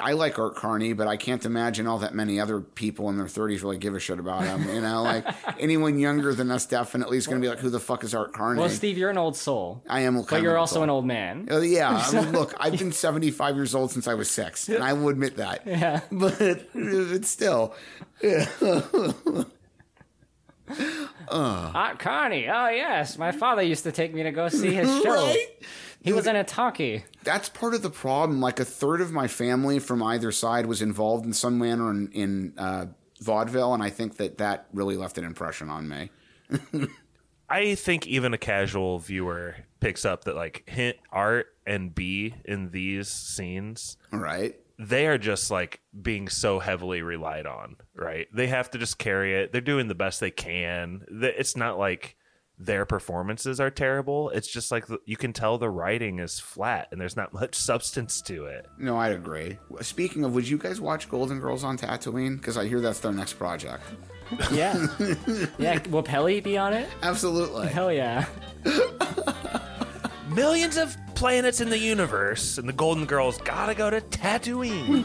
[0.00, 3.26] I like Art Carney, but I can't imagine all that many other people in their
[3.26, 4.68] 30s really give a shit about him.
[4.68, 5.26] You know, like
[5.60, 8.32] anyone younger than us definitely is going to be like, "Who the fuck is Art
[8.32, 9.82] Carney?" Well, Steve, you're an old soul.
[9.88, 11.48] I am, But you're also old an old man.
[11.50, 14.82] Uh, yeah, I mean, look, I've been 75 years old since I was six, and
[14.82, 15.62] I will admit that.
[15.74, 16.00] Yeah.
[16.10, 16.40] But
[16.74, 17.74] it's still.
[20.68, 22.48] uh, Art Carney.
[22.48, 25.14] Oh yes, my father used to take me to go see his show.
[25.14, 25.46] Right?
[26.04, 27.04] He was in a talkie.
[27.22, 28.40] that's part of the problem.
[28.40, 32.10] Like a third of my family from either side was involved in some manner in,
[32.12, 32.86] in uh,
[33.22, 36.10] vaudeville, and I think that that really left an impression on me.
[37.48, 42.70] I think even a casual viewer picks up that like hint Art and Bea in
[42.70, 44.56] these scenes, right?
[44.78, 48.26] They are just like being so heavily relied on, right?
[48.34, 49.52] They have to just carry it.
[49.52, 51.04] They're doing the best they can.
[51.08, 52.16] It's not like
[52.58, 54.30] their performances are terrible.
[54.30, 57.54] It's just like the, you can tell the writing is flat and there's not much
[57.54, 58.66] substance to it.
[58.78, 59.58] No, I'd agree.
[59.80, 62.36] Speaking of, would you guys watch Golden Girls on Tatooine?
[62.36, 63.82] Because I hear that's their next project.
[64.52, 64.86] Yeah.
[65.58, 65.80] yeah.
[65.88, 66.88] Will Pelly be on it?
[67.02, 67.68] Absolutely.
[67.68, 68.26] Hell yeah.
[70.28, 75.04] Millions of planets in the universe, and the Golden Girls gotta go to Tatooine.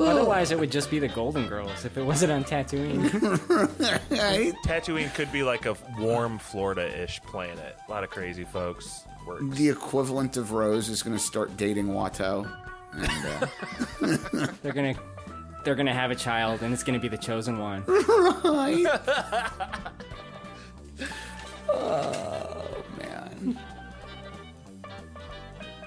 [0.00, 3.08] Otherwise, it would just be the Golden Girls if it wasn't on Tatooine.
[4.64, 7.76] Tatooine could be like a warm Florida-ish planet.
[7.86, 9.04] A lot of crazy folks.
[9.26, 9.56] Works.
[9.56, 12.50] The equivalent of Rose is going to start dating Watto.
[12.92, 14.94] And, uh, they're gonna,
[15.64, 17.84] they're gonna have a child, and it's gonna be the chosen one.
[17.86, 18.86] right.
[21.68, 23.58] oh man.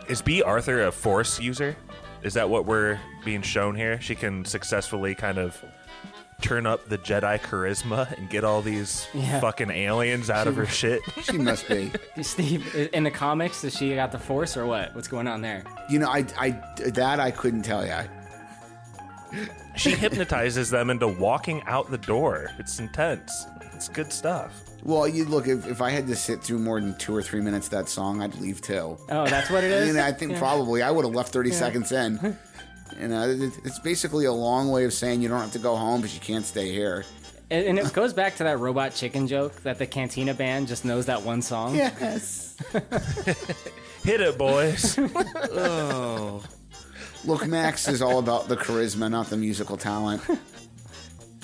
[0.08, 1.76] Is Bea Arthur a Force user?
[2.24, 4.00] Is that what we're being shown here?
[4.02, 5.64] She can successfully kind of
[6.42, 9.40] turn up the Jedi charisma and get all these Yeah.
[9.40, 11.02] fucking aliens out of her shit.
[11.24, 11.92] She must be.
[12.22, 14.94] Steve, in the comics, does she got the Force or what?
[14.96, 15.64] What's going on there?
[15.90, 16.50] You know, I, I,
[16.90, 17.94] that I couldn't tell you.
[19.76, 22.52] She hypnotizes them into walking out the door.
[22.60, 23.46] It's intense.
[23.74, 24.64] It's good stuff.
[24.84, 25.48] Well, you look.
[25.48, 27.88] If, if I had to sit through more than two or three minutes of that
[27.90, 28.98] song, I'd leave too.
[29.10, 29.90] Oh, that's what it is?
[29.90, 30.40] And I think Yeah.
[30.40, 31.56] probably I would have left thirty Yeah.
[31.58, 32.38] seconds in.
[33.00, 35.78] You know, it- it's basically a long way of saying you don't have to go
[35.78, 37.06] home, but you can't stay here.
[37.50, 40.84] And, and it goes back to that robot chicken joke that the Cantina band just
[40.84, 41.74] knows that one song.
[41.74, 42.58] Yes.
[44.04, 45.00] Hit it, boys.
[45.00, 46.44] oh.
[47.24, 50.22] Look, Max is all about the charisma, not the musical talent.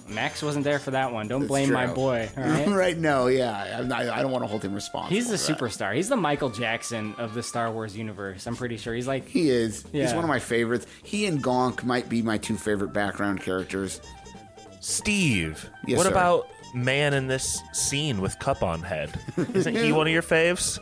[0.10, 1.28] Max wasn't there for that one.
[1.28, 2.30] Don't That's blame my boy.
[2.38, 2.68] All right.
[2.68, 2.98] right?
[2.98, 3.86] No, yeah.
[3.92, 5.16] I, I don't want to hold him responsible.
[5.16, 5.60] He's the for that.
[5.60, 5.96] superstar.
[5.96, 8.46] He's the Michael Jackson of the Star Wars universe.
[8.48, 8.94] I'm pretty sure.
[8.94, 9.86] He's like He is.
[9.92, 10.88] He's one of my favorites.
[11.04, 14.02] He and Gonk might be my two favorite background characters.
[14.80, 16.12] Steve, Yes, what sir.
[16.12, 16.48] about
[16.84, 19.20] man in this scene with cup on head?
[19.54, 20.80] Isn't he one of your faves?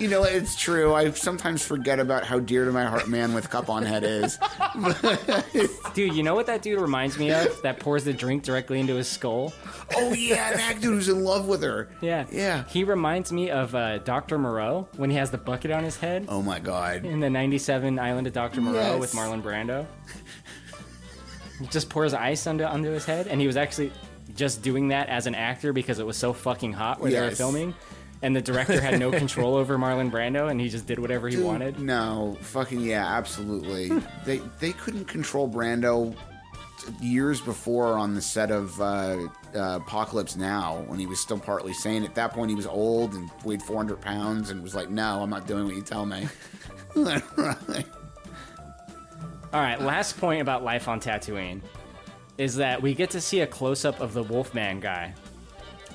[0.00, 0.94] You know, it's true.
[0.94, 4.38] I sometimes forget about how dear to my heart man with cup on head is.
[5.94, 7.60] Dude, you know what that dude reminds me of?
[7.62, 9.52] That pours the drink directly into his skull.
[9.94, 11.88] oh yeah, that dude who's in love with her.
[12.00, 12.26] Yeah.
[12.30, 12.64] Yeah.
[12.68, 14.38] He reminds me of uh, Dr.
[14.38, 17.04] Moreau when he has the bucket on his head Oh my god.
[17.04, 18.60] in the 97 Island of Dr.
[18.60, 19.00] Moreau Yes.
[19.00, 19.86] with Marlon Brando.
[21.60, 23.90] He just pours ice under onto his head, and he was actually
[24.34, 27.30] just doing that as an actor because it was so fucking hot where they were
[27.30, 27.74] filming.
[28.22, 31.36] And the director had no control over Marlon Brando, and he just did whatever he
[31.36, 31.78] Dude, wanted.
[31.78, 33.90] No, fucking yeah, absolutely.
[34.24, 36.16] they they couldn't control Brando
[37.00, 41.74] years before on the set of uh, uh, Apocalypse Now when he was still partly
[41.74, 42.04] sane.
[42.04, 45.30] At that point, he was old and weighed 400 pounds and was like, "No, I'm
[45.30, 46.26] not doing what you tell me."
[49.52, 51.60] All right, last point about life on Tatooine
[52.38, 55.14] is that we get to see a close up of the Wolfman guy.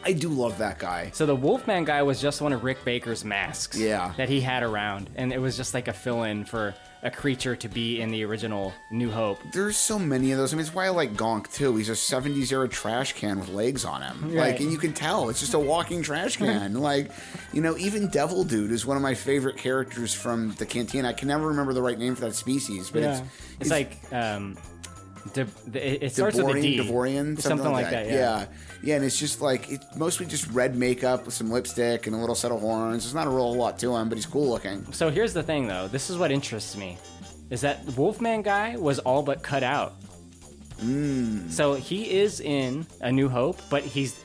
[0.03, 1.11] I do love that guy.
[1.13, 3.77] So the Wolfman guy was just one of Rick Baker's masks.
[3.77, 4.13] Yeah.
[4.17, 6.73] That he had around, and it was just like a fill-in for
[7.03, 9.39] a creature to be in the original New Hope.
[9.53, 10.53] There's so many of those.
[10.53, 11.75] I mean, it's why I like Gonk too.
[11.75, 14.25] He's a 70s era trash can with legs on him.
[14.25, 14.51] Right.
[14.51, 16.73] Like, and you can tell it's just a walking trash can.
[16.81, 17.11] like,
[17.53, 21.09] you know, even Devil Dude is one of my favorite characters from the Cantina.
[21.09, 23.21] I can never remember the right name for that species, but yeah.
[23.59, 24.55] it's It's, like um,
[25.33, 25.41] De,
[25.73, 26.77] it, it starts with a Devorian, D.
[26.79, 28.07] Devorian, something, like that.
[28.07, 28.13] yeah.
[28.13, 28.45] yeah,
[28.83, 32.19] yeah, and it's just like it's mostly just red makeup with some lipstick and a
[32.19, 33.03] little set of horns.
[33.03, 34.91] There's not a real lot to him, but he's cool looking.
[34.93, 35.87] So here's the thing, though.
[35.87, 36.97] This is what interests me,
[37.49, 39.93] is that Wolfman guy was all but cut out.
[40.79, 41.51] Mm.
[41.51, 44.23] So he is in A New Hope, but he's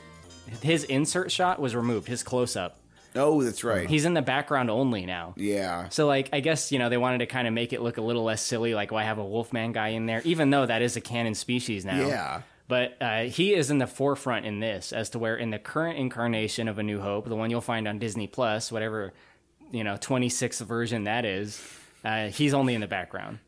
[0.61, 2.07] his insert shot was removed.
[2.07, 2.79] His close up.
[3.17, 3.89] Oh, that's right.
[3.89, 5.33] He's in the background only now.
[5.37, 5.89] Yeah.
[5.89, 8.01] So like I guess you know they wanted to kind of make it look a
[8.01, 10.95] little less silly, like why have a Wolfman guy in there, even though that is
[10.95, 12.07] a canon species now.
[12.07, 12.41] Yeah.
[12.69, 15.97] But uh, he is in the forefront in this, as to where in the current
[15.97, 19.13] incarnation of A New Hope, the one you'll find on Disney Plus, whatever
[19.71, 21.61] you know, 26th version that is,
[22.03, 23.39] uh, he's only in the background.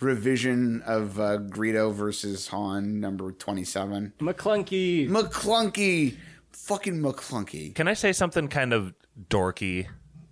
[0.00, 4.12] Revision of uh, Greedo versus Han, number 27.
[4.20, 5.08] McClunky.
[5.08, 6.16] McClunky.
[6.52, 7.74] Fucking McClunky.
[7.74, 8.94] Can I say something kind of
[9.28, 9.88] dorky?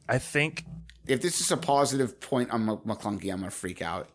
[0.09, 0.65] I think
[1.07, 4.09] If this is a positive point on Mc- McClunky, I'm going to freak out.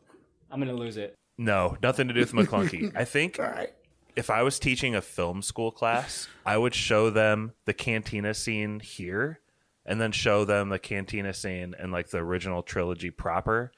[0.50, 1.16] I'm gonna lose it.
[1.38, 2.92] no, nothing to do with McClunky.
[2.96, 3.70] I think right.
[4.18, 8.82] if I was teaching a film school class, I would show them the cantina scene
[8.82, 9.40] here
[9.86, 13.72] and then show them the cantina scene and like the original trilogy proper.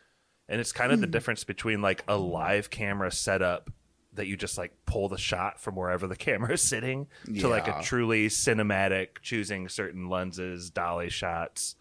[0.50, 1.12] And it's kind of the Hmm.
[1.12, 3.70] difference between like a live camera setup
[4.16, 7.08] that you just like pull the shot from wherever the camera is sitting
[7.40, 11.76] to like a truly cinematic choosing certain lenses, dolly shots,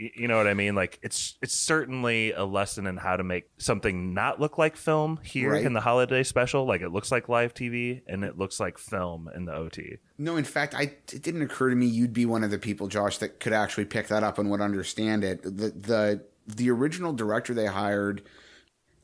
[0.00, 0.74] Y- You know what I mean?
[0.74, 5.20] Like it's it's certainly a lesson in how to make something not look like film
[5.22, 5.62] here Right.
[5.64, 6.64] in the holiday special.
[6.64, 9.98] Like it looks like live TV and it looks like film in the OT.
[10.16, 12.88] No, in fact, I it didn't occur to me you'd be one of the people,
[12.88, 15.42] Josh, that could actually pick that up and would understand it.
[15.42, 18.22] The the the original director they hired,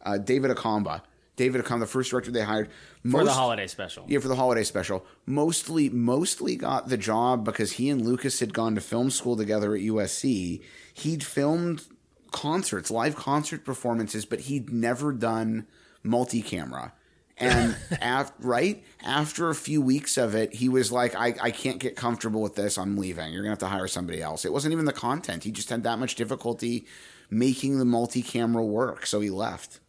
[0.02, 1.02] uh, David Acomba.
[1.36, 2.70] David Acomba, the first director they hired
[3.08, 4.04] For the holiday special.
[4.08, 5.04] Yeah, for the holiday special.
[5.26, 9.74] Mostly, mostly got the job because he and Lucas had gone to film school together
[9.74, 10.62] at USC.
[10.94, 11.84] He'd filmed
[12.32, 15.66] concerts, live concert performances, but he'd never done
[16.02, 16.94] multi-camera.
[17.36, 21.78] And af- right after a few weeks of it, he was like, I, I can't
[21.78, 22.78] get comfortable with this.
[22.78, 23.32] I'm leaving.
[23.32, 24.46] You're going to have to hire somebody else.
[24.46, 25.44] It wasn't even the content.
[25.44, 26.86] He just had that much difficulty
[27.28, 29.04] making the multi-camera work.
[29.04, 29.80] So he left.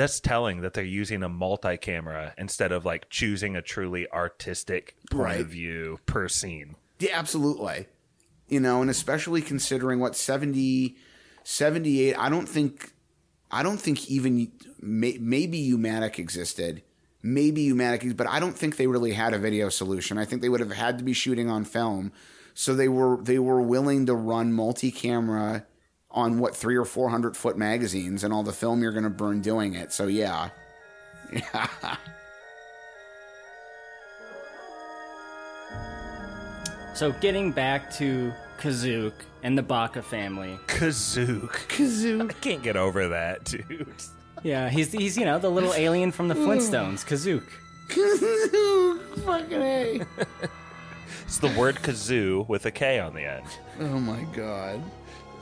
[0.00, 5.22] That's telling that they're using a multi-camera instead of like choosing a truly artistic point
[5.24, 5.40] Right.
[5.40, 6.76] of view per scene.
[6.98, 7.86] Yeah, absolutely.
[8.48, 10.96] You know, and especially considering what 70,
[11.44, 12.94] 78, I don't think,
[13.50, 14.50] I don't think even,
[14.80, 16.82] may, maybe U-matic existed.
[17.22, 20.16] Maybe U-matic, but I don't think they really had a video solution.
[20.16, 22.10] I think they would have had to be shooting on film.
[22.54, 25.66] So they were, they were willing to run multi-camera
[26.12, 29.40] on what, three or 400 foot magazines and all the film you're going to burn
[29.40, 29.92] doing it.
[29.92, 30.50] So yeah.
[31.32, 31.68] Yeah.
[36.92, 40.58] So getting back to Kazook and the Baka family.
[40.66, 41.52] Kazook.
[41.68, 42.30] Kazook.
[42.30, 43.88] I can't get over that, dude.
[44.42, 46.46] Yeah, he's he's you know the little alien from the hmm.
[46.46, 47.46] Flintstones, Kazook.
[49.24, 50.00] Fucking A.
[51.24, 53.46] It's the word kazoo with a K on the end.
[53.78, 54.82] Oh my God.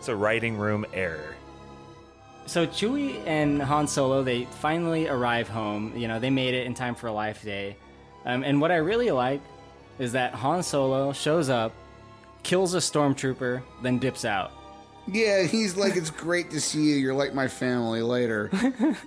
[0.08, 1.36] It's a writing room error.
[2.46, 5.94] So Chewie and Han Solo, they finally arrive home.
[5.94, 7.76] You know, they made it in time for a Life Day.
[8.24, 9.42] Um, and what I really like
[9.98, 11.74] is that Han Solo shows up,
[12.42, 14.52] kills a stormtrooper, then dips out.
[15.06, 16.96] Yeah, he's like, it's great to see you.
[16.96, 18.50] You're like my family later.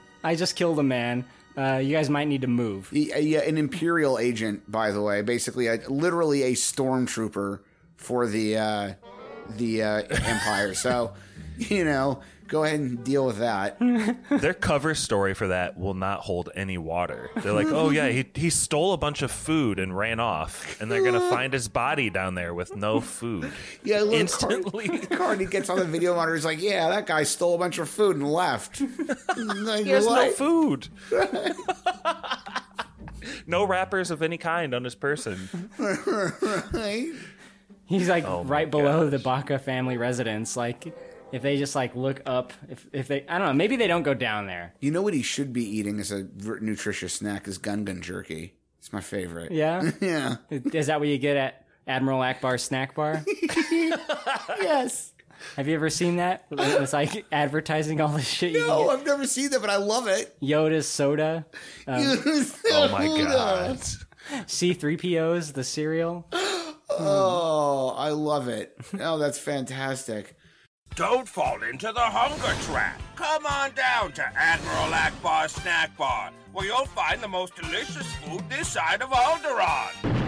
[0.24, 1.26] I just killed a man.
[1.58, 2.90] Uh, you guys might need to move.
[2.94, 7.62] Yeah, yeah, an Imperial agent, by the way, basically, a, literally a stormtrooper
[7.98, 8.94] for the uh,
[9.58, 10.74] the uh, Empire.
[10.74, 11.14] So,
[11.58, 13.78] you know, go ahead and deal with that.
[14.30, 17.30] Their cover story for that will not hold any water.
[17.38, 20.92] They're like, oh yeah, he he stole a bunch of food and ran off, and
[20.92, 23.52] they're gonna find his body down there with no food.
[23.84, 24.88] Yeah, look, instantly.
[24.98, 26.36] Cardi, Cardi gets on the video monitor.
[26.36, 28.82] He's like, "Yeah, that guy stole a bunch of food and left.
[29.38, 30.90] Like, He has no food.
[33.48, 35.70] no wrappers of any kind on his person.
[35.78, 37.12] Right?
[37.92, 40.56] He's like Oh right below the Baka family residence.
[40.56, 40.94] Like,
[41.32, 44.04] if they just like look up, if if they, I don't know, maybe they don't
[44.04, 44.74] go down there.
[44.80, 46.28] You know what he should be eating as a
[46.62, 48.54] nutritious snack is gun gun jerky.
[48.80, 49.52] It's my favorite.
[49.52, 50.38] Yeah, yeah.
[50.50, 53.24] Is that what you get at Admiral Ackbar's snack bar?
[53.72, 55.14] yes.
[55.56, 56.46] Have you ever seen that?
[56.52, 58.54] It's like advertising all this shit.
[58.54, 60.36] No, can I've never seen that, but I love it.
[60.42, 61.46] Yoda's soda.
[61.88, 62.22] Um,
[62.72, 63.80] Oh my god.
[64.46, 66.28] C3PO's the cereal.
[67.00, 68.78] Oh, I love it.
[69.00, 70.36] Oh, that's fantastic.
[70.96, 73.02] Don't fall into the hunger trap.
[73.16, 78.42] Come on down to Admiral Ackbar Snack Bar, where you'll find the most delicious food
[78.50, 80.22] this side of Alderaan.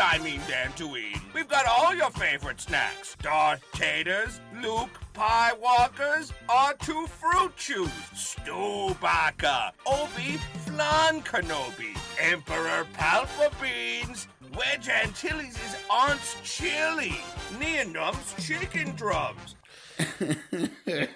[0.00, 1.20] I mean Dantooine.
[1.34, 3.16] We've got all your favorite snacks.
[3.20, 14.28] Darth Taters, Luke Pie Walkers, R2 Fruit Chews, Stewbacca, Obi Flan Kenobi, Emperor Palpabines,
[14.58, 17.20] Wedge Antilles' is Aunt's Chili,
[17.58, 19.54] Neonum's Chicken Drums,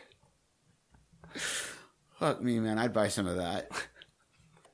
[2.19, 2.79] Fuck me, man.
[2.79, 3.69] I'd buy some of that.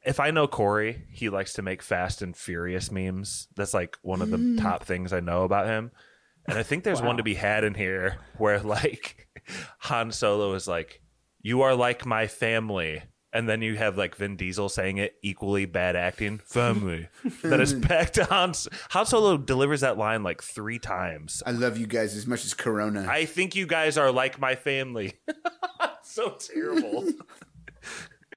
[0.05, 3.49] If I know Corey, he likes to make Fast and Furious memes.
[3.57, 4.61] That's like one of the Mm.
[4.61, 5.91] top things I know about him.
[6.47, 7.09] And I think there's Wow.
[7.09, 9.29] one to be had in here where like
[9.81, 11.01] Han Solo is like,
[11.43, 15.67] "You are like my family." And then you have like Vin Diesel saying it equally
[15.67, 17.09] bad acting, family.
[17.43, 18.55] that is back to Han.
[18.91, 21.43] Han Solo delivers that line like three times.
[21.45, 23.07] I love you guys as much as Corona.
[23.09, 25.15] I think you guys are like my family.
[26.03, 27.05] so terrible.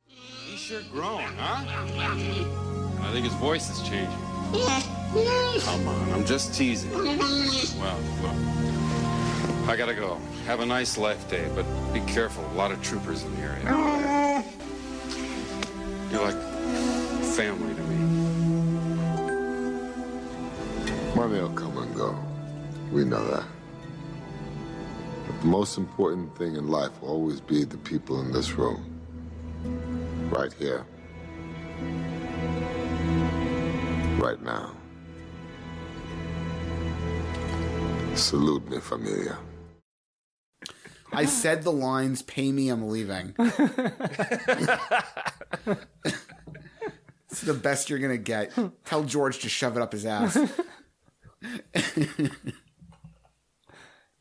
[0.05, 1.65] He's sure grown, huh?
[3.01, 4.19] I think his voice is changing.
[5.61, 6.91] Come on, I'm just teasing.
[6.91, 8.35] Well, look.
[9.69, 10.19] I gotta go.
[10.47, 12.45] Have a nice life day, but be careful.
[12.51, 14.43] A lot of troopers in the area.
[16.11, 16.35] You're like
[17.35, 17.95] family to me.
[21.15, 22.19] Money will come and go.
[22.91, 23.45] We know that.
[25.25, 28.83] But the most important thing in life will always be the people in this room.
[30.29, 30.85] Right here.
[34.17, 34.73] Right now.
[38.15, 39.37] Salute me, familia.
[41.13, 43.35] I said the lines, pay me, I'm leaving.
[43.39, 43.51] it's
[47.41, 48.51] the best you're going to get.
[48.85, 50.37] Tell George to shove it up his ass.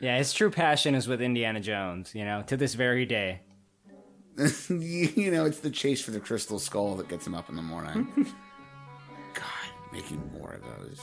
[0.00, 3.42] Yeah, his true passion is with Indiana Jones, you know, to this very day.
[4.70, 7.62] you know, it's the chase for the crystal skull that gets him up in the
[7.62, 8.08] morning.
[9.34, 9.44] God,
[9.92, 11.00] making more of those.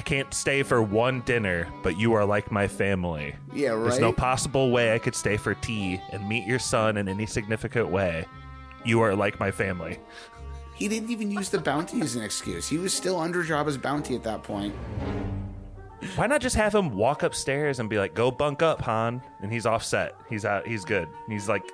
[0.00, 3.36] I can't stay for one dinner, but you are like my family.
[3.52, 3.82] Yeah, right.
[3.82, 7.26] There's no possible way I could stay for tea and meet your son in any
[7.26, 8.24] significant way.
[8.82, 9.98] You are like my family.
[10.74, 12.66] He didn't even use the bounty as an excuse.
[12.66, 14.74] He was still under Jabba's bounty at that point.
[16.16, 19.52] Why not just have him walk upstairs and be like, "Go bunk up, Han," and
[19.52, 20.14] he's offset.
[20.30, 20.66] He's out.
[20.66, 21.08] He's good.
[21.28, 21.70] He's like,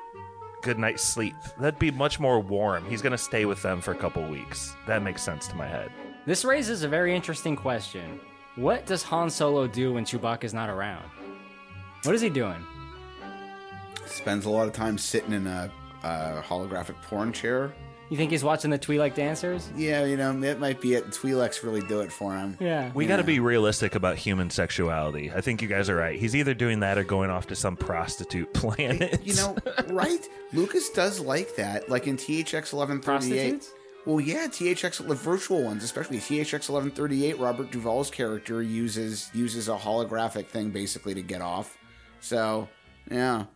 [0.62, 1.36] good night's sleep.
[1.61, 2.85] That'd be much more warm.
[2.86, 4.74] He's gonna stay with them for a couple weeks.
[4.89, 5.93] That makes sense to my head.
[6.27, 8.19] This raises a very interesting question.
[8.57, 11.05] What does Han Solo do when Chewbacca's not around?
[12.03, 12.65] What is he doing?
[14.07, 15.70] Spends a lot of time sitting in a,
[16.03, 17.73] a holographic porn chair.
[18.09, 19.69] You think he's watching the Twi'lek dancers?
[19.77, 21.07] Yeah, you know, that might be it.
[21.09, 22.57] Twi'leks really do it for him.
[22.61, 22.90] Yeah.
[22.94, 25.32] We got to be realistic about human sexuality.
[25.32, 26.19] I think you guys are right.
[26.19, 29.20] He's either doing that or going off to some prostitute planet.
[29.24, 29.57] You know,
[29.89, 30.27] right?
[30.53, 31.89] Lucas does like that.
[31.89, 33.03] Like in THX 1138.
[33.03, 33.73] Prostitutes?
[34.06, 37.38] Well, yeah, THX the virtual ones, especially THX 1138.
[37.40, 41.76] Robert Duvall's character uses uses a holographic thing basically to get off.
[42.20, 42.68] So,
[43.10, 43.46] yeah.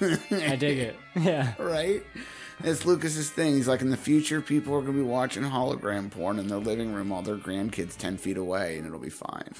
[0.00, 0.96] I dig it.
[1.14, 1.54] Yeah.
[1.58, 2.02] right?
[2.62, 3.54] It's Lucas's thing.
[3.56, 6.58] He's like, in the future, people are going to be watching hologram porn in their
[6.58, 9.52] living room while their grandkids 10 feet away, and it'll be fine.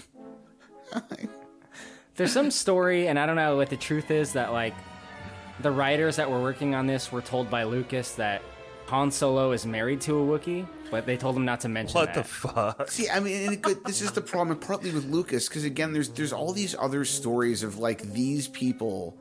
[2.16, 4.74] There's some story, and I don't know what the truth is, that like
[5.60, 8.42] the writers that were working on this were told by Lucas that
[8.86, 12.14] Han Solo is married to a Wookiee, but they told him not to mention What
[12.14, 12.22] that.
[12.22, 12.90] the fuck?
[12.90, 15.92] See, I mean, and it could, this is the problem, partly with Lucas, because again,
[15.92, 19.16] there's there's all these other stories of like these people.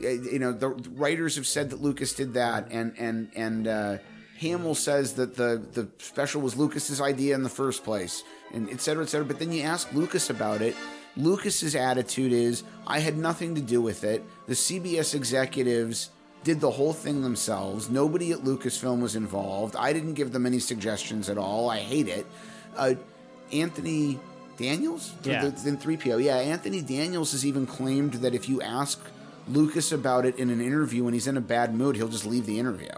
[0.00, 3.98] You know, the writers have said that Lucas did that, and and and uh,
[4.38, 8.80] Hamill says that the the special was Lucas's idea in the first place, and et
[8.80, 9.26] cetera, et cetera.
[9.26, 10.74] But then you ask Lucas about it.
[11.14, 14.24] Lucas's attitude is, I had nothing to do with it.
[14.46, 16.08] The CBS executives
[16.44, 17.88] did the whole thing themselves.
[17.88, 19.76] Nobody at Lucasfilm was involved.
[19.76, 21.70] I didn't give them any suggestions at all.
[21.70, 22.26] I hate it.
[22.76, 22.94] Uh,
[23.52, 24.18] Anthony
[24.56, 25.12] Daniels?
[25.24, 25.48] Yeah.
[25.48, 26.22] The- In 3PO.
[26.22, 29.00] Yeah, Anthony Daniels has even claimed that if you ask
[29.48, 32.46] Lucas about it in an interview when he's in a bad mood, he'll just leave
[32.46, 32.88] the interview.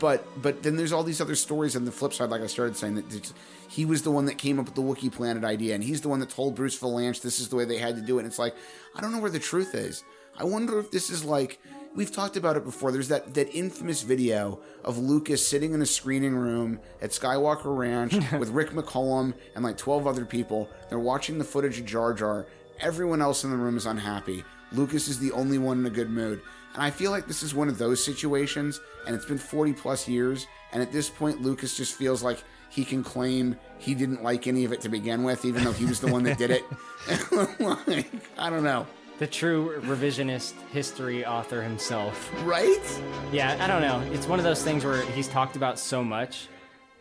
[0.00, 2.76] But but then there's all these other stories on the flip side, like I started
[2.76, 3.32] saying, that
[3.68, 6.08] he was the one that came up with the Wookiee Planet idea, and he's the
[6.08, 8.22] one that told Bruce Vilanch this is the way they had to do it.
[8.22, 8.54] And it's like,
[8.96, 10.02] I don't know where the truth is.
[10.36, 11.60] I wonder if this is like
[11.96, 12.92] we've talked about it before.
[12.92, 18.14] There's that that infamous video of Lucas sitting in a screening room at Skywalker Ranch
[18.38, 20.68] with Rick McCallum and like 12 other people.
[20.88, 22.46] They're watching the footage of Jar Jar.
[22.78, 24.44] Everyone else in the room is unhappy.
[24.72, 26.40] Lucas is the only one in a good mood.
[26.74, 30.06] And I feel like this is one of those situations, and it's been 40 plus
[30.06, 34.46] years, and at this point, Lucas just feels like he can claim he didn't like
[34.46, 36.64] any of it to begin with, even though he was the one that did it.
[37.86, 38.06] like,
[38.36, 38.86] I don't know.
[39.18, 42.30] The true revisionist history author himself.
[42.44, 43.00] Right?
[43.32, 44.00] Yeah, I don't know.
[44.14, 46.48] It's one of those things where he's talked about so much,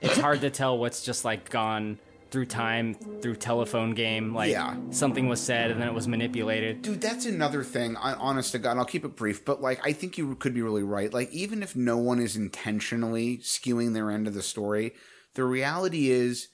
[0.01, 1.99] it's hard to tell what's just like gone
[2.31, 4.33] through time, through telephone game.
[4.33, 4.75] Like Yeah.
[4.91, 6.81] something was said and then it was manipulated.
[6.83, 7.97] Dude, that's another thing.
[7.97, 10.53] I, honest to God, and I'll keep it brief, but like, I think you could
[10.53, 11.13] be really right.
[11.13, 14.93] Like, even if no one is intentionally skewing their end of the story,
[15.33, 16.47] the reality is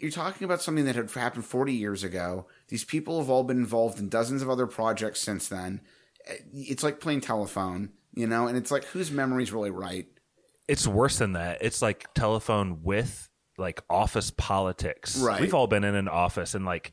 [0.00, 2.46] you're talking about something that had happened 40 years ago.
[2.68, 5.80] These people have all been involved in dozens of other projects since then.
[6.52, 10.06] It's like playing telephone, you know, and it's like, whose memory's really right?
[10.68, 11.58] It's worse than that.
[11.60, 13.28] It's like telephone with
[13.58, 15.18] like office politics.
[15.18, 15.40] Right.
[15.40, 16.92] We've all been in an office and like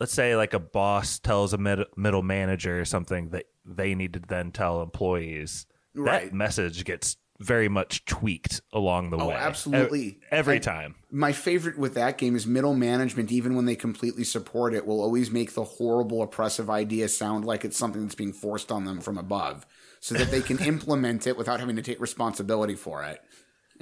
[0.00, 4.14] let's say like a boss tells a mid- middle manager or something that they need
[4.14, 5.66] to then tell employees.
[5.94, 6.24] Right.
[6.24, 9.24] That message gets very much tweaked along the way.
[9.24, 9.34] Oh, way.
[9.34, 10.00] absolutely.
[10.02, 10.94] E- Every I- time.
[11.10, 15.00] My favorite with that game is middle management, even when they completely support it, will
[15.00, 19.00] always make the horrible, oppressive idea sound like it's something that's being forced on them
[19.00, 19.64] from above
[20.00, 23.22] so that they can implement it without having to take responsibility for it.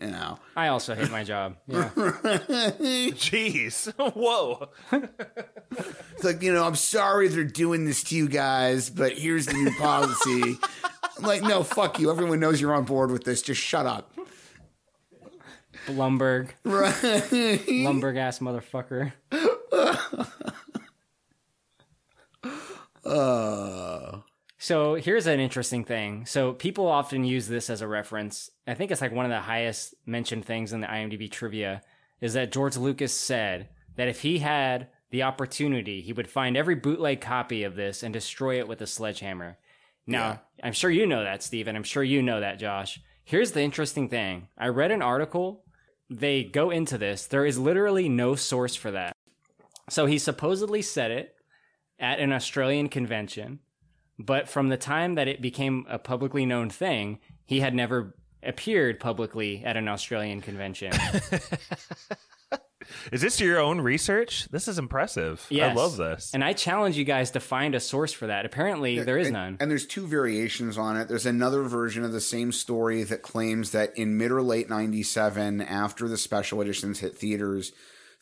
[0.00, 0.38] You know?
[0.54, 1.56] I also hate my job.
[1.66, 1.88] Yeah.
[3.16, 3.92] Jeez.
[4.14, 4.68] Whoa.
[6.12, 9.54] It's like, you know, I'm sorry they're doing this to you guys, but here's the
[9.54, 10.58] new policy.
[11.20, 12.10] Like, no, fuck you.
[12.10, 13.42] Everyone knows you're on board with this.
[13.42, 14.12] Just shut up.
[15.86, 16.50] Blumberg.
[16.64, 16.92] Right.
[16.92, 19.12] Lumbergh ass motherfucker.
[23.04, 24.18] Uh,
[24.58, 26.26] So here's an interesting thing.
[26.26, 28.50] So people often use this as a reference.
[28.66, 31.82] I think it's like one of the highest mentioned things in the IMDb trivia
[32.20, 36.74] is that George Lucas said that if he had the opportunity, he would find every
[36.74, 39.56] bootleg copy of this and destroy it with a sledgehammer.
[40.06, 43.00] Now, I'm sure you know that, Steve, and I'm sure you know that, Josh.
[43.24, 45.64] Here's the interesting thing I read an article,
[46.08, 47.26] they go into this.
[47.26, 49.16] There is literally no source for that.
[49.88, 51.34] So he supposedly said it
[51.98, 53.60] at an Australian convention,
[54.18, 59.00] but from the time that it became a publicly known thing, he had never appeared
[59.00, 60.92] publicly at an Australian convention.
[63.10, 64.48] Is this your own research?
[64.50, 65.46] This is impressive.
[65.50, 66.32] I love this.
[66.34, 68.44] And I challenge you guys to find a source for that.
[68.44, 69.56] Apparently, there is and, none.
[69.60, 71.08] And there's two variations on it.
[71.08, 75.62] There's another version of the same story that claims that in mid or late 97,
[75.62, 77.72] after the special editions hit theaters,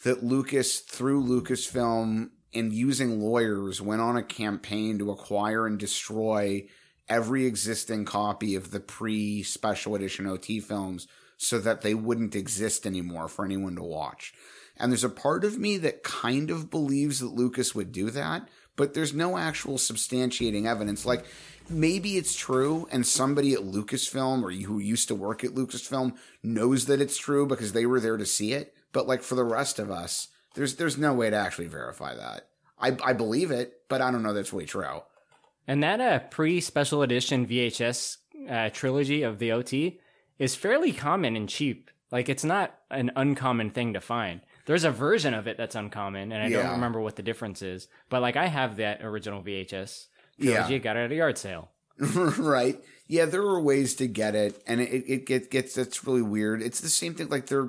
[0.05, 6.67] that Lucas, through Lucasfilm and using lawyers, went on a campaign to acquire and destroy
[7.09, 11.07] every existing copy of the pre special edition OT films
[11.37, 14.35] so that they wouldn't exist anymore for anyone to watch.
[14.77, 18.49] And there's a part of me that kind of believes that Lucas would do that,
[18.77, 21.07] but there's no actual substantiating evidence.
[21.07, 21.25] Like,
[21.69, 26.87] maybe it's true, and somebody at Lucasfilm or who used to work at Lucasfilm knows
[26.87, 28.75] that it's true because they were there to see it.
[28.93, 32.49] But like for the rest of us, there's there's no way to actually verify that.
[32.79, 35.03] I I believe it, but I don't know that's really true.
[35.67, 40.01] And that uh, pre special edition VHS uh, trilogy of the OT
[40.39, 41.91] is fairly common and cheap.
[42.11, 44.41] Like, it's not an uncommon thing to find.
[44.67, 46.63] There's a version of it that's uncommon, and I Yeah.
[46.63, 47.89] don't remember what the difference is.
[48.09, 50.53] But, like, I have that original VHS Yeah.
[50.55, 50.79] trilogy.
[50.79, 51.71] Got it at a yard sale.
[51.99, 52.83] right?
[53.07, 56.63] Yeah, there are ways to get it, and it, it, get, gets it's really weird.
[56.63, 57.29] It's the same thing.
[57.29, 57.69] Like there,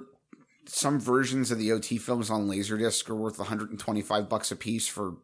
[0.68, 5.18] some versions of the OT films on Laserdisc are worth 125 bucks a piece for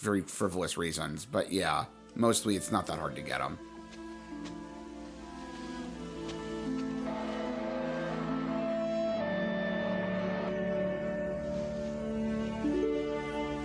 [0.00, 1.24] very frivolous reasons.
[1.26, 3.58] But yeah, mostly it's not that hard to get them.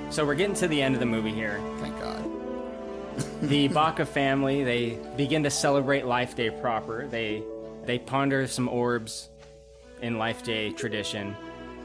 [0.09, 1.61] So, we're getting to the end of the movie here.
[1.79, 2.23] Thank God.
[3.43, 7.07] the Baca family, they begin to celebrate Life Day proper.
[7.07, 7.43] They
[7.85, 9.29] they ponder some orbs
[10.01, 11.35] in Life Day tradition.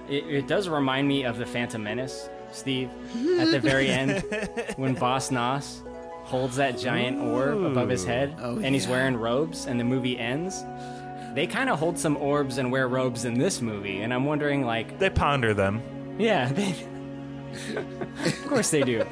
[0.09, 2.91] It, it does remind me of the Phantom Menace, Steve,
[3.39, 4.23] at the very end
[4.77, 5.83] when Boss Nass
[6.25, 8.91] holds that giant orb above his head Oh, and he's yeah.
[8.93, 10.63] wearing robes and the movie ends.
[11.35, 14.65] They kind of hold some orbs and wear robes in this movie, and I'm wondering,
[14.65, 15.83] like, they ponder them.
[16.19, 16.75] Yeah, they,
[17.77, 19.05] of course they do.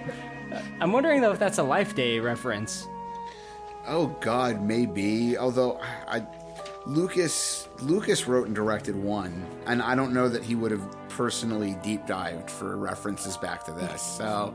[0.80, 2.86] I'm wondering though if that's a Life Day reference.
[3.86, 5.36] Oh God, maybe.
[5.36, 6.26] Although I,
[6.86, 11.76] Lucas Lucas wrote and directed one, and I don't know that he would have personally
[11.82, 14.02] deep dived for references back to this.
[14.02, 14.54] So.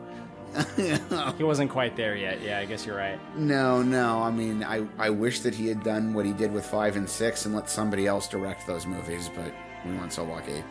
[1.37, 2.41] He wasn't quite there yet.
[2.41, 3.19] Yeah, I guess you're right.
[3.35, 4.23] No, no.
[4.23, 7.07] I mean, I, I wish that he had done what he did with five and
[7.07, 9.53] six and let somebody else direct those movies, but
[9.85, 10.63] we weren't so lucky.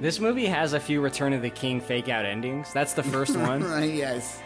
[0.00, 2.72] This movie has a few Return of the King fake out endings.
[2.72, 3.62] That's the first one.
[3.64, 4.40] right, yes.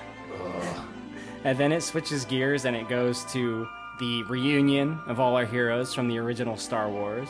[1.44, 3.68] And then it switches gears and it goes to
[3.98, 7.28] the reunion of all our heroes from the original Star Wars.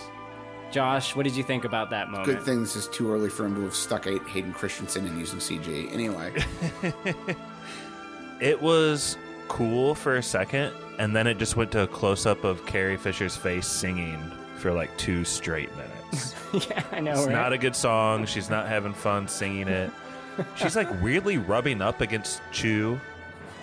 [0.71, 2.27] Josh, what did you think about that moment?
[2.27, 5.19] Good thing this is too early for him to have stuck Hay- Hayden Christensen in
[5.19, 5.93] using CG.
[5.93, 6.33] Anyway,
[8.41, 9.17] It was
[9.49, 12.97] cool for a second, and then it just went to a close up of Carrie
[12.97, 14.19] Fisher's face singing
[14.63, 16.35] for like two straight minutes.
[16.71, 17.33] yeah, I know, It's right?
[17.33, 18.25] not a good song.
[18.27, 19.91] She's not having fun singing it.
[20.55, 22.99] She's like weirdly rubbing up against Chew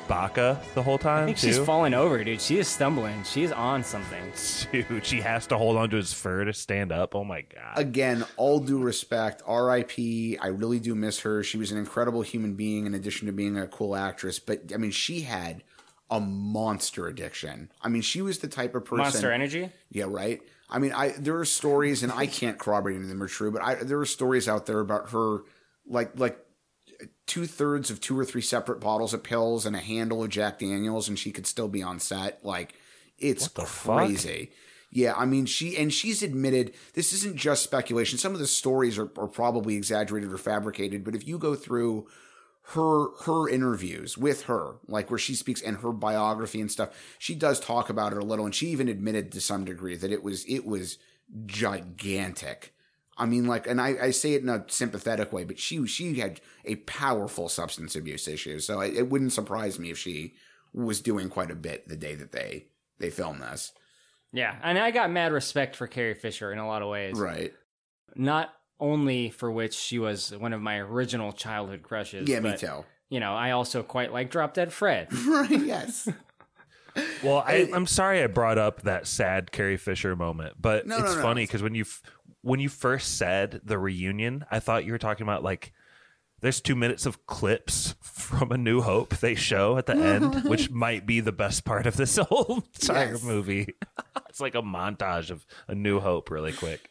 [0.09, 1.23] Baka the whole time.
[1.23, 1.47] I think too.
[1.47, 2.41] she's falling over, dude.
[2.41, 3.23] She is stumbling.
[3.23, 4.33] She's on something.
[4.71, 7.13] Dude, she has to hold onto his fur to stand up.
[7.15, 7.77] Oh my god.
[7.77, 10.37] again, all due respect, R.I.P.
[10.39, 11.43] I really do miss her.
[11.43, 14.39] She was an incredible human being in addition to being a cool actress.
[14.39, 15.63] But I mean, she had
[16.09, 17.71] a monster addiction.
[17.83, 19.03] I mean, she was the type of person.
[19.03, 19.69] Monster Energy?
[19.91, 20.41] Yeah, right.
[20.69, 23.51] I mean, I there are stories, and I can't corroborate any of them are true,
[23.51, 25.39] but I, there are stories out there about her,
[25.87, 26.37] like like
[27.25, 30.59] two thirds of two or three separate bottles of pills and a handle of Jack
[30.59, 32.43] Daniels, and she could still be on set.
[32.43, 32.75] Like,
[33.17, 33.67] it's fuck?
[33.67, 34.51] crazy.
[34.91, 38.17] Yeah, I mean, she and she's admitted this isn't just speculation.
[38.17, 42.07] Some of the stories are, are probably exaggerated or fabricated, but if you go through
[42.73, 47.33] her her interviews with her, like where she speaks and her biography and stuff, she
[47.33, 50.23] does talk about it a little, and she even admitted to some degree that it
[50.23, 50.97] was it was
[51.45, 52.73] gigantic.
[53.17, 56.19] I mean, like, and I, I say it in a sympathetic way, but she she
[56.19, 60.35] had a powerful substance abuse issue, so it, it wouldn't surprise me if she
[60.71, 62.67] was doing quite a bit the day that they
[62.99, 63.73] they filmed this.
[64.31, 67.17] Yeah, and I got mad respect for Carrie Fisher in a lot of ways.
[67.17, 67.51] Right.
[68.15, 72.27] Not only for which she was one of my original childhood crushes.
[72.29, 72.85] Yeah, me too.
[73.09, 75.11] You know, I also quite like Drop Dead Fred.
[75.27, 76.07] right, yes.
[77.23, 81.11] Well, I, I'm sorry I brought up that sad Carrie Fisher moment, but No, it's
[81.11, 81.21] no, no.
[81.21, 81.85] funny because when you
[82.41, 85.71] when you first said the reunion, I thought you were talking about like
[86.41, 90.71] There's two minutes of clips from A New Hope they show at the end, which
[90.71, 93.23] might be the best part of this whole entire Yes.
[93.23, 93.75] movie.
[94.27, 96.89] It's like a montage of A New Hope, really quick.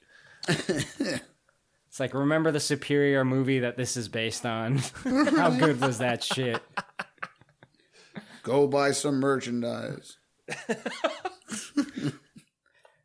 [1.89, 4.77] It's like remember the superior movie that this is based on.
[5.05, 6.63] How good was that shit?
[8.43, 10.17] Go buy some merchandise.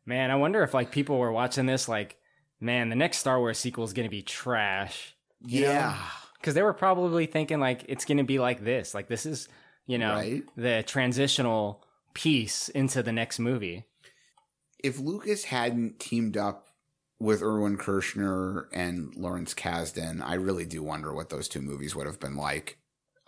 [0.06, 2.16] Man, I wonder if like people were watching this like,
[2.60, 5.14] man, the next Star Wars sequel is going to be trash.
[5.46, 5.96] Yeah.
[6.38, 8.92] Because they were probably thinking like it's going to be like this.
[8.94, 9.48] Like this is,
[9.86, 10.42] you know, Right.
[10.56, 11.82] the transitional
[12.12, 13.84] piece into the next movie.
[14.82, 16.68] If Lucas hadn't teamed up
[17.18, 22.06] with Irvin Kershner and Lawrence Kasdan, I really do wonder what those two movies would
[22.06, 22.78] have been like.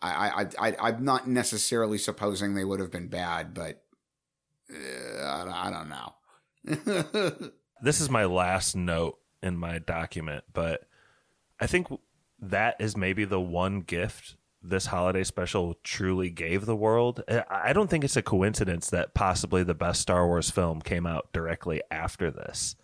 [0.00, 3.82] I, I, I, I'm not necessarily supposing they would have been bad, but
[4.70, 7.50] uh, I, I don't know.
[7.82, 10.82] this is my last note in my document, but
[11.60, 11.88] I think
[12.40, 17.22] that is maybe the one gift this holiday special truly gave the world.
[17.48, 21.32] I don't think it's a coincidence that possibly the best Star Wars film came out
[21.32, 22.76] directly after this.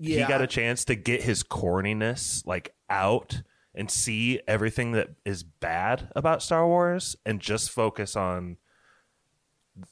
[0.00, 3.42] He got a chance to get his corniness like out
[3.74, 8.56] and see everything that is bad about Star Wars and just focus on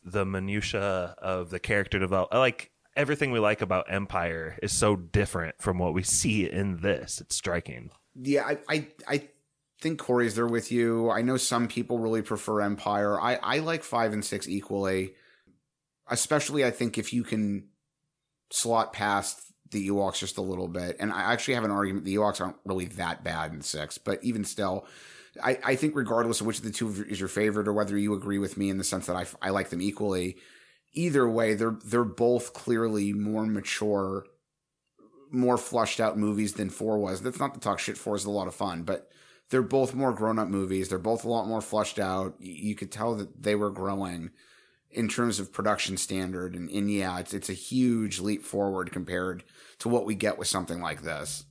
[0.04, 2.40] the minutia of the character development.
[2.40, 7.20] Like everything we like about Empire is so different from what we see in this.
[7.20, 7.90] It's striking.
[8.16, 9.28] Yeah, I, I, I
[9.80, 11.10] think Corey's there with you.
[11.10, 13.20] I know some people really prefer Empire.
[13.20, 15.14] I, I like five and six equally.
[16.10, 17.68] Especially, I think if you can
[18.50, 20.96] slot past the Ewoks just a little bit.
[20.98, 24.22] And I actually have an argument the Ewoks aren't really that bad in six, but
[24.22, 24.86] even still,
[25.42, 28.14] I, I think regardless of which of the two is your favorite or whether you
[28.14, 30.36] agree with me in the sense that I, I like them equally,
[30.92, 34.26] either way, they're they're both clearly more mature,
[35.30, 37.22] more flushed out movies than four was.
[37.22, 37.98] That's not to talk shit.
[37.98, 39.10] Four is a lot of fun, but
[39.50, 40.88] they're both more grown up movies.
[40.88, 42.34] They're both a lot more flushed out.
[42.38, 44.30] You, you could tell that they were growing
[44.90, 49.44] in terms of production standard, and, and yeah, it's it's a huge leap forward compared
[49.80, 51.44] to what we get with something like this.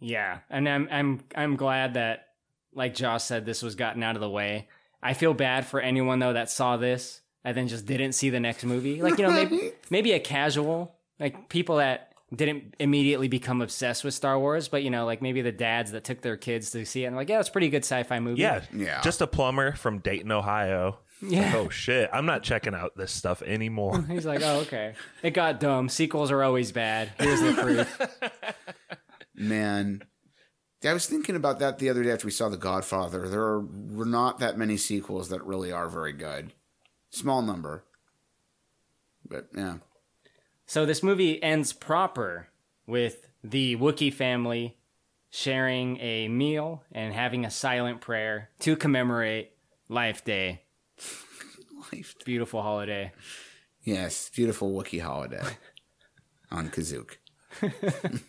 [0.00, 2.28] Yeah, and I'm I'm I'm glad that,
[2.74, 4.68] like Josh said, this was gotten out of the way.
[5.02, 8.40] I feel bad for anyone though that saw this and then just didn't see the
[8.40, 9.02] next movie.
[9.02, 14.14] Like you know, maybe maybe a casual, like people that didn't immediately become obsessed with
[14.14, 17.04] Star Wars, but you know, like maybe the dads that took their kids to see
[17.04, 18.40] it and like, yeah, it's a pretty good sci-fi movie.
[18.40, 20.98] Yeah, yeah, Just a plumber from Dayton, Ohio.
[21.22, 21.46] Yeah.
[21.46, 22.10] Like, oh shit!
[22.12, 24.02] I'm not checking out this stuff anymore.
[24.08, 24.94] He's like, oh, okay.
[25.22, 25.88] It got dumb.
[25.88, 27.12] Sequels are always bad.
[27.18, 28.00] Here's the proof.
[29.34, 30.02] Man,
[30.84, 33.28] I was thinking about that the other day after we saw The Godfather.
[33.28, 36.52] There are were not that many sequels that really are very good.
[37.10, 37.84] Small number,
[39.28, 39.78] but yeah.
[40.66, 42.48] So this movie ends proper
[42.86, 44.76] with the Wookiee family
[45.30, 49.52] sharing a meal and having a silent prayer to commemorate
[49.88, 50.63] Life Day.
[51.92, 53.12] Life Beautiful holiday.
[53.82, 55.42] Yes, beautiful Wookiee holiday
[56.50, 57.16] on Kazook.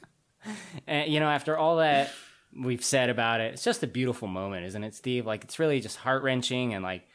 [0.88, 2.12] And you know, after all that
[2.56, 5.26] we've said about it, it's just a beautiful moment, isn't it, Steve?
[5.26, 7.08] Like it's really just heart wrenching and like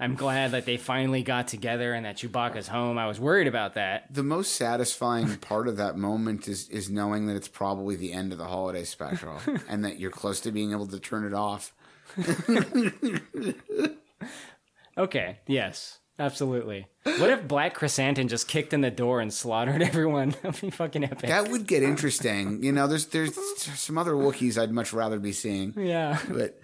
[0.00, 2.98] I'm glad that they finally got together and that Chewbacca's home.
[2.98, 4.12] I was worried about that.
[4.14, 8.32] The most satisfying part of that moment is is knowing that it's probably the end
[8.32, 11.74] of the holiday special and that you're close to being able to turn it off.
[14.98, 16.86] Okay, yes, absolutely.
[17.04, 20.34] What if Black Chrysanthemum just kicked in the door and slaughtered everyone?
[20.42, 21.28] That'd be fucking epic.
[21.30, 22.62] That would get interesting.
[22.62, 23.34] You know, there's there's
[23.78, 25.72] some other Wookiees I'd much rather be seeing.
[25.76, 26.18] Yeah.
[26.28, 26.60] But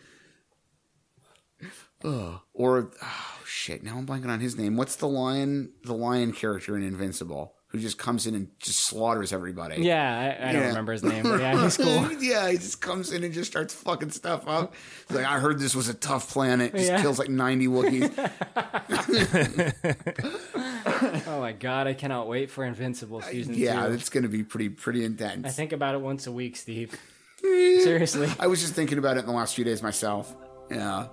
[2.05, 2.41] Ugh.
[2.53, 4.77] or oh shit, now I'm blanking on his name.
[4.77, 9.33] What's the lion the lion character in Invincible who just comes in and just slaughters
[9.33, 9.83] everybody?
[9.83, 10.69] Yeah, I, I don't Yeah.
[10.69, 12.13] remember his name, but yeah, he's cool.
[12.23, 14.75] yeah, he just comes in and just starts fucking stuff up.
[15.09, 16.73] He's like, I heard this was a tough planet.
[16.73, 17.03] Just Yeah.
[17.03, 18.15] kills like 90 Wookiees.
[21.27, 23.95] oh my god, I cannot wait for Invincible uh, season yeah, two.
[23.95, 25.47] it's going to be pretty pretty intense.
[25.47, 26.95] I think about it once a week, Steve.
[27.41, 28.29] Seriously.
[28.39, 30.33] I was just thinking about it in the last few days myself.
[30.71, 31.09] Yeah.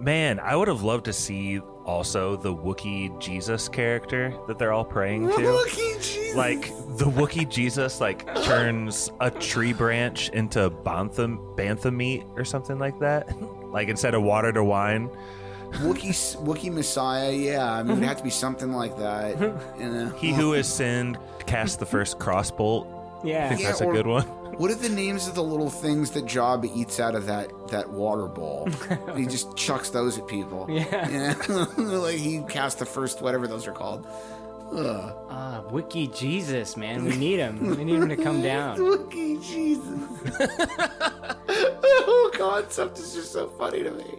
[0.00, 4.84] Man, I would have loved to see also the Wookiee Jesus character that they're all
[4.84, 5.34] praying to.
[5.34, 6.36] Wookiee Jesus.
[6.36, 6.60] Like
[6.98, 12.98] the Wookiee Jesus like turns a tree branch into bantha bantha meat or something like
[13.00, 13.28] that.
[13.68, 15.10] Like instead of water to wine.
[15.72, 17.70] Wookiee Wookiee Messiah, yeah.
[17.70, 19.38] I mean, it'd have to be something like that.
[19.78, 20.08] You know?
[20.16, 22.86] He who has sinned cast the first crossbolt.
[23.22, 23.44] Yeah.
[23.44, 24.26] I think Yeah, that's or- a good one.
[24.58, 27.90] What are the names of the little things that Job eats out of that that
[27.90, 28.68] water bowl?
[29.16, 30.66] he just chucks those at people.
[30.68, 31.08] Yeah.
[31.08, 31.34] Yeah.
[31.78, 34.04] like he cast the first whatever those are called.
[34.72, 35.14] Ugh.
[35.30, 37.04] Ah, Wiki Jesus, man.
[37.04, 37.76] We need him.
[37.76, 38.82] We need him to come down.
[38.82, 40.00] Wiki Jesus.
[41.92, 44.18] oh concept is just so funny to me.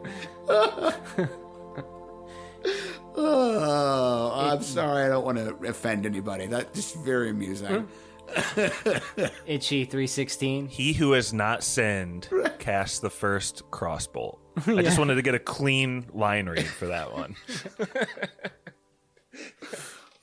[3.18, 5.04] oh, I'm sorry.
[5.04, 6.48] I don't want to offend anybody.
[6.48, 7.90] That's just very amusing.
[9.46, 10.68] Itchy 316.
[10.68, 12.30] He who has not sinned
[12.60, 14.40] cast the first crossbolt.
[14.68, 17.36] I just wanted to get a clean line read for that one.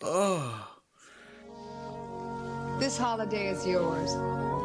[0.02, 0.68] oh.
[2.78, 4.14] This holiday is yours.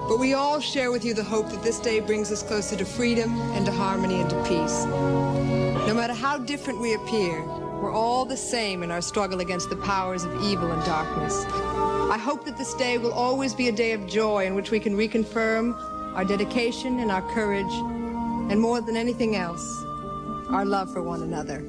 [0.09, 2.85] But we all share with you the hope that this day brings us closer to
[2.85, 4.83] freedom and to harmony and to peace.
[5.87, 7.41] No matter how different we appear,
[7.81, 11.43] we're all the same in our struggle against the powers of evil and darkness.
[11.47, 14.79] I hope that this day will always be a day of joy in which we
[14.79, 15.75] can reconfirm
[16.15, 17.73] our dedication and our courage,
[18.51, 19.65] and more than anything else,
[20.49, 21.63] our love for one another.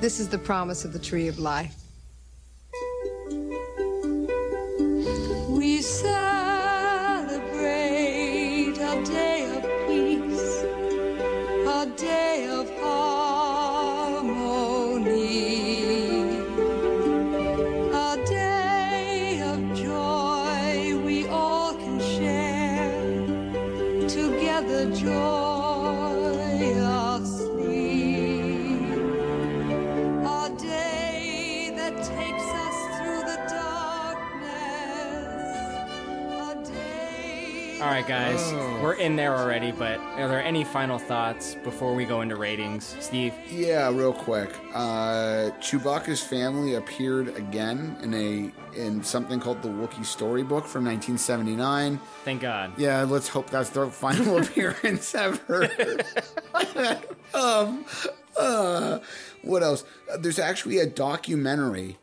[0.00, 1.76] This is the promise of the Tree of Life.
[5.48, 6.38] We celebrate
[8.78, 10.62] a day of peace,
[11.68, 13.17] a day of harmony,
[37.98, 38.52] right, guys.
[38.52, 38.80] Oh.
[38.82, 42.96] We're in there already, but are there any final thoughts before we go into ratings?
[43.00, 43.34] Steve?
[43.50, 44.50] Yeah, real quick.
[44.72, 51.98] Uh, Chewbacca's family appeared again in a in something called the Wookiee Storybook from 1979.
[52.24, 52.72] Thank God.
[52.76, 55.68] Yeah, let's hope that's their final appearance ever.
[57.34, 57.84] um,
[58.38, 59.00] uh,
[59.42, 59.84] what else?
[60.12, 61.98] Uh, There's actually a documentary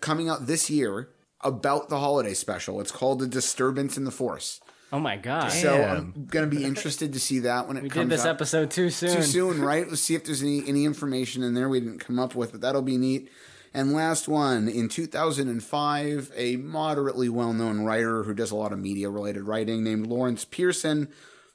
[0.00, 1.08] coming out this year
[1.40, 2.80] about the holiday special.
[2.80, 4.60] It's called "A Disturbance in the Force."
[4.92, 5.48] Oh my God.
[5.52, 8.08] So I'm gonna be interested to see that when it we comes.
[8.08, 8.30] did this out.
[8.34, 9.16] episode too soon.
[9.16, 9.88] Too soon, right?
[9.88, 12.60] Let's see if there's any any information in there we didn't come up with, but
[12.60, 13.30] that'll be neat.
[13.72, 19.42] And last one, in 2005, a moderately well-known writer who does a lot of media-related
[19.44, 21.08] writing named Lawrence Pearson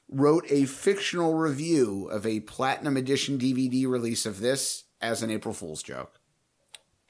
[0.08, 5.52] wrote a fictional review of a platinum edition DVD release of this as an April
[5.52, 6.18] Fool's joke.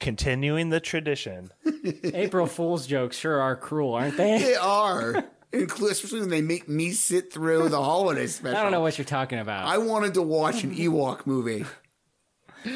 [0.01, 1.51] Continuing the tradition.
[2.03, 4.39] April Fool's jokes sure are cruel, aren't they?
[4.39, 5.25] They are, inclu-
[5.63, 8.57] especially when they make me sit through the holiday special.
[8.59, 9.65] I don't know what you're talking about.
[9.67, 11.65] I wanted to watch an Ewok movie.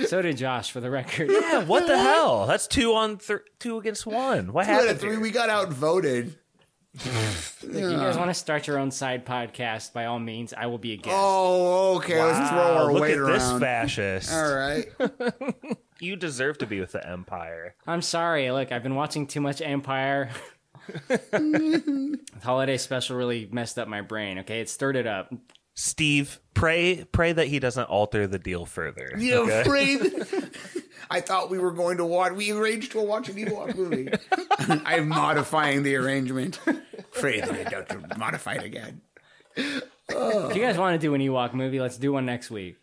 [0.08, 1.30] So did Josh, for the record.
[1.32, 2.45] Yeah, what the hell?
[2.48, 4.53] That's two on th- two against one.
[4.53, 4.99] What Two out of happened?
[5.02, 5.20] three, here?
[5.20, 6.38] we got outvoted.
[6.94, 10.78] If you guys want to start your own side podcast, by all means, I will
[10.78, 11.16] be a guest.
[11.18, 12.22] Oh, okay.
[12.22, 14.32] Let's throw Wow, our look weight at this fascist.
[14.34, 14.86] All right.
[16.02, 17.76] You deserve to be with the Empire.
[17.86, 18.49] I'm sorry.
[18.49, 20.32] Look, I've been watching too much Empire.
[21.10, 24.40] The holiday special really messed up my brain.
[24.40, 25.34] Okay, it stirred it up.
[25.74, 29.14] Steve, pray pray that he doesn't alter the deal further.
[29.18, 29.62] You okay?
[29.62, 30.02] afraid?
[31.10, 32.34] I thought we were going to watch.
[32.34, 34.10] We arranged to watch an Ewok movie.
[34.86, 36.60] I'm modifying the arrangement.
[37.14, 39.02] Afraid that I don't modify it again.
[39.56, 42.78] If you guys want to do an Ewok movie, let's do one next week.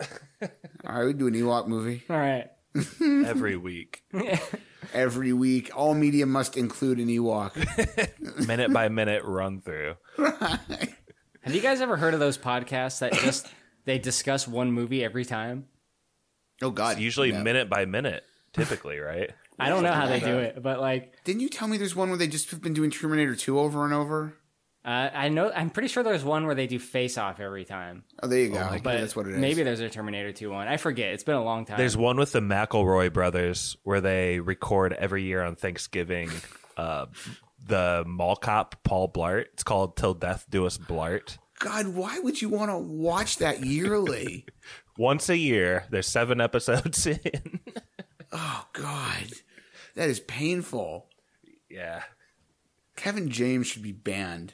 [0.00, 0.48] All
[0.86, 2.50] right, we do an Ewok movie All right.
[3.00, 4.02] Every week,
[4.94, 5.70] every week.
[5.74, 7.54] All media must include an Ewok.
[8.46, 9.96] minute by minute run through.
[10.18, 13.48] Have you guys ever heard of those podcasts that just
[13.84, 15.66] they discuss one movie every time?
[16.62, 16.92] Oh God!
[16.92, 17.42] It's usually no.
[17.42, 19.30] minute by minute, typically, right?
[19.58, 22.08] I don't know how they do it, but like Didn't you tell me there's one
[22.08, 24.34] where they just have been doing Terminator 2 over and over?
[24.86, 28.04] Uh, I know, I'm pretty sure there's one where they do Face Off every time.
[28.22, 28.60] Oh, there you go.
[28.60, 29.38] my Okay, But that's what it is.
[29.38, 30.68] maybe there's a Terminator 2 one.
[30.68, 31.12] I forget.
[31.12, 31.76] It's been a long time.
[31.76, 36.30] There's one with the McElroy brothers where they record every year on Thanksgiving.
[36.78, 37.06] Uh,
[37.66, 39.46] the mall cop Paul Blart.
[39.54, 43.64] It's called "Till Death Do Us Blart." God, why would you want to watch that
[43.64, 44.44] yearly?
[44.98, 47.60] Once a year, there's seven episodes in.
[48.30, 49.24] oh God,
[49.94, 51.06] that is painful.
[51.70, 52.02] yeah,
[52.94, 54.52] Kevin James should be banned.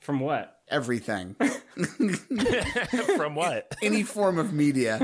[0.00, 0.58] From what?
[0.68, 1.34] Everything.
[3.16, 3.74] from what?
[3.82, 4.98] Any form of media.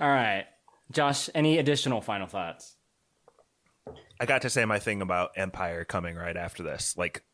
[0.00, 0.46] All right.
[0.90, 2.76] Josh, any additional final thoughts?
[4.20, 6.96] I got to say my thing about Empire coming right after this.
[6.96, 7.24] Like,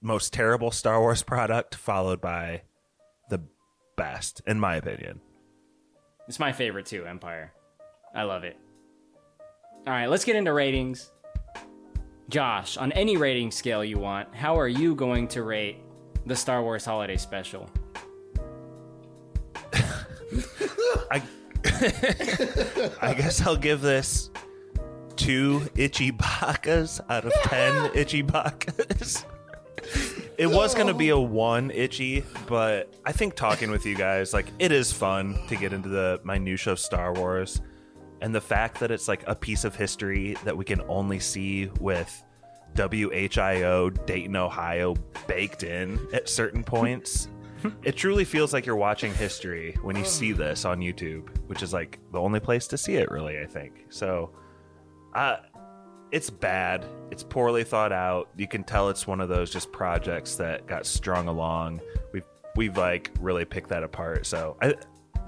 [0.00, 2.62] most terrible Star Wars product, followed by
[3.28, 3.42] the
[3.96, 5.20] best, in my opinion.
[6.28, 7.52] It's my favorite too, Empire.
[8.14, 8.56] I love it.
[9.86, 11.10] All right, let's get into ratings.
[12.28, 15.78] Josh, on any rating scale you want, how are you going to rate
[16.26, 17.70] the Star Wars Holiday Special?
[21.10, 21.22] I
[23.02, 24.30] I guess I'll give this
[25.16, 29.24] two itchy bakas out of ten itchy bakas.
[30.38, 34.34] It was going to be a one itchy, but I think talking with you guys,
[34.34, 37.62] like, it is fun to get into the minutia of Star Wars.
[38.20, 41.66] And the fact that it's like a piece of history that we can only see
[41.80, 42.24] with
[42.74, 44.94] WHIO Dayton, Ohio
[45.26, 47.28] baked in at certain points.
[47.84, 51.72] it truly feels like you're watching history when you see this on YouTube, which is
[51.72, 53.86] like the only place to see it, really, I think.
[53.88, 54.30] So,
[55.14, 55.36] uh,
[56.12, 56.84] it's bad.
[57.10, 58.28] It's poorly thought out.
[58.36, 61.80] You can tell it's one of those just projects that got strung along.
[62.12, 62.24] We've
[62.54, 64.26] we've like really picked that apart.
[64.26, 64.74] So I,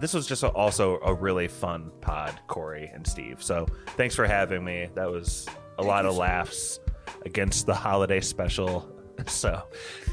[0.01, 3.43] this was just a, also a really fun pod, Corey and Steve.
[3.43, 3.67] So
[3.97, 4.89] thanks for having me.
[4.95, 5.47] That was
[5.79, 6.81] a lot of laughs
[7.25, 8.93] against the holiday special.
[9.27, 9.61] So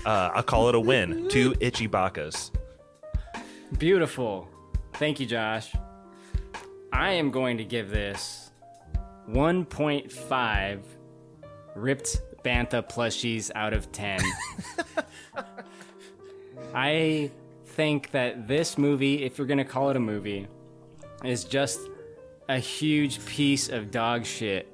[0.03, 1.29] uh, I'll call it a win.
[1.29, 2.49] Two itchy bakas.
[3.77, 4.49] Beautiful.
[4.93, 5.71] Thank you, Josh.
[6.91, 8.49] I am going to give this
[9.29, 10.79] 1.5
[11.75, 14.19] ripped Bantha plushies out of 10.
[16.73, 17.31] I
[17.75, 20.47] think that this movie, if you're going to call it a movie,
[21.23, 21.79] is just
[22.47, 24.71] a huge piece of dog shit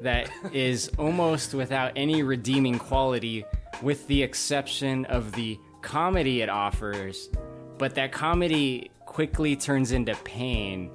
[0.00, 3.44] that is almost without any redeeming quality,
[3.82, 7.28] with the exception of the comedy it offers.
[7.76, 10.90] But that comedy quickly turns into pain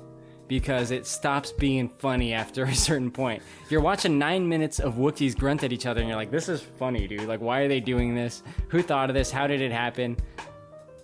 [0.47, 3.43] because it stops being funny after a certain point.
[3.69, 6.61] You're watching nine minutes of Wookiees grunt at each other, and you're like, this is
[6.61, 7.27] funny, dude.
[7.27, 8.43] Like, why are they doing this?
[8.69, 9.29] Who thought of this?
[9.29, 10.17] How did it happen?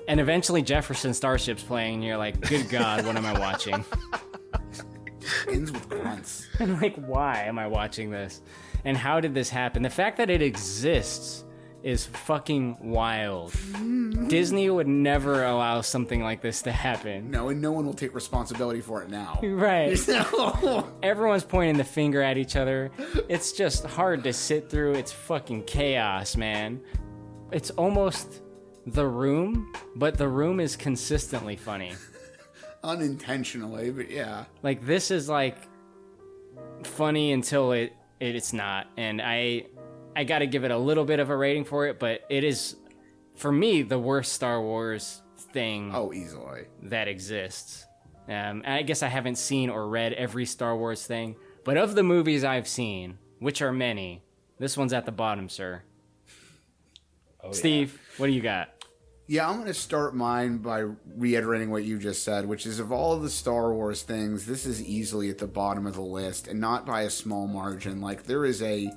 [0.08, 3.84] And eventually, Jefferson Starship's playing, and you're like, good God, what am I watching?
[5.50, 6.48] Ends with grunts.
[6.60, 8.42] And like, why am I watching this?
[8.86, 9.84] And how did this happen?
[9.84, 11.44] The fact that it exists
[11.84, 13.52] is fucking wild.
[13.52, 14.28] Mm-hmm.
[14.28, 17.30] Disney would never allow something like this to happen.
[17.30, 19.40] No, and no one will take responsibility for it now.
[19.44, 19.98] Right.
[21.04, 22.92] Everyone's pointing the finger at each other.
[23.30, 24.94] It's just hard to sit through.
[24.94, 26.82] It's fucking chaos, man.
[27.52, 28.42] It's almost
[28.86, 31.94] the room, but the room is consistently funny.
[32.84, 34.46] Unintentionally, but yeah.
[34.62, 35.58] Like this is like
[36.84, 38.88] funny until it, it it's not.
[38.98, 39.66] And I
[40.16, 42.44] I got to give it a little bit of a rating for it, but it
[42.44, 42.76] is
[43.36, 45.22] for me the worst Star Wars
[45.52, 46.66] thing Oh, easily.
[46.84, 47.86] that exists.
[48.30, 52.04] Um, I guess I haven't seen or read every Star Wars thing, but of the
[52.04, 54.24] movies I've seen, which are many,
[54.58, 55.84] this one's at the bottom, sir.
[57.44, 58.70] Oh, Steve, what do you got?
[59.28, 60.86] Yeah, I'm going to start mine by
[61.18, 64.84] reiterating what you just said, which is of all the Star Wars things, this is
[64.84, 68.02] easily at the bottom of the list, and not by a small margin.
[68.02, 68.92] Like there is a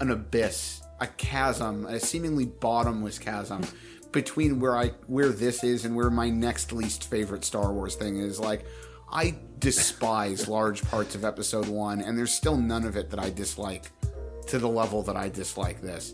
[0.00, 3.62] an abyss, a chasm, a seemingly bottomless chasm
[4.12, 8.18] between where I where this is and where my next least favorite Star Wars thing
[8.18, 8.38] is.
[8.38, 8.66] Like
[9.10, 13.30] I despise large parts of Episode One, and there's still none of it that I
[13.30, 13.90] dislike
[14.48, 16.12] to the level that I dislike this.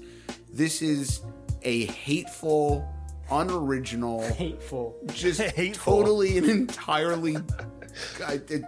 [0.52, 1.22] This is
[1.62, 2.88] a hateful,
[3.30, 5.40] unoriginal, hateful, just
[5.74, 7.36] totally and entirely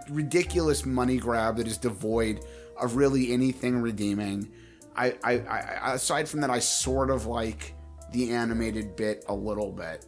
[0.09, 2.45] ridiculous money grab that is devoid
[2.79, 4.51] of really anything redeeming.
[4.95, 7.73] I, I, I, aside from that, I sort of like
[8.11, 10.05] the animated bit a little bit.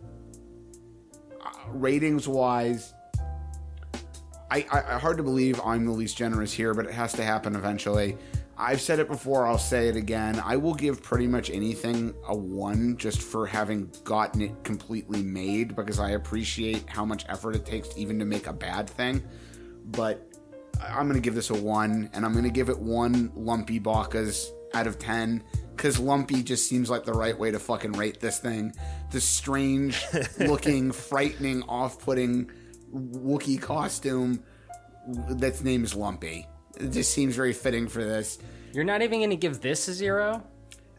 [1.42, 2.94] Uh, ratings wise,
[4.50, 7.56] I, I hard to believe I'm the least generous here, but it has to happen
[7.56, 8.18] eventually.
[8.60, 10.42] I've said it before, I'll say it again.
[10.44, 15.76] I will give pretty much anything a one just for having gotten it completely made
[15.76, 19.24] because I appreciate how much effort it takes even to make a bad thing.
[19.86, 20.28] But
[20.82, 23.80] I'm going to give this a one, and I'm going to give it one lumpy
[23.80, 25.44] bakas out of 10
[25.76, 28.74] because lumpy just seems like the right way to fucking rate this thing.
[29.12, 30.04] The strange
[30.40, 32.50] looking, frightening, off putting
[32.92, 34.44] Wookiee costume
[35.08, 36.48] that's name is Lumpy.
[36.80, 38.40] It just seems very fitting for this.
[38.74, 40.44] You're not even going to give this a zero?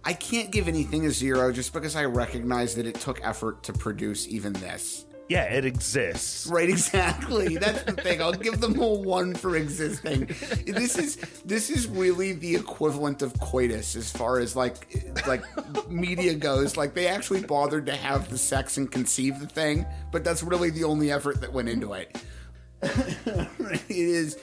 [0.05, 3.73] I can't give anything a zero just because I recognize that it took effort to
[3.73, 5.05] produce even this.
[5.29, 6.47] Yeah, it exists.
[6.47, 7.57] Right, exactly.
[7.57, 8.23] That's the thing.
[8.23, 10.27] I'll give them a one for existing.
[10.67, 14.89] This is this is really the equivalent of coitus as far as like
[15.27, 15.45] like
[15.91, 16.77] media goes.
[16.79, 20.71] Like they actually bothered to have the sex and conceive the thing, but that's really
[20.71, 22.17] the only effort that went into it.
[22.83, 24.39] it is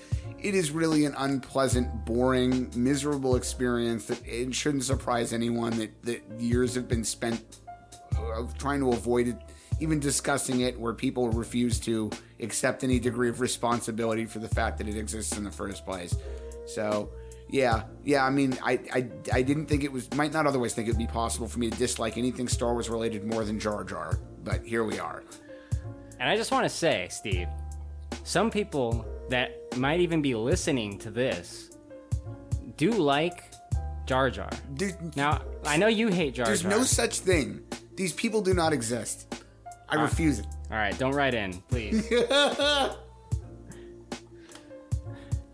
[0.45, 6.21] it is really an unpleasant, boring, miserable experience that it shouldn't surprise anyone that, that
[6.39, 7.61] years have been spent
[8.15, 9.37] uh, trying to avoid it
[9.79, 14.77] even discussing it where people refuse to accept any degree of responsibility for the fact
[14.77, 16.15] that it exists in the first place.
[16.67, 17.09] So,
[17.49, 18.23] yeah, yeah.
[18.23, 20.99] I mean, I, I, I didn't think it was might not otherwise think it would
[20.99, 24.63] be possible for me to dislike anything Star Wars related more than Jar Jar, but
[24.63, 25.23] here we are.
[26.19, 27.47] And I just want to say, Steve,
[28.23, 31.71] some people that might even be listening to this
[32.77, 33.43] do like
[34.05, 34.49] Jar Jar.
[35.15, 36.47] now, I know you hate Jar Jar.
[36.47, 36.71] There's Jar.
[36.71, 37.61] no such thing.
[37.95, 39.33] These people do not exist.
[39.89, 40.45] I Uh, refuse it.
[40.71, 42.05] All right, don't write in, please.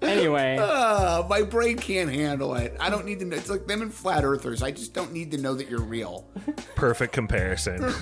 [0.02, 2.76] anyway, Ah, my brain can't handle it.
[2.80, 3.36] I don't need to know.
[3.36, 4.64] It's like them and flat earthers.
[4.64, 6.28] I just don't need to know that you're real.
[6.76, 7.84] Perfect comparison.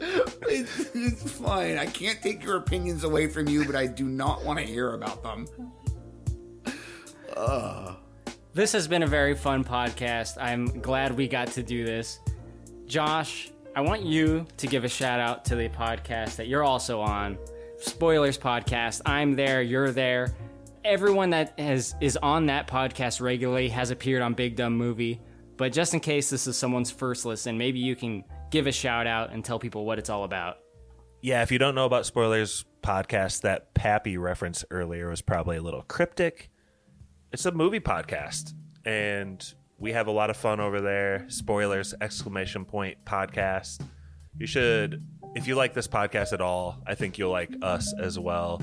[0.48, 1.76] it's, it's fine.
[1.76, 4.94] I can't take your opinions away from you, but I do not want to hear
[4.94, 5.46] about them.
[8.54, 10.38] This has been a very fun podcast.
[10.40, 12.20] I'm glad we got to do this.
[12.86, 17.00] Josh, I want you to give a shout out to the podcast that you're also
[17.00, 17.38] on,
[17.78, 19.02] Spoilers Podcast.
[19.04, 20.34] I'm there, you're there.
[20.82, 25.20] Everyone that has is on that podcast regularly has appeared on Big Dumb Movie.
[25.58, 29.06] But just in case this is someone's first listen, maybe you can give a shout
[29.06, 30.58] out and tell people what it's all about.
[31.22, 35.62] Yeah, if you don't know about spoilers podcast, that Pappy reference earlier was probably a
[35.62, 36.50] little cryptic.
[37.32, 38.54] It's a movie podcast,
[38.84, 41.26] and we have a lot of fun over there.
[41.28, 41.94] Spoilers!
[42.00, 43.82] Exclamation point podcast.
[44.36, 48.18] You should, if you like this podcast at all, I think you'll like us as
[48.18, 48.62] well.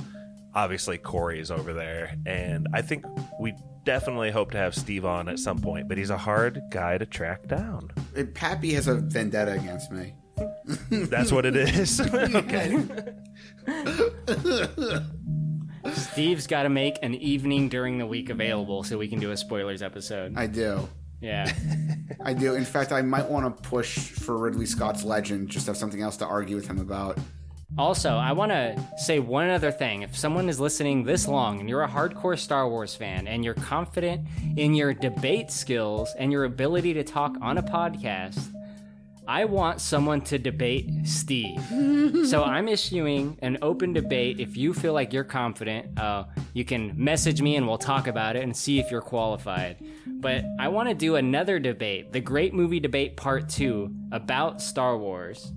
[0.57, 3.05] Obviously, Corey's over there, and I think
[3.39, 3.53] we
[3.83, 5.87] definitely hope to have Steve on at some point.
[5.87, 7.91] But he's a hard guy to track down.
[8.33, 10.15] Pappy has a vendetta against me.
[10.89, 12.01] That's what it is.
[12.11, 12.83] okay.
[15.93, 19.37] Steve's got to make an evening during the week available so we can do a
[19.37, 20.33] spoilers episode.
[20.35, 20.89] I do.
[21.21, 21.53] Yeah.
[22.25, 22.55] I do.
[22.55, 26.17] In fact, I might want to push for Ridley Scott's Legend, just have something else
[26.17, 27.19] to argue with him about.
[27.75, 30.01] Also, I want to say one other thing.
[30.01, 33.53] If someone is listening this long and you're a hardcore Star Wars fan and you're
[33.53, 38.53] confident in your debate skills and your ability to talk on a podcast,
[39.27, 41.61] I want someone to debate Steve.
[42.29, 44.39] so I'm issuing an open debate.
[44.39, 46.23] If you feel like you're confident, uh,
[46.53, 49.85] you can message me and we'll talk about it and see if you're qualified.
[50.05, 54.97] But I want to do another debate, the Great Movie Debate Part 2, about Star
[54.97, 55.51] Wars.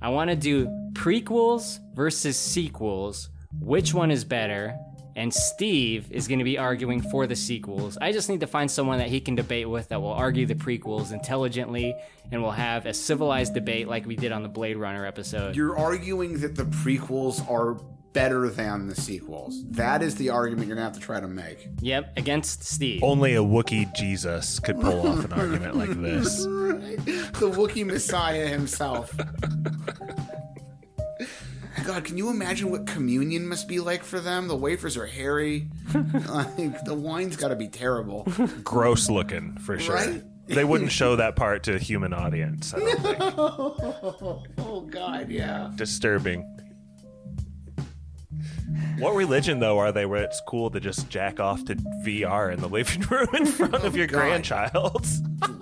[0.00, 3.30] I want to do prequels versus sequels.
[3.60, 4.76] Which one is better?
[5.16, 7.98] And Steve is going to be arguing for the sequels.
[8.00, 10.54] I just need to find someone that he can debate with that will argue the
[10.54, 11.96] prequels intelligently
[12.30, 15.56] and will have a civilized debate like we did on the Blade Runner episode.
[15.56, 17.80] You're arguing that the prequels are
[18.18, 19.62] better than the sequels.
[19.70, 21.68] That is the argument you're going to have to try to make.
[21.80, 23.04] Yep, against Steve.
[23.04, 26.42] Only a Wookiee Jesus could pull off an argument like this.
[26.44, 29.16] the Wookiee Messiah himself.
[31.84, 34.48] God, can you imagine what communion must be like for them?
[34.48, 35.68] The wafers are hairy.
[35.94, 38.26] like the wine's got to be terrible.
[38.64, 39.94] Gross looking for sure.
[39.94, 40.24] Right?
[40.48, 42.74] They wouldn't show that part to a human audience.
[42.74, 43.20] I don't think.
[44.58, 45.70] oh God, yeah.
[45.76, 46.57] Disturbing.
[48.98, 52.60] What religion though are they where it's cool to just jack off to VR in
[52.60, 54.18] the living room in front of your oh, God.
[54.18, 55.06] grandchild?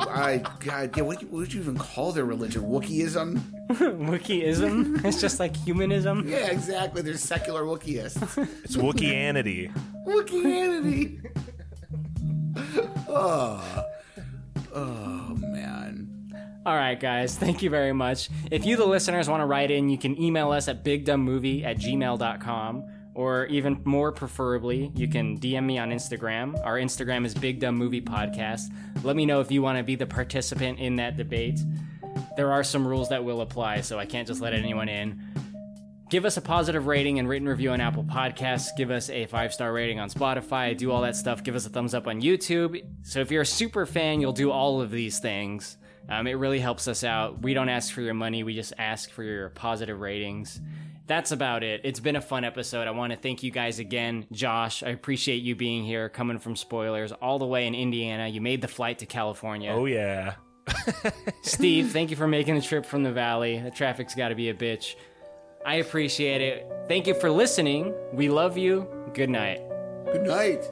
[0.01, 1.03] I God, yeah.
[1.03, 2.63] What, what would you even call their religion?
[2.63, 3.41] Wookieism?
[3.69, 5.05] Wookieism?
[5.05, 6.27] it's just like humanism?
[6.27, 7.03] Yeah, exactly.
[7.03, 8.49] They're secular Wookieists.
[8.65, 9.73] It's Wookieanity.
[10.07, 11.21] Wookieanity.
[13.09, 13.85] oh,
[14.75, 16.17] oh man.
[16.65, 18.29] All right, guys, thank you very much.
[18.51, 21.77] If you, the listeners, want to write in, you can email us at bigdumbmovie at
[21.77, 22.85] gmail.com.
[23.17, 26.55] Or even more preferably, you can DM me on Instagram.
[26.67, 28.65] Our Instagram is Big Dumb Movie Podcast.
[29.03, 31.59] Let me know if you want to be the participant in that debate.
[32.37, 35.19] There are some rules that will apply, so I can't just let anyone in.
[36.11, 38.69] Give us a positive rating and written review on Apple Podcasts.
[38.77, 40.77] Give us a five star rating on Spotify.
[40.77, 41.43] Do all that stuff.
[41.43, 42.85] Give us a thumbs up on YouTube.
[43.03, 45.79] So if you're a super fan, you'll do all of these things.
[46.11, 47.41] Um, it really helps us out.
[47.41, 50.61] We don't ask for your money, we just ask for your positive ratings.
[51.07, 51.83] That's about it.
[51.85, 52.89] It's been a fun episode.
[52.89, 54.27] I want to thank you guys again.
[54.33, 58.27] Josh, I appreciate you being here, coming from spoilers all the way in Indiana.
[58.27, 59.73] You made the flight to California.
[59.73, 60.35] Oh yeah.
[61.43, 63.61] Steve, thank you for making the trip from the valley.
[63.61, 64.97] The traffic's got to be a bitch.
[65.65, 66.67] I appreciate it.
[66.89, 67.95] Thank you for listening.
[68.13, 68.89] We love you.
[69.15, 69.61] Good night.
[70.13, 70.65] Good night.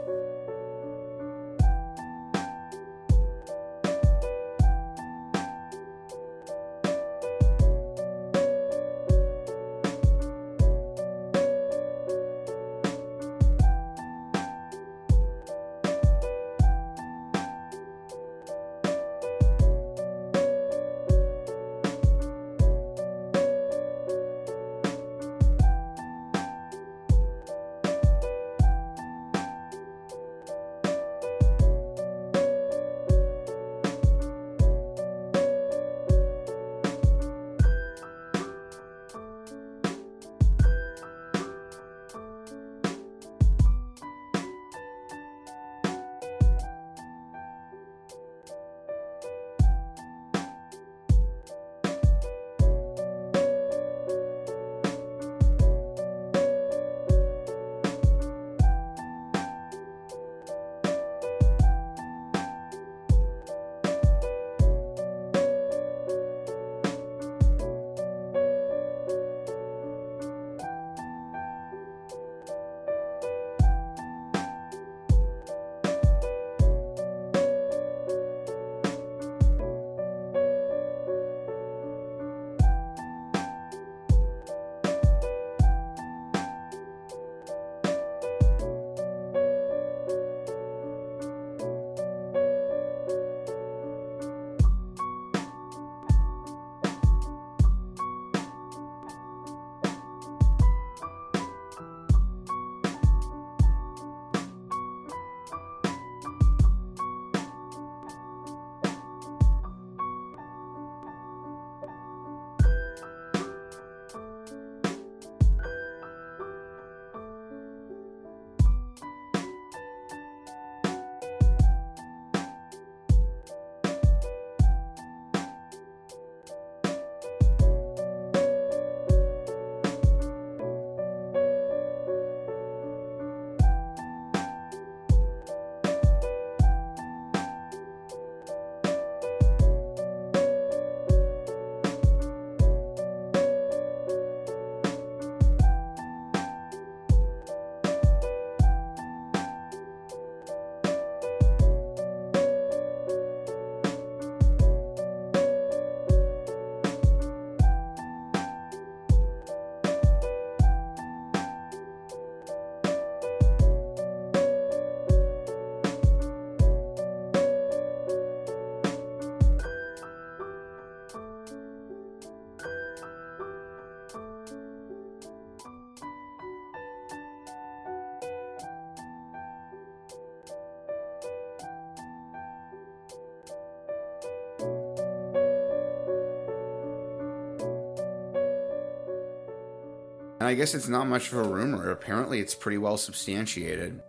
[190.44, 191.90] And I guess it's not much of a rumor.
[191.90, 194.02] Apparently, it's pretty well substantiated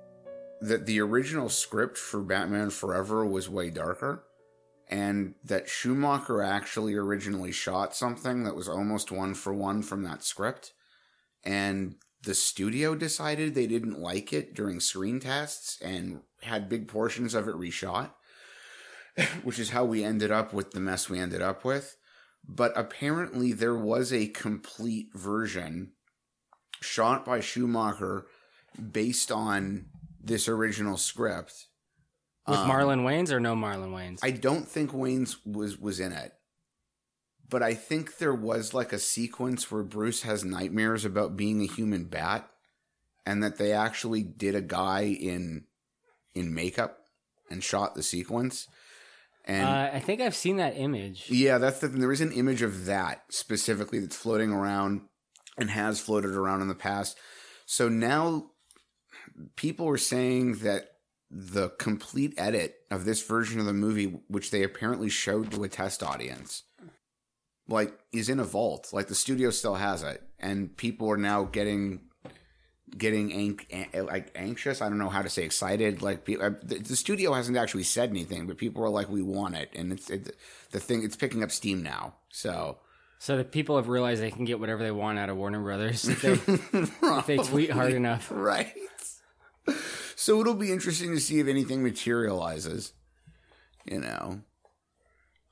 [0.59, 4.25] that the original script for Batman Forever was way darker,
[4.89, 10.23] and that Schumacher actually originally shot something that was almost one for one from that
[10.23, 10.73] script,
[11.45, 17.33] and the studio decided they didn't like it during screen tests and had big portions
[17.33, 18.09] of it reshot,
[19.43, 21.95] which is how we ended up with the mess we ended up with.
[22.45, 25.93] But apparently, there was a complete version
[26.81, 28.25] shot by Schumacher
[28.91, 29.85] based on
[30.21, 31.53] this original script.
[32.47, 34.19] With Um, Marlon Wayans or no Marlon Wayans?
[34.21, 36.33] I don't think Wayans was was in it.
[37.47, 41.67] But I think there was like a sequence where Bruce has nightmares about being a
[41.67, 42.49] human bat
[43.25, 45.65] and that they actually did a guy in
[46.33, 46.97] in makeup
[47.49, 48.67] and shot the sequence.
[49.47, 51.29] And uh, I think I've seen that image.
[51.29, 55.01] yeah, that's the there is an image of that specifically that's floating around
[55.57, 57.17] and has floated around in the past.
[57.65, 58.51] So now
[59.55, 60.91] people are saying that
[61.31, 65.69] the complete edit of this version of the movie, which they apparently showed to a
[65.69, 66.63] test audience,
[67.67, 68.89] like is in a vault.
[68.93, 72.01] Like the studio still has it, and people are now getting
[72.97, 74.81] getting an- like anxious.
[74.81, 76.01] I don't know how to say excited.
[76.01, 79.55] Like uh, the, the studio hasn't actually said anything, but people are like, "We want
[79.55, 80.35] it," and it's it,
[80.71, 81.03] the thing.
[81.03, 82.15] It's picking up steam now.
[82.29, 82.77] So
[83.25, 86.07] So the people have realized they can get whatever they want out of Warner Brothers
[86.07, 86.33] if they,
[86.79, 88.27] if they tweet hard enough.
[88.29, 88.71] right?
[90.15, 92.93] So it'll be interesting to see if anything materializes.
[93.83, 94.41] You know,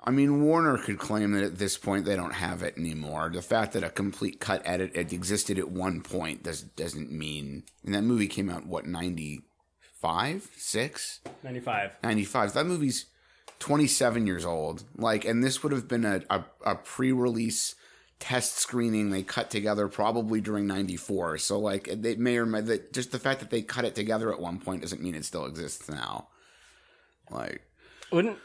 [0.04, 3.32] I mean, Warner could claim that at this point they don't have it anymore.
[3.34, 7.64] The fact that a complete cut edit it existed at one point does doesn't mean.
[7.84, 9.42] And that movie came out what ninety
[10.00, 11.22] five, six.
[11.42, 11.90] 95.
[12.04, 12.54] 95.
[12.54, 13.08] That movie's
[13.64, 14.84] 27 years old.
[14.98, 17.76] Like, and this would have been a, a, a pre release
[18.20, 21.38] test screening they cut together probably during 94.
[21.38, 24.34] So, like, they may or may, that just the fact that they cut it together
[24.34, 26.28] at one point doesn't mean it still exists now.
[27.32, 27.62] Like,
[28.12, 28.38] Wouldn't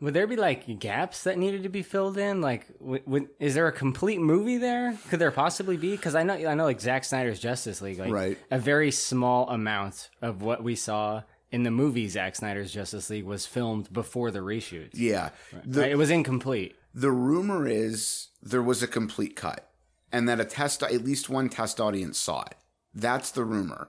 [0.00, 2.40] would there be like gaps that needed to be filled in?
[2.40, 4.98] Like, w- would, is there a complete movie there?
[5.10, 5.90] Could there possibly be?
[5.92, 8.38] Because I know I know like Zack Snyder's Justice League, like Right.
[8.50, 11.22] a very small amount of what we saw
[11.54, 14.90] in the movie Zack Snyder's Justice League was filmed before the reshoots.
[14.94, 15.30] yeah.
[15.64, 16.74] Right, it was incomplete.
[16.92, 19.70] The rumor is there was a complete cut
[20.10, 22.56] and that a test, at least one test audience saw it.
[22.92, 23.88] That's the rumor.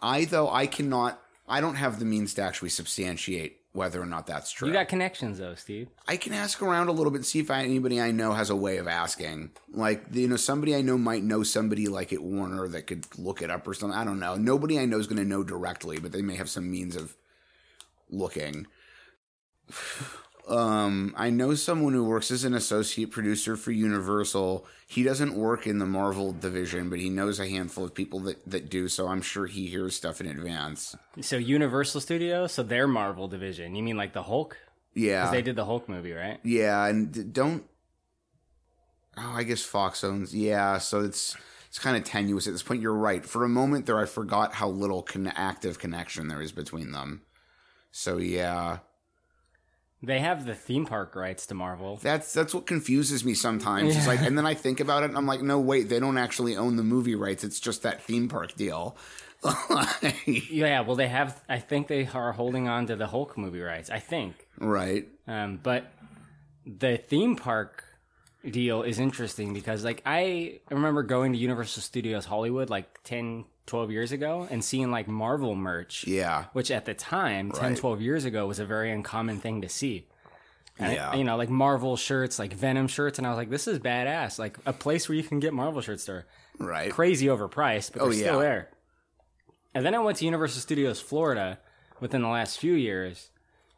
[0.00, 4.26] I, though, I cannot, I don't have the means to actually substantiate whether or not
[4.26, 4.68] that's true.
[4.68, 5.88] You got connections though, Steve.
[6.06, 8.56] I can ask around a little bit, see if I, anybody I know has a
[8.56, 9.52] way of asking.
[9.72, 13.40] Like, you know, somebody I know might know somebody like at Warner that could look
[13.40, 13.98] it up or something.
[13.98, 14.34] I don't know.
[14.34, 17.16] Nobody I know is going to know directly, but they may have some means of
[18.10, 18.66] looking.
[20.48, 24.66] Um, I know someone who works as an associate producer for Universal.
[24.86, 28.48] He doesn't work in the Marvel division, but he knows a handful of people that,
[28.48, 30.96] that do, so I'm sure he hears stuff in advance.
[31.20, 33.74] So Universal Studios, so their Marvel division.
[33.74, 34.56] You mean like the Hulk?
[34.94, 35.22] Yeah.
[35.22, 36.40] Because they did the Hulk movie, right?
[36.42, 37.64] Yeah, and don't.
[39.16, 40.34] Oh, I guess Fox owns.
[40.34, 41.36] Yeah, so it's
[41.68, 42.80] it's kind of tenuous at this point.
[42.80, 43.24] You're right.
[43.26, 47.22] For a moment there, I forgot how little con- active connection there is between them.
[47.90, 48.78] So yeah,
[50.02, 51.96] They have the theme park rights to Marvel.
[51.96, 53.96] that's that's what confuses me sometimes.
[53.96, 56.18] It's like, and then I think about it, and I'm like, no, wait, they don't
[56.18, 57.42] actually own the movie rights.
[57.42, 58.96] It's just that theme park deal.
[60.26, 61.40] yeah, well, they have.
[61.48, 63.90] I think they are holding on to the Hulk movie rights.
[63.90, 64.46] I think.
[64.58, 65.08] Right.
[65.26, 65.92] Um, but
[66.66, 67.84] the theme park
[68.48, 73.92] deal is interesting because, like, I remember going to Universal Studios Hollywood like 10, 12
[73.92, 76.04] years ago and seeing like Marvel merch.
[76.06, 76.46] Yeah.
[76.52, 80.08] Which at the time, 10, 12 years ago, was a very uncommon thing to see.
[80.78, 81.14] And, Yeah.
[81.14, 83.18] You know, like Marvel shirts, like Venom shirts.
[83.18, 84.38] And I was like, this is badass.
[84.38, 86.26] Like a place where you can get Marvel shirts there.
[86.58, 86.90] Right.
[86.90, 88.40] Crazy overpriced, but Oh, they're still yeah.
[88.40, 88.68] there.
[89.74, 91.58] And then I went to Universal Studios Florida
[92.00, 93.30] within the last few years,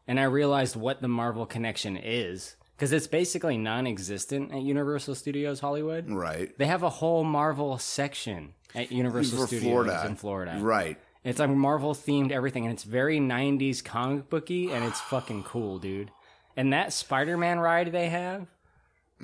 [0.07, 2.55] and I realized what the Marvel connection is.
[2.75, 6.09] Because it's basically non existent at Universal Studios Hollywood.
[6.09, 6.57] Right.
[6.57, 10.03] They have a whole Marvel section at Universal For Studios Florida.
[10.07, 10.57] in Florida.
[10.59, 10.97] Right.
[11.23, 15.77] It's like Marvel themed everything, and it's very 90s comic booky, and it's fucking cool,
[15.77, 16.09] dude.
[16.57, 18.47] And that Spider Man ride they have,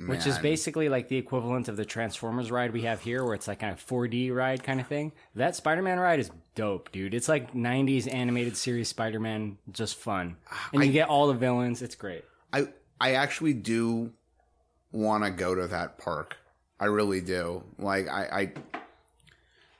[0.06, 0.42] which is Man.
[0.42, 3.72] basically like the equivalent of the Transformers ride we have here, where it's like kind
[3.72, 5.12] of 4D ride kind of thing.
[5.34, 7.14] That Spider Man ride is dope, dude.
[7.14, 10.36] It's like 90s animated series Spider Man, just fun.
[10.72, 11.82] And you get all the villains.
[11.82, 12.24] It's great.
[12.52, 12.68] I
[13.00, 14.12] I actually do
[14.92, 16.36] want to go to that park.
[16.80, 17.64] I really do.
[17.78, 18.52] Like I, I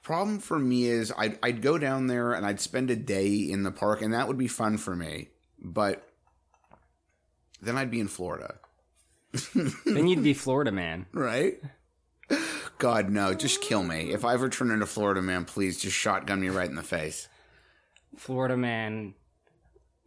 [0.09, 3.63] problem for me is I'd I'd go down there and I'd spend a day in
[3.63, 5.29] the park and that would be fun for me.
[5.61, 6.03] But
[7.61, 8.55] then I'd be in Florida.
[9.85, 11.05] then you'd be Florida man.
[11.13, 11.61] Right?
[12.79, 13.35] God, no.
[13.35, 14.15] Just kill me.
[14.15, 17.29] If I ever turn into Florida Man, please just shotgun me right in the face.
[18.17, 19.13] Florida man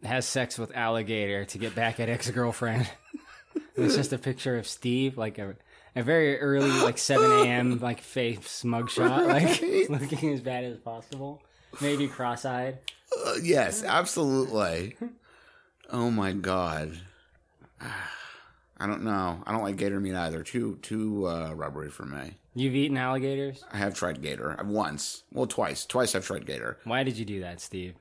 [0.02, 2.90] has sex with alligator to get back at ex girlfriend.
[3.76, 5.54] it's just a picture of Steve, like a,
[5.94, 11.42] a very early, like 7 a.m., like face mugshot, like looking as bad as possible.
[11.80, 12.78] Maybe cross eyed.
[13.26, 14.96] Uh, yes, absolutely.
[15.90, 16.98] Oh my god.
[17.80, 19.42] I don't know.
[19.46, 20.42] I don't like gator meat either.
[20.42, 22.34] Too too uh, rubbery for me.
[22.54, 23.64] You've eaten alligators?
[23.72, 24.56] I have tried gator.
[24.58, 25.22] I've once.
[25.32, 25.86] Well, twice.
[25.86, 26.78] Twice I've tried gator.
[26.84, 27.94] Why did you do that, Steve?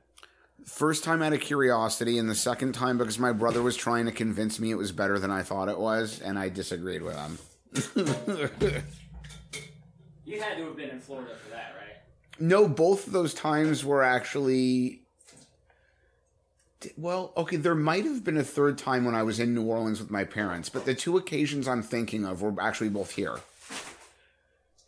[0.66, 4.12] First time out of curiosity, and the second time because my brother was trying to
[4.12, 7.38] convince me it was better than I thought it was, and I disagreed with him.
[10.32, 11.98] You had to have been in Florida for that, right?
[12.40, 15.02] No, both of those times were actually.
[16.98, 20.00] Well, okay, there might have been a third time when I was in New Orleans
[20.00, 23.40] with my parents, but the two occasions I'm thinking of were actually both here.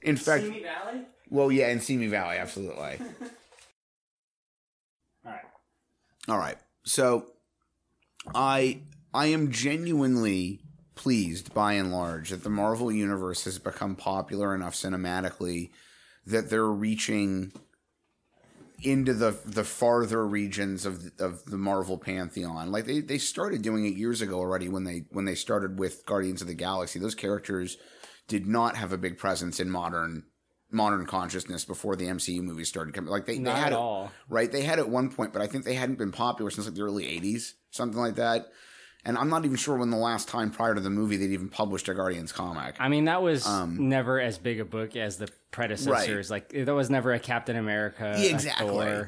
[0.01, 1.01] In fact, Simi Valley?
[1.29, 2.99] well, yeah, in Simi Valley, absolutely.
[5.25, 5.41] All right.
[6.29, 6.57] All right.
[6.83, 7.27] So
[8.33, 8.79] I
[9.13, 10.61] I am genuinely
[10.95, 15.72] pleased by and large that the Marvel universe has become popular enough cinematically
[16.25, 17.51] that they're reaching
[18.83, 22.72] into the the farther regions of of the Marvel pantheon.
[22.72, 26.05] Like they they started doing it years ago already when they when they started with
[26.05, 26.99] Guardians of the Galaxy.
[26.99, 27.77] Those characters
[28.27, 30.23] did not have a big presence in modern
[30.72, 33.11] modern consciousness before the MCU movies started coming.
[33.11, 34.11] Like they, they Not had at it, all.
[34.27, 34.51] right?
[34.51, 36.81] They had at one point, but I think they hadn't been popular since like the
[36.81, 38.47] early '80s, something like that.
[39.06, 41.49] And I'm not even sure when the last time prior to the movie they'd even
[41.49, 42.75] published a Guardians comic.
[42.80, 46.32] I mean, that was Um, never as big a book as the predecessors.
[46.32, 48.15] Like, there was never a Captain America.
[48.17, 49.01] Yeah, exactly.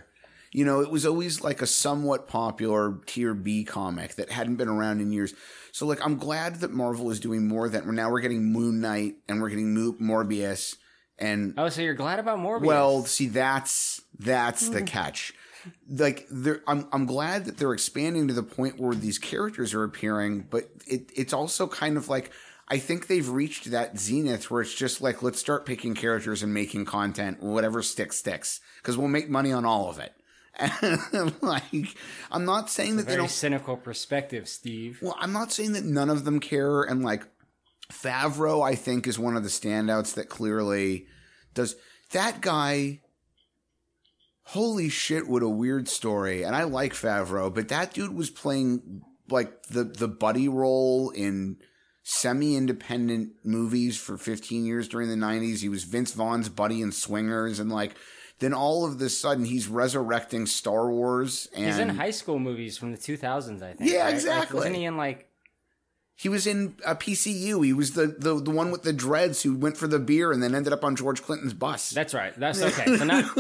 [0.51, 4.69] You know, it was always like a somewhat popular tier B comic that hadn't been
[4.69, 5.33] around in years.
[5.73, 9.15] So, like, I'm glad that Marvel is doing more than now we're getting Moon Knight
[9.27, 10.75] and we're getting Mo- Morbius
[11.17, 12.65] and Oh, so you're glad about Morbius?
[12.65, 15.33] well, see, that's that's the catch.
[15.89, 19.83] Like, they're, I'm I'm glad that they're expanding to the point where these characters are
[19.83, 22.31] appearing, but it it's also kind of like
[22.67, 26.53] I think they've reached that zenith where it's just like let's start picking characters and
[26.53, 30.13] making content, whatever sticks sticks, because we'll make money on all of it.
[31.41, 31.97] Like,
[32.31, 34.99] I'm not saying that they Very don't cynical perspective, Steve.
[35.01, 37.23] well, I'm not saying that none of them care, and like
[37.91, 41.07] Favreau, I think is one of the standouts that clearly
[41.53, 41.75] does.
[42.11, 43.01] That guy,
[44.45, 46.43] holy shit, what a weird story.
[46.43, 51.57] And I like Favreau, but that dude was playing like the the buddy role in
[52.03, 55.61] semi-independent movies for 15 years during the 90s.
[55.61, 57.95] He was Vince Vaughn's buddy in Swingers, and like.
[58.39, 62.77] Then all of the sudden, he's resurrecting Star Wars, and He's in high school movies
[62.77, 63.89] from the 2000s, I think.
[63.89, 64.05] Yeah, right?
[64.07, 64.57] Like, exactly.
[64.57, 65.29] wasn't he in like?
[66.17, 67.65] He was in a PCU.
[67.65, 70.41] He was the, the the one with the dreads who went for the beer and
[70.41, 71.89] then ended up on George Clinton's bus.
[71.89, 72.33] That's right.
[72.39, 72.97] That's okay.
[72.97, 73.35] So not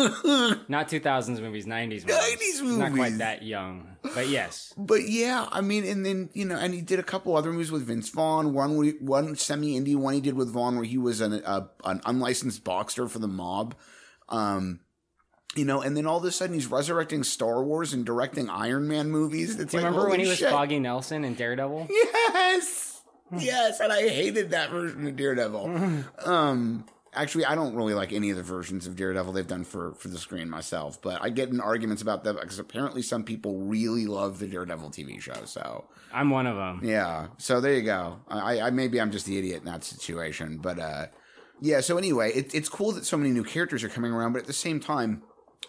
[0.67, 2.05] not 2000s movies, 90s movies.
[2.05, 4.73] 90s He's Not quite that young, but yes.
[4.75, 7.71] But yeah, I mean, and then you know, and he did a couple other movies
[7.71, 8.53] with Vince Vaughn.
[8.53, 12.01] One one semi indie one he did with Vaughn where he was an a, an
[12.05, 13.75] unlicensed boxer for the mob.
[14.27, 14.81] Um,
[15.55, 18.87] you know, and then all of a sudden he's resurrecting Star Wars and directing Iron
[18.87, 19.59] Man movies.
[19.59, 20.49] It's Do you like, remember when he was shit.
[20.51, 21.87] Foggy Nelson in Daredevil?
[21.89, 23.01] Yes,
[23.37, 26.03] yes, and I hated that version of Daredevil.
[26.25, 29.93] um, actually, I don't really like any of the versions of Daredevil they've done for
[29.95, 33.59] for the screen myself, but I get in arguments about that because apparently some people
[33.59, 35.45] really love the Daredevil TV show.
[35.45, 36.81] So I'm one of them.
[36.83, 38.19] yeah, so there you go.
[38.27, 41.05] I, I maybe I'm just the idiot in that situation, but uh,
[41.61, 41.79] yeah.
[41.81, 44.47] So anyway, it, it's cool that so many new characters are coming around, but at
[44.47, 45.23] the same time,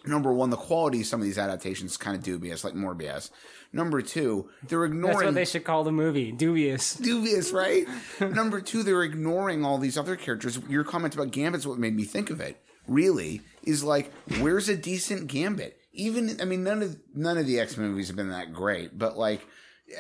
[0.05, 3.31] number one, the quality of some of these adaptations is kind of dubious, like Morbius.
[3.73, 5.17] Number two, they're ignoring.
[5.17, 6.33] That's what they should call the movie.
[6.33, 6.95] Dubious.
[6.95, 7.87] Dubious, right?
[8.21, 10.59] Number two, they're ignoring all these other characters.
[10.69, 12.61] Your comment about Gambit's what made me think of it.
[12.89, 15.77] Really, is like, where's a decent Gambit?
[15.93, 18.97] Even, I mean, none of none of the X Men movies have been that great,
[18.97, 19.47] but like,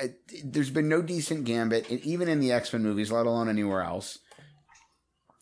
[0.00, 0.08] uh,
[0.44, 3.82] there's been no decent Gambit, and even in the X Men movies, let alone anywhere
[3.82, 4.20] else.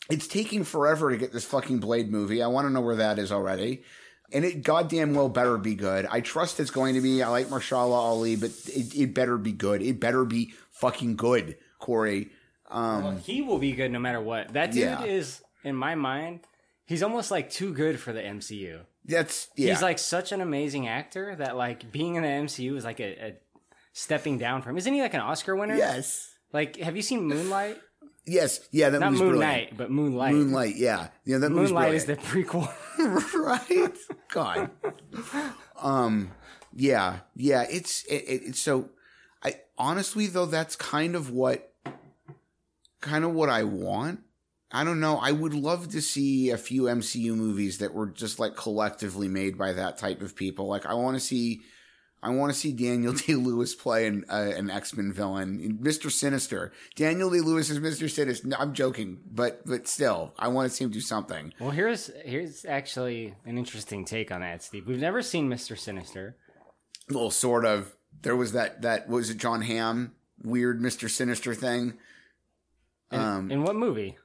[0.09, 2.43] It's taking forever to get this fucking Blade movie.
[2.43, 3.83] I want to know where that is already.
[4.33, 6.07] And it goddamn well better be good.
[6.09, 7.21] I trust it's going to be.
[7.21, 9.81] I like Mahershala Ali, but it, it better be good.
[9.81, 12.29] It better be fucking good, Corey.
[12.69, 14.53] Um, Well, he will be good no matter what.
[14.53, 15.03] That dude Yeah.
[15.03, 16.39] is, in my mind,
[16.85, 18.79] he's almost like too good for the MCU.
[19.05, 19.69] that's yeah.
[19.71, 23.27] He's like such an amazing actor that like being in the MCU is like a,
[23.27, 23.33] a
[23.93, 24.77] stepping down for him.
[24.77, 25.75] Isn't he like an Oscar winner?
[25.75, 26.31] Yes.
[26.51, 27.77] Like, have you seen Moonlight?
[28.25, 28.89] Yes, yeah.
[28.89, 29.53] That Not movie's Moon brilliant.
[29.53, 30.33] Knight, but Moonlight.
[30.33, 31.37] Moonlight, yeah, yeah.
[31.37, 32.71] That movie's Moonlight is the prequel.
[33.35, 33.97] right?
[34.31, 34.69] God.
[35.81, 36.31] Um.
[36.73, 37.19] Yeah.
[37.35, 37.65] Yeah.
[37.69, 38.89] It's it, it, it's so.
[39.43, 41.73] I honestly though that's kind of what,
[43.01, 44.21] kind of what I want.
[44.71, 45.17] I don't know.
[45.17, 49.57] I would love to see a few MCU movies that were just like collectively made
[49.57, 50.67] by that type of people.
[50.67, 51.61] Like I want to see,
[52.25, 56.09] I want to see Daniel Day Lewis play an, uh, an X Men villain, Mister
[56.09, 56.71] Sinister.
[56.95, 58.47] Daniel Day Lewis is Mister Sinister.
[58.47, 61.53] No, I'm joking, but but still, I want to see him do something.
[61.59, 64.87] Well, here's here's actually an interesting take on that, Steve.
[64.87, 66.35] We've never seen Mister Sinister.
[67.09, 67.95] Well, sort of.
[68.21, 71.93] There was that that was it John Hamm weird Mister Sinister thing.
[73.11, 74.17] In, Um, in what movie?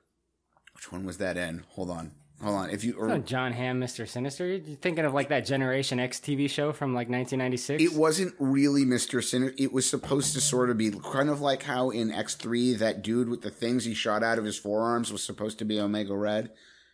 [0.75, 1.65] which one was that in?
[1.71, 2.13] Hold on,
[2.43, 2.71] hold on.
[2.71, 4.47] If you It's not er John Hamm, Mister Sinister.
[4.47, 7.83] You're thinking of like that Generation X TV show from like 1996.
[7.83, 9.23] It wasn't really Mr.
[9.23, 9.55] Sinister.
[9.59, 13.29] It was supposed to sort of be kind of like how in X3, that dude
[13.29, 16.51] with the things he shot out of his forearms was supposed to be Omega Red.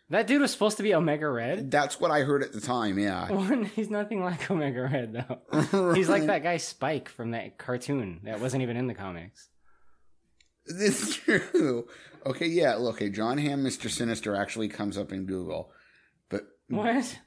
[0.09, 1.71] That dude was supposed to be Omega Red.
[1.71, 3.65] That's what I heard at the time, yeah.
[3.75, 5.95] He's nothing like Omega Red though.
[5.95, 9.49] He's like that guy Spike from that cartoon that wasn't even in the comics.
[10.67, 11.89] This is true.
[12.27, 13.89] Okay, yeah, look, okay, John Hamm, Mr.
[13.89, 15.71] Sinister actually comes up in Google.
[16.29, 17.19] But What?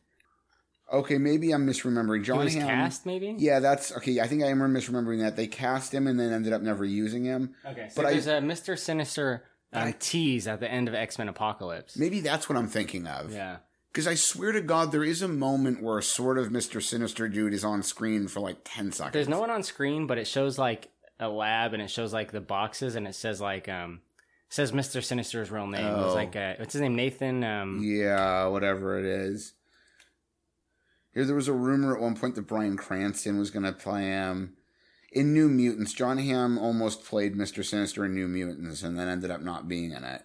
[0.92, 2.24] okay, maybe I'm misremembering.
[2.24, 3.36] John Hamm cast, maybe?
[3.38, 4.20] Yeah, that's okay.
[4.20, 5.36] I think I am misremembering that.
[5.36, 7.56] They cast him and then ended up never using him.
[7.66, 11.18] Okay, so but I, there's a Mister Sinister um, tease at the end of X
[11.18, 11.96] Men Apocalypse.
[11.98, 13.32] maybe that's what I'm thinking of.
[13.32, 13.58] Yeah.
[13.92, 16.82] Because I swear to God, there is a moment where a sort of Mr.
[16.82, 19.14] Sinister dude is on screen for like 10 seconds.
[19.14, 22.32] There's no one on screen, but it shows like a lab and it shows like
[22.32, 24.02] the boxes and it says like um
[24.50, 25.04] says Mr.
[25.04, 25.86] Sinister's real name.
[25.86, 26.14] It's Oh.
[26.14, 26.96] like uh, what's his name?
[26.96, 29.54] Nathan um Yeah, whatever it is.
[31.14, 34.04] Here, there was a rumor at one point that Bryan Cranston was going to play
[34.04, 34.54] him.
[35.12, 37.66] In New Mutants, John Hamm almost played Mr.
[37.66, 40.22] Sinister in New Mutants and then ended up not being in it.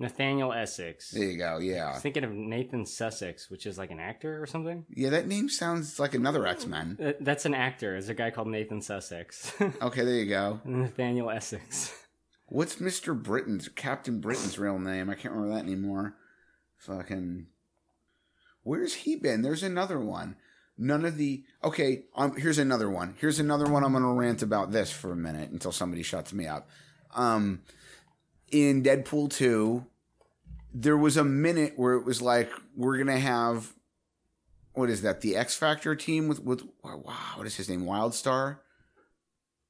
[0.00, 1.12] Nathaniel Essex.
[1.12, 1.92] There you go, I yeah.
[1.92, 4.84] was thinking of Nathan Sussex, which is like an actor or something.
[4.90, 7.14] Yeah, that name sounds like another X Men.
[7.20, 7.92] That's an actor.
[7.92, 9.52] There's a guy called Nathan Sussex.
[9.80, 10.60] Okay, there you go.
[10.64, 11.92] Nathaniel Essex.
[12.46, 13.20] What's Mr.
[13.20, 15.08] Britain's, Captain Britain's real name?
[15.08, 16.16] I can't remember that anymore.
[16.76, 17.46] Fucking.
[18.62, 19.42] Where's he been?
[19.42, 20.36] There's another one.
[20.76, 21.44] None of the.
[21.62, 23.14] Okay, um, here's another one.
[23.18, 26.46] Here's another one I'm to rant about this for a minute until somebody shuts me
[26.46, 26.68] up.
[27.14, 27.62] Um,
[28.50, 29.86] in Deadpool 2,
[30.72, 33.72] there was a minute where it was like, we're to have.
[34.72, 35.20] What is that?
[35.20, 36.62] The X Factor team with, with.
[36.82, 37.84] Wow, what is his name?
[37.84, 38.58] Wildstar?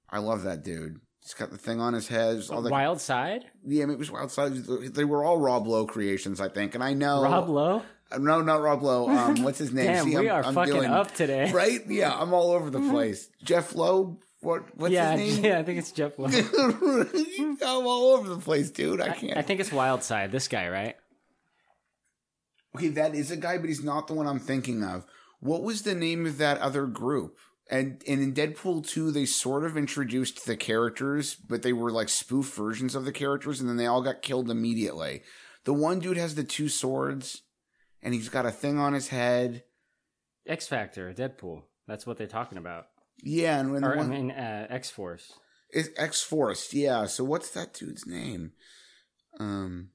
[0.08, 1.00] I love that dude.
[1.24, 2.42] He's got the thing on his head.
[2.50, 3.46] All the, Wild Side?
[3.66, 4.52] yeah, it was Wild Side.
[4.54, 6.74] They were all Rob Lowe creations, I think.
[6.74, 7.82] And I know Rob Lowe?
[8.12, 9.08] Uh, No, not Rob Lowe.
[9.08, 9.86] Um, what's his name?
[9.86, 11.50] Damn, we are fucking up today.
[11.54, 11.80] right?
[11.88, 13.30] Yeah, I'm all over the place.
[13.42, 14.18] Jeff Lowe.
[14.40, 14.76] What?
[14.76, 15.44] What's yeah, his name?
[15.52, 16.26] yeah, I think it's Jeff Lowe.
[16.28, 19.00] I'm all over the place, dude.
[19.00, 19.38] I can't.
[19.38, 20.30] I think it's Wild Side.
[20.30, 20.96] This guy, right?
[22.76, 25.06] okay, that is a guy, but he's not the one I'm thinking of.
[25.40, 27.38] What was the name of that other group?
[27.70, 32.08] And and in Deadpool 2, they sort of introduced the characters, but they were like
[32.10, 35.22] spoof versions of the characters, and then they all got killed immediately.
[35.64, 37.42] The one dude has the two swords,
[38.02, 39.64] and he's got a thing on his head.
[40.46, 41.62] X Factor, Deadpool.
[41.86, 42.86] That's what they're talking about.
[43.22, 45.32] Yeah, and when Or, I mean, uh, X Force.
[45.70, 47.06] It's X Force, yeah.
[47.06, 48.52] So what's that dude's name?
[49.40, 49.90] Um,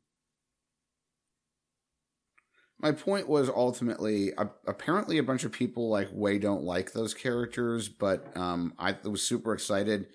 [2.80, 7.14] my point was ultimately, uh, apparently, a bunch of people like way don't like those
[7.14, 10.08] characters, but um, I was super excited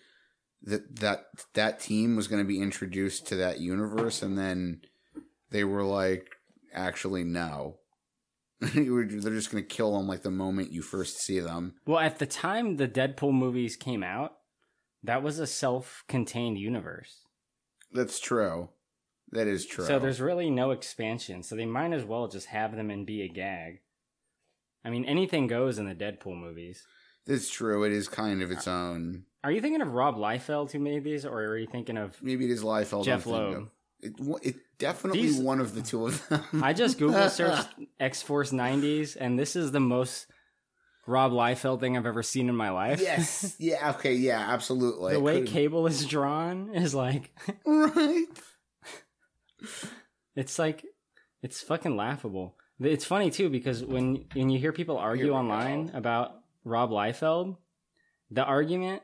[0.62, 4.80] that that that team was going to be introduced to that universe, and then
[5.50, 6.30] they were like,
[6.72, 7.76] actually, no.
[8.74, 11.74] Were- They're just going to kill them like the moment you first see them.
[11.86, 14.32] Well, at the time the Deadpool movies came out,
[15.02, 17.18] that was a self-contained universe.
[17.92, 18.70] That's true.
[19.30, 19.84] That is true.
[19.84, 21.42] So there's really no expansion.
[21.42, 23.80] So they might as well just have them and be a gag.
[24.84, 26.84] I mean, anything goes in the Deadpool movies.
[27.26, 27.84] That's true.
[27.84, 29.24] It is kind of uh, its own.
[29.42, 32.44] Are you thinking of Rob Liefeld who made these, or are you thinking of Maybe
[32.44, 33.04] it is Liefeld.
[33.04, 33.70] Jeph Loeb?
[34.00, 34.12] It,
[34.42, 36.62] it definitely These- one of the two of them.
[36.62, 40.26] I just Google searched X Force 90s, and this is the most
[41.06, 43.00] Rob Liefeld thing I've ever seen in my life.
[43.00, 43.56] yes.
[43.58, 43.90] Yeah.
[43.96, 44.14] Okay.
[44.14, 44.40] Yeah.
[44.52, 45.14] Absolutely.
[45.14, 47.30] the way Cable is drawn is like,
[47.66, 48.26] right.
[50.36, 50.84] It's like,
[51.42, 52.56] it's fucking laughable.
[52.80, 55.98] It's funny too because when when you hear people argue online oh.
[55.98, 57.56] about Rob Liefeld,
[58.30, 59.02] the argument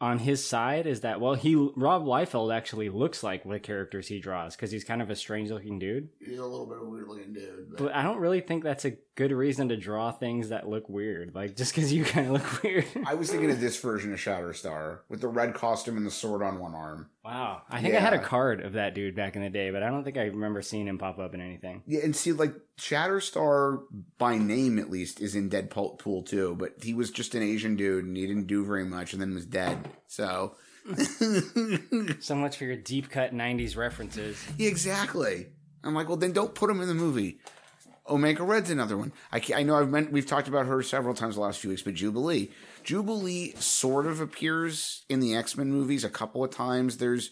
[0.00, 4.20] on his side is that well, he Rob Liefeld actually looks like the characters he
[4.20, 6.08] draws because he's kind of a strange looking dude.
[6.20, 7.70] He's a little bit of a weird looking dude.
[7.70, 10.88] But But I don't really think that's a good reason to draw things that look
[10.88, 11.34] weird.
[11.34, 12.86] Like just because you kind of look weird.
[13.04, 16.42] I was thinking of this version of Shatterstar with the red costume and the sword
[16.42, 17.10] on one arm.
[17.24, 19.82] Wow, I think I had a card of that dude back in the day, but
[19.82, 21.82] I don't think I remember seeing him pop up in anything.
[21.86, 23.82] Yeah, and see, like Shatterstar
[24.18, 28.04] by name at least is in Deadpool too, but he was just an Asian dude
[28.04, 29.78] and he didn't do very much, and then was dead.
[30.06, 30.56] So
[32.20, 34.42] so much for your deep cut '90s references.
[34.56, 35.48] Yeah, exactly.
[35.84, 37.38] I'm like, well, then don't put him in the movie.
[38.08, 39.12] Omega Red's another one.
[39.32, 41.82] I, I know I've meant we've talked about her several times the last few weeks,
[41.82, 42.50] but Jubilee,
[42.84, 46.96] Jubilee sort of appears in the X Men movies a couple of times.
[46.96, 47.30] There's,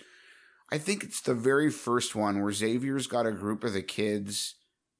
[0.71, 4.57] I think it's the very first one where Xavier's got a group of the kids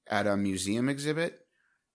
[0.07, 1.41] at a museum exhibit.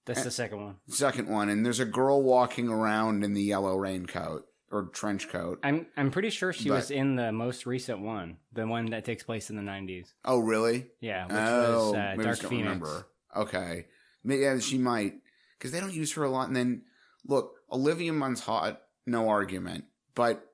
[0.05, 0.75] That's the second one.
[0.89, 5.59] Second one, and there's a girl walking around in the yellow raincoat or trench coat.
[5.63, 9.05] I'm I'm pretty sure she But- was in the most recent one, the one that
[9.05, 10.07] takes place in the '90s.
[10.25, 10.87] Oh, really?
[10.99, 12.51] Yeah, which oh, was uh, Dark Phoenix.
[12.51, 13.07] remember.
[13.35, 13.85] Okay,
[14.25, 15.13] yeah, she might
[15.57, 16.47] because they don't use her a lot.
[16.47, 16.81] And then
[17.25, 19.85] look, Olivia Munn's hot, no argument.
[20.15, 20.45] But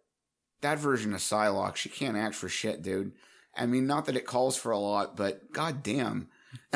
[0.61, 3.11] that version of Psylocke, she can't act for shit, dude.
[3.55, 6.29] I mean, not that it calls for a lot, but goddamn,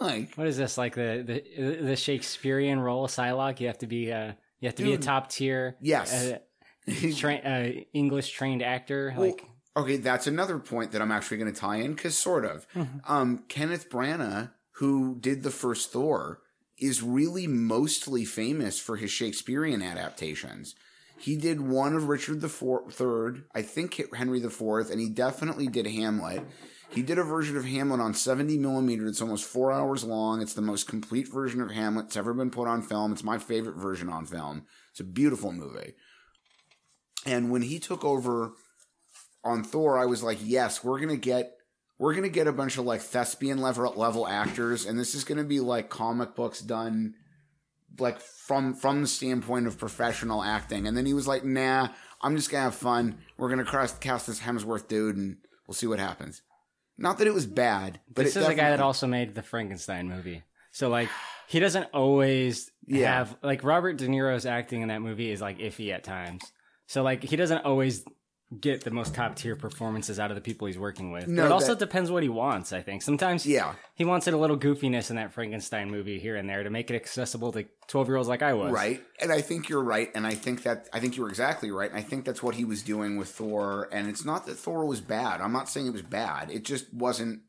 [0.00, 1.22] like What is this like the
[1.58, 3.60] the the Shakespearean role of Psylocke?
[3.60, 6.12] You have to be uh you have to be a top tier Yes.
[6.14, 6.38] uh,
[7.16, 9.12] tra- uh, English trained actor.
[9.16, 9.44] Well, Like
[9.76, 12.66] okay, that's another point that I'm actually going to tie in because sort of.
[13.06, 16.40] um, Kenneth Branagh, who did the first Thor,
[16.78, 20.74] is really mostly famous for his Shakespearean adaptations.
[21.18, 25.66] He did one of Richard the Third, I think Henry the Fourth, and he definitely
[25.66, 26.42] did Hamlet.
[26.90, 29.06] He did a version of Hamlet on 70 millimeter.
[29.06, 30.40] It's almost four hours long.
[30.42, 33.12] It's the most complete version of Hamlet that's ever been put on film.
[33.12, 34.66] It's my favorite version on film.
[34.90, 35.94] It's a beautiful movie.
[37.24, 38.52] And when he took over
[39.42, 41.55] on Thor, I was like, yes, we're gonna get
[41.98, 45.44] we're gonna get a bunch of like thespian level level actors, and this is gonna
[45.44, 47.14] be like comic books done
[47.98, 50.86] like from from the standpoint of professional acting.
[50.86, 51.88] And then he was like, nah,
[52.20, 53.18] I'm just gonna have fun.
[53.38, 56.42] We're gonna cast, cast this Hemsworth dude, and we'll see what happens.
[56.98, 59.42] Not that it was bad, but this it is the guy that also made the
[59.42, 60.42] Frankenstein movie.
[60.72, 61.08] So like
[61.48, 63.14] he doesn't always Yeah.
[63.14, 66.42] have like Robert De Niro's acting in that movie is like iffy at times.
[66.86, 68.04] So like he doesn't always
[68.60, 71.26] get the most top tier performances out of the people he's working with.
[71.26, 73.02] No, but it also that- depends what he wants, I think.
[73.02, 73.74] Sometimes Yeah.
[73.94, 76.88] he wants it a little goofiness in that Frankenstein movie here and there to make
[76.88, 78.70] it accessible to 12 year olds like I was.
[78.70, 79.02] Right.
[79.20, 80.12] And I think you're right.
[80.14, 81.90] And I think that, I think you're exactly right.
[81.90, 83.88] And I think that's what he was doing with Thor.
[83.90, 85.40] And it's not that Thor was bad.
[85.40, 86.48] I'm not saying it was bad.
[86.50, 87.40] It just wasn't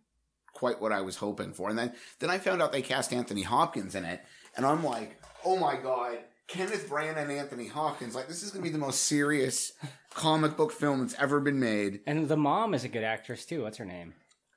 [0.54, 1.70] quite what I was hoping for.
[1.70, 4.22] And then, then I found out they cast Anthony Hopkins in it.
[4.56, 6.18] And I'm like, oh my God,
[6.48, 8.16] Kenneth Branagh and Anthony Hopkins.
[8.16, 9.74] Like, this is going to be the most serious
[10.14, 12.00] comic book film that's ever been made.
[12.08, 13.64] And the mom is a good actress too.
[13.64, 14.14] What's her name?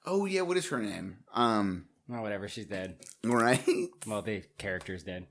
[0.06, 0.42] Oh, yeah.
[0.42, 1.18] What is her name?
[1.34, 2.96] Um, Or whatever, she's dead.
[3.24, 3.60] right.
[4.06, 5.26] Well, the character's dead.